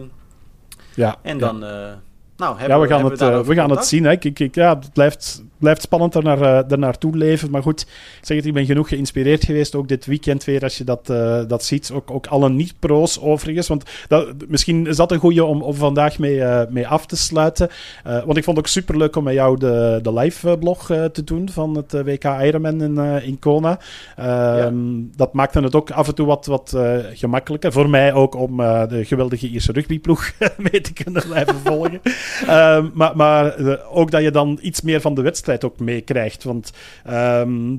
[0.98, 1.58] ja, en dan...
[1.60, 2.00] Ja.
[2.36, 4.04] Nou, hebben, ja, we gaan, het, we, we gaan het zien.
[4.04, 4.12] Hè.
[4.12, 7.50] Ik, ik, ja, het blijft, blijft spannend er, naar, uh, er naartoe leven.
[7.50, 9.74] Maar goed, ik zeg het, ik ben genoeg geïnspireerd geweest.
[9.74, 11.90] Ook dit weekend weer, als je dat, uh, dat ziet.
[11.94, 13.68] Ook, ook alle niet-pro's overigens.
[13.68, 17.16] Want dat, misschien is dat een goede om, om vandaag mee, uh, mee af te
[17.16, 17.68] sluiten.
[18.02, 21.76] want ik vond het ook superleuk om met jou de, de live-blog te doen van
[21.76, 23.78] het WK Ironman in, in Kona.
[24.16, 24.56] Ja.
[24.58, 24.76] Ehm,
[25.16, 26.76] dat maakte het ook af en toe wat, wat
[27.12, 27.72] gemakkelijker.
[27.72, 30.32] Voor mij ook om de geweldige Ierse rugbyploeg
[30.70, 32.00] mee te kunnen blijven volgen.
[32.46, 36.44] Ehm, maar maar eh, ook dat je dan iets meer van de wedstrijd ook meekrijgt.
[36.44, 36.72] Want
[37.04, 37.76] ehm,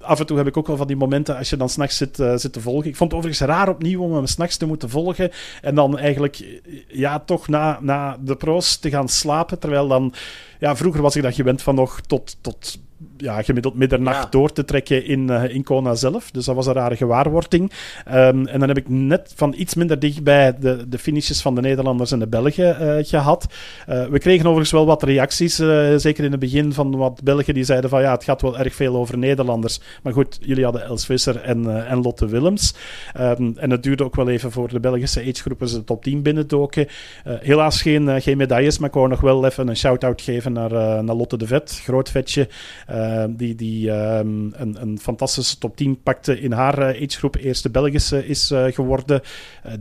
[0.00, 2.18] af en toe heb ik ook wel van die momenten als je dan s'nachts zit,
[2.18, 2.88] uh, zit te volgen.
[2.88, 5.30] Ik vond het overigens raar opnieuw om hem s'nachts te moeten volgen.
[5.62, 9.58] En dan eigenlijk ja, toch na, na de pro's te gaan slapen.
[9.58, 10.14] Terwijl dan...
[10.58, 12.36] Ja, vroeger was ik dat gewend van nog tot...
[12.40, 12.80] tot
[13.16, 16.30] ja, gemiddeld middernacht door te trekken in, uh, in Kona zelf.
[16.30, 17.72] Dus dat was een rare gewaarwording.
[18.08, 21.60] Um, en dan heb ik net van iets minder dichtbij de, de finishes van de
[21.60, 23.46] Nederlanders en de Belgen uh, gehad.
[23.88, 25.56] Uh, we kregen overigens wel wat reacties,
[25.96, 28.74] zeker in het begin van wat Belgen die zeiden van ja, het gaat wel erg
[28.74, 29.80] veel over Nederlanders.
[30.02, 32.74] Maar goed, jullie hadden Els Visser en, en Lotte Willems.
[33.20, 36.22] Um, en het duurde ook wel even voor de Belgische agegroepen ze de top 10
[36.22, 36.86] binnendoken.
[37.24, 40.70] helaas geen, geen medailles, maar ik wou nog wel even een shout-out geven naar,
[41.04, 42.48] naar Lotte de Vet, groot vetje.
[42.90, 47.36] Uh, die die um, een, een, fantastische top 10 pakte in haar uh, agegroep.
[47.36, 49.20] Eerste Belgische is uh, geworden.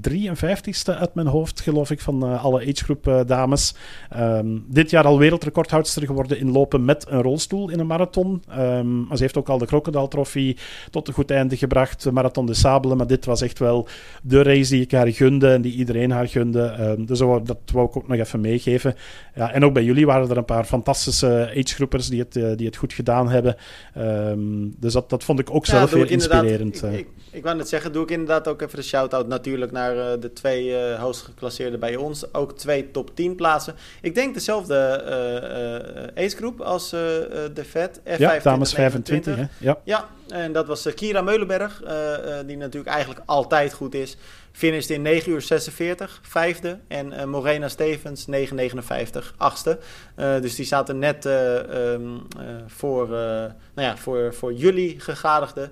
[0.10, 3.76] 53ste uit mijn hoofd, geloof ik, van alle agegroep dames.
[4.18, 8.44] Um, dit jaar al wereldrecordhoudster geworden in lopen met een rolstoel in een marathon.
[9.08, 10.56] Maar ze heeft ook al de Crocodile Trophy
[10.90, 12.04] tot een goed einde gebracht.
[12.04, 12.98] De Marathon de Sabelen.
[12.98, 13.88] Maar dit was echt wel
[14.24, 16.96] de race die ik haar gunde en die iedereen haar gunde.
[17.00, 18.96] dus dat wou ik ook nog even meegeven.
[19.36, 22.76] Ja, en ook bij jullie waren er een paar fantastische agegroepers die het, die het
[22.76, 23.55] goed gedaan hebben.
[23.97, 26.76] Um, dus dat, dat vond ik ook ja, zelf heel inspirerend.
[26.76, 26.97] Ik, eh.
[26.97, 30.05] ik, ik, wou net zeggen, doe ik inderdaad ook even de shout-out natuurlijk naar uh,
[30.20, 32.34] de twee uh, hoogst geclasseerden bij ons.
[32.34, 33.76] Ook twee top 10 plaatsen.
[34.01, 35.03] Ik denk dezelfde
[36.16, 37.99] uh, ace-groep als de VET.
[37.99, 39.36] F25, ja, dames 25.
[39.36, 39.45] Hè?
[39.57, 39.78] Ja.
[39.84, 41.84] ja, en dat was Kira Meulenberg,
[42.45, 44.18] die natuurlijk eigenlijk altijd goed is.
[44.52, 46.80] Finished in 9 uur 46, vijfde.
[46.88, 49.80] En uh, Morena Stevens 9,59, achtste.
[50.20, 52.22] Uh, dus die zaten net uh, um,
[52.68, 55.72] voor, nou ja, voor, voor jullie gegadigden.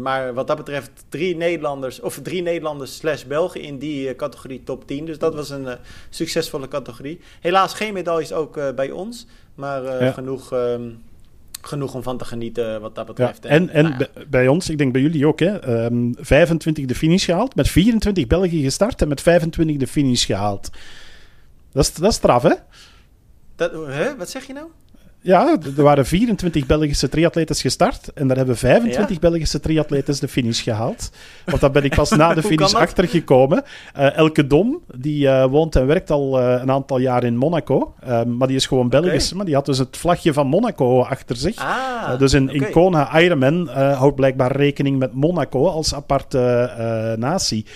[0.00, 4.86] maar wat dat betreft drie Nederlanders, of drie Nederlanders slash Belgen in die categorie top
[4.86, 5.04] 10.
[5.04, 5.78] Dus dat was een
[6.10, 7.20] succesvolle categorie.
[7.40, 9.26] Helaas geen medailles ook bij ons.
[9.54, 10.12] Maar ja.
[10.12, 10.52] genoeg...
[10.52, 11.02] Um,
[11.60, 13.42] genoeg om van te genieten wat dat betreft.
[13.42, 14.24] Ja, en en nou ja.
[14.28, 18.26] bij ons, ik denk bij jullie ook, hè, um, 25 de finish gehaald, met 24
[18.26, 20.70] België gestart en met 25 de finish gehaald.
[21.72, 22.54] Dat is, dat is straf, hè?
[23.56, 24.16] Dat, hè?
[24.16, 24.66] Wat zeg je nou?
[25.22, 28.12] Ja, er waren 24 Belgische triatletes gestart.
[28.14, 29.20] En daar hebben 25 ja?
[29.20, 31.10] Belgische triatletes de finish gehaald.
[31.44, 33.62] Want daar ben ik pas na de finish achtergekomen.
[33.96, 37.94] Uh, Elke Dom, die uh, woont en werkt al uh, een aantal jaar in Monaco.
[38.26, 39.24] maar die is gewoon Belgisch.
[39.24, 39.36] Okay.
[39.36, 41.56] Maar die had dus het vlagje van Monaco achter zich.
[41.56, 42.54] Ah, dus in, okay.
[42.54, 46.70] in Kona Ironman houdt blijkbaar rekening met Monaco als aparte
[47.18, 47.66] natie.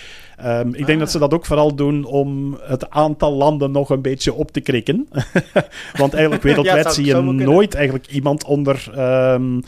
[0.43, 0.85] Um, ik ah.
[0.85, 4.51] denk dat ze dat ook vooral doen om het aantal landen nog een beetje op
[4.51, 5.07] te krikken.
[6.01, 9.63] Want eigenlijk wereldwijd ja, zie je nooit eigenlijk iemand onder um, uh,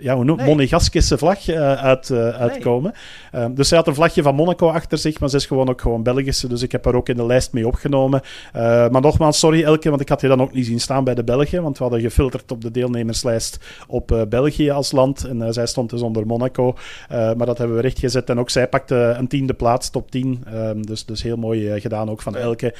[0.00, 0.46] ja, hoe noem, nee.
[0.46, 2.94] monegaskische vlag uh, uit, uh, uitkomen.
[3.32, 3.42] Nee.
[3.42, 5.80] Um, dus ze had een vlagje van Monaco achter zich, maar ze is gewoon ook
[5.80, 6.48] gewoon Belgische.
[6.48, 8.20] Dus ik heb haar ook in de lijst mee opgenomen.
[8.52, 11.24] maar nogmaals, sorry Elke, want ik had je dan ook niet zien staan bij de
[11.24, 11.62] Belgen.
[11.62, 15.24] Want we hadden gefilterd op de deelnemerslijst op België als land.
[15.24, 16.74] En zij stond dus onder Monaco.
[17.08, 18.30] maar dat hebben we rechtgezet.
[18.30, 20.44] En ook zij pakte een tiende plaats, top 10.
[20.54, 22.74] Um, dus, dus heel mooi gedaan ook van Elke.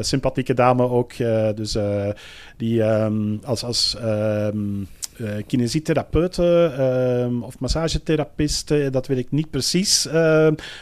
[0.00, 1.12] Sympathieke dame ook.
[1.54, 1.78] Dus
[2.56, 4.88] die um, als, als um,
[5.46, 6.38] kinesietherapeut
[7.42, 10.08] of massagetherapeut, dat weet ik niet precies.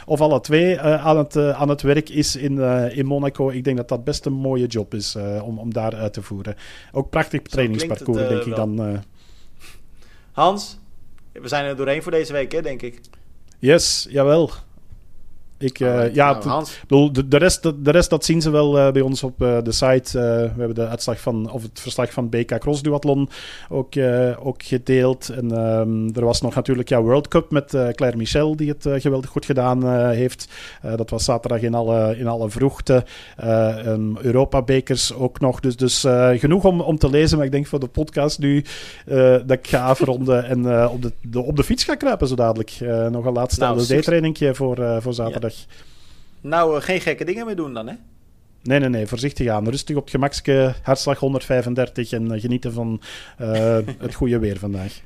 [0.05, 2.59] of alle twee aan, het, aan het werk is in,
[2.91, 3.49] in Monaco.
[3.49, 6.55] Ik denk dat dat best een mooie job is om, om daar uit te voeren.
[6.91, 9.03] Ook prachtig trainingsparcours, het, denk ik dan.
[10.31, 10.79] Hans,
[11.31, 12.99] we zijn er doorheen voor deze week, hè, denk ik.
[13.59, 14.51] Yes, jawel.
[15.57, 18.79] Ik, Alright, ja, nou, bedoel, de, de, rest, de, de rest dat zien ze wel
[18.79, 20.19] eh, bij ons op eh, de site.
[20.19, 23.29] Eh, we hebben de uitslag van, of het verslag van BK Cross Duathlon
[23.69, 25.29] ook, eh, ook gedeeld.
[25.29, 28.85] En ehm, er was nog natuurlijk ja, World Cup met eh, Claire Michel, die het
[28.85, 30.47] eh, geweldig goed gedaan eh, heeft.
[30.81, 33.05] Eh, dat was zaterdag in alle, in alle vroegte.
[33.37, 35.59] Eh Europa-bekers ook nog.
[35.59, 37.37] Dus, dus eh, genoeg om, om te lezen.
[37.37, 38.63] Maar ik denk voor de podcast nu
[39.05, 42.27] eh, dat ik ga afronden en eh, op, de, de, op de fiets ga kruipen
[42.27, 42.77] zo dadelijk.
[42.79, 45.44] Eh, nog een laatste Nou, LSD-trainingje voor, eh, voor zaterdag.
[46.41, 47.93] Nou, eh, geen gekke dingen meer doen dan, hè?
[48.63, 49.07] Nee, nee, nee.
[49.07, 49.69] Voorzichtig aan.
[49.69, 50.73] Rustig op het gemakske.
[50.81, 53.01] Hartslag 135 en eh, genieten van
[53.37, 54.99] eh, het goede weer vandaag.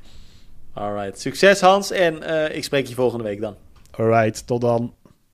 [0.72, 1.20] Alright.
[1.20, 1.90] Succes, Hans.
[1.90, 2.14] En
[2.54, 3.56] ik spreek je volgende week dan.
[3.90, 4.94] Alright, tot dan.